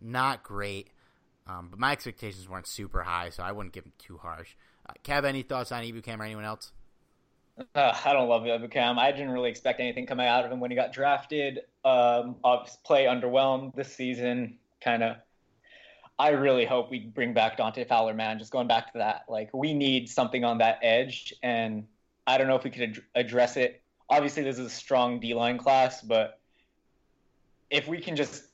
not 0.00 0.42
great. 0.42 0.88
Um, 1.51 1.68
but 1.70 1.78
my 1.78 1.93
expectations 1.93 2.48
weren't 2.48 2.66
super 2.66 3.02
high, 3.02 3.31
so 3.31 3.43
I 3.43 3.52
wouldn't 3.52 3.74
give 3.74 3.85
him 3.85 3.93
too 3.98 4.18
harsh. 4.18 4.55
Uh, 4.89 4.93
Kev, 5.05 5.24
any 5.24 5.43
thoughts 5.43 5.72
on 5.72 5.82
Ebukam 5.82 6.20
or 6.20 6.24
anyone 6.24 6.44
else? 6.44 6.72
Uh, 7.74 7.93
I 8.05 8.12
don't 8.12 8.28
love 8.28 8.43
Ebukam. 8.43 8.98
I 8.98 9.10
didn't 9.10 9.31
really 9.31 9.51
expect 9.51 9.81
anything 9.81 10.06
coming 10.06 10.27
out 10.27 10.44
of 10.44 10.52
him 10.52 10.60
when 10.60 10.70
he 10.70 10.77
got 10.77 10.93
drafted. 10.93 11.60
Um, 11.85 12.36
play 12.85 13.05
underwhelmed 13.05 13.74
this 13.74 13.94
season. 13.94 14.59
Kind 14.81 15.02
of. 15.02 15.16
I 16.18 16.31
really 16.31 16.66
hope 16.66 16.90
we 16.90 17.01
bring 17.01 17.32
back 17.32 17.56
Dante 17.56 17.85
Fowler, 17.85 18.14
man. 18.14 18.39
Just 18.39 18.52
going 18.52 18.68
back 18.68 18.93
to 18.93 18.98
that, 18.98 19.24
like 19.28 19.52
we 19.55 19.74
need 19.74 20.09
something 20.09 20.44
on 20.44 20.59
that 20.59 20.78
edge, 20.82 21.35
and 21.43 21.86
I 22.27 22.39
don't 22.39 22.47
know 22.47 22.56
if 22.56 22.64
we 22.64 22.70
could 22.70 22.90
ad- 22.90 23.02
address 23.14 23.56
it. 23.56 23.82
Obviously, 24.09 24.43
this 24.43 24.59
is 24.59 24.66
a 24.66 24.70
strong 24.70 25.18
D 25.18 25.35
line 25.35 25.59
class, 25.59 26.02
but 26.02 26.39
if 27.70 27.89
we 27.89 28.01
can 28.01 28.16
just 28.16 28.44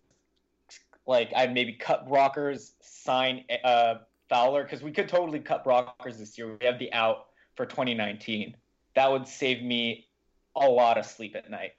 like 1.06 1.32
I'd 1.34 1.54
maybe 1.54 1.72
cut 1.72 2.08
Brockers, 2.08 2.72
sign 3.06 3.44
uh, 3.64 3.94
Fowler 4.28 4.64
because 4.64 4.82
we 4.82 4.92
could 4.92 5.08
totally 5.08 5.40
cut 5.40 5.64
Brockers 5.64 6.18
this 6.18 6.36
year. 6.36 6.58
We 6.60 6.66
have 6.66 6.78
the 6.78 6.92
out 6.92 7.26
for 7.54 7.64
2019 7.64 8.54
that 8.96 9.12
would 9.12 9.28
save 9.28 9.62
me 9.62 10.08
a 10.56 10.66
lot 10.66 10.98
of 10.98 11.06
sleep 11.06 11.36
at 11.36 11.48
night. 11.48 11.72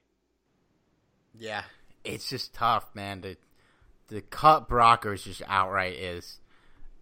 Yeah, 1.37 1.63
it's 2.05 2.29
just 2.29 2.53
tough, 2.53 2.87
man. 2.95 3.21
To 3.23 3.35
the 4.07 4.21
cut 4.21 4.69
Brockers 4.69 5.23
just 5.23 5.41
outright 5.47 5.95
is. 5.95 6.39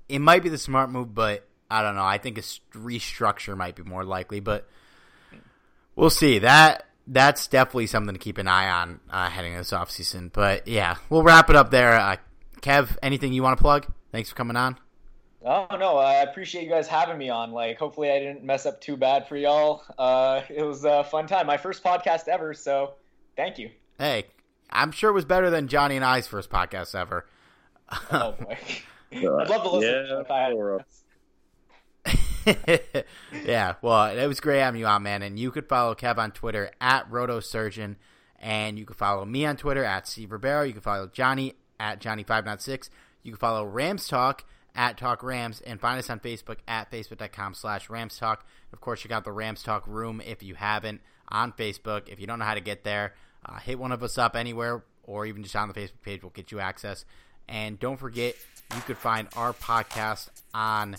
It 0.07 0.19
might 0.19 0.43
be 0.43 0.49
the 0.49 0.57
smart 0.57 0.89
move, 0.89 1.13
but 1.13 1.47
I 1.69 1.81
don't 1.81 1.95
know. 1.95 2.05
I 2.05 2.17
think 2.17 2.37
a 2.37 2.41
restructure 2.41 3.57
might 3.57 3.75
be 3.75 3.83
more 3.83 4.03
likely, 4.03 4.39
but 4.39 4.67
we'll 5.95 6.09
see. 6.09 6.39
That 6.39 6.85
that's 7.07 7.47
definitely 7.47 7.87
something 7.87 8.13
to 8.13 8.19
keep 8.19 8.37
an 8.37 8.47
eye 8.47 8.69
on 8.69 8.99
uh, 9.09 9.29
heading 9.29 9.55
this 9.55 9.71
offseason. 9.71 10.31
But 10.31 10.67
yeah, 10.67 10.95
we'll 11.09 11.23
wrap 11.23 11.49
it 11.49 11.55
up 11.55 11.71
there. 11.71 11.93
Uh, 11.93 12.17
Kev, 12.61 12.97
anything 13.01 13.33
you 13.33 13.43
want 13.43 13.57
to 13.57 13.61
plug? 13.61 13.87
Thanks 14.15 14.29
for 14.29 14.37
coming 14.37 14.55
on. 14.55 14.77
Oh 15.43 15.67
no, 15.77 15.97
I 15.97 16.21
appreciate 16.21 16.63
you 16.63 16.69
guys 16.69 16.87
having 16.87 17.17
me 17.17 17.29
on. 17.29 17.51
Like, 17.51 17.77
hopefully, 17.77 18.09
I 18.09 18.19
didn't 18.19 18.45
mess 18.45 18.65
up 18.65 18.79
too 18.79 18.95
bad 18.95 19.27
for 19.27 19.35
y'all. 19.35 19.83
Uh, 19.99 20.39
it 20.47 20.63
was 20.63 20.85
a 20.85 21.03
fun 21.03 21.27
time, 21.27 21.45
my 21.47 21.57
first 21.57 21.83
podcast 21.83 22.29
ever. 22.29 22.53
So, 22.53 22.93
thank 23.35 23.59
you. 23.59 23.71
Hey, 23.99 24.27
I'm 24.69 24.93
sure 24.93 25.09
it 25.09 25.13
was 25.13 25.25
better 25.25 25.49
than 25.49 25.67
Johnny 25.67 25.97
and 25.97 26.05
I's 26.05 26.27
first 26.27 26.49
podcast 26.49 26.95
ever. 26.95 27.25
oh 28.09 28.31
boy, 28.39 28.57
I'd 29.11 29.49
love 29.49 29.63
to 29.63 29.69
listen. 29.69 30.25
Yeah, 32.45 33.03
yeah, 33.45 33.73
well, 33.81 34.17
it 34.17 34.27
was 34.27 34.39
great 34.39 34.59
having 34.59 34.79
you 34.79 34.87
on, 34.87 35.03
man. 35.03 35.23
And 35.23 35.37
you 35.37 35.51
could 35.51 35.67
follow 35.67 35.93
Kev 35.93 36.17
on 36.17 36.31
Twitter 36.31 36.71
at 36.79 37.11
RotoSurgeon, 37.11 37.97
and 38.39 38.79
you 38.79 38.85
can 38.85 38.95
follow 38.95 39.25
me 39.25 39.45
on 39.45 39.57
Twitter 39.57 39.83
at 39.83 40.07
Steve 40.07 40.29
Rebeiro. 40.29 40.65
You 40.65 40.71
can 40.71 40.81
follow 40.81 41.07
Johnny 41.07 41.55
at 41.81 41.99
Johnny506. 41.99 42.87
You 43.25 43.31
can 43.31 43.39
follow 43.39 43.65
Rams 43.65 44.07
Talk 44.07 44.45
at 44.75 44.97
Talk 44.97 45.23
Rams 45.23 45.59
and 45.61 45.81
find 45.81 45.97
us 45.97 46.11
on 46.11 46.19
Facebook 46.19 46.57
at 46.67 46.91
facebook.com 46.91 47.55
slash 47.55 47.89
Rams 47.89 48.17
Talk. 48.17 48.45
Of 48.71 48.81
course, 48.81 49.01
check 49.01 49.11
out 49.11 49.23
the 49.23 49.31
Rams 49.31 49.63
Talk 49.63 49.87
room 49.87 50.21
if 50.23 50.43
you 50.43 50.53
haven't 50.53 51.01
on 51.27 51.51
Facebook. 51.51 52.07
If 52.07 52.19
you 52.19 52.27
don't 52.27 52.37
know 52.37 52.45
how 52.45 52.53
to 52.53 52.61
get 52.61 52.83
there, 52.83 53.15
uh, 53.43 53.57
hit 53.57 53.79
one 53.79 53.91
of 53.91 54.03
us 54.03 54.19
up 54.19 54.35
anywhere 54.35 54.83
or 55.03 55.25
even 55.25 55.41
just 55.41 55.55
on 55.55 55.67
the 55.67 55.73
Facebook 55.73 56.01
page. 56.03 56.21
We'll 56.21 56.29
get 56.29 56.51
you 56.51 56.59
access. 56.59 57.03
And 57.49 57.79
don't 57.79 57.97
forget, 57.97 58.35
you 58.75 58.81
could 58.81 58.97
find 58.97 59.27
our 59.35 59.53
podcast 59.53 60.29
on 60.53 60.95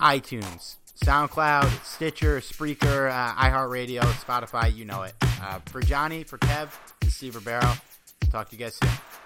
iTunes, 0.00 0.76
SoundCloud, 1.04 1.84
Stitcher, 1.84 2.40
Spreaker, 2.40 3.10
uh, 3.10 3.34
iHeartRadio, 3.34 4.00
Spotify. 4.00 4.74
You 4.74 4.86
know 4.86 5.02
it. 5.02 5.14
Uh, 5.42 5.58
for 5.66 5.82
Johnny, 5.82 6.24
for 6.24 6.38
Kev, 6.38 6.70
this 7.00 7.10
is 7.10 7.14
Steve 7.16 7.34
Rebeiro. 7.34 7.78
Talk 8.30 8.48
to 8.48 8.56
you 8.56 8.64
guys 8.64 8.76
soon. 8.76 9.25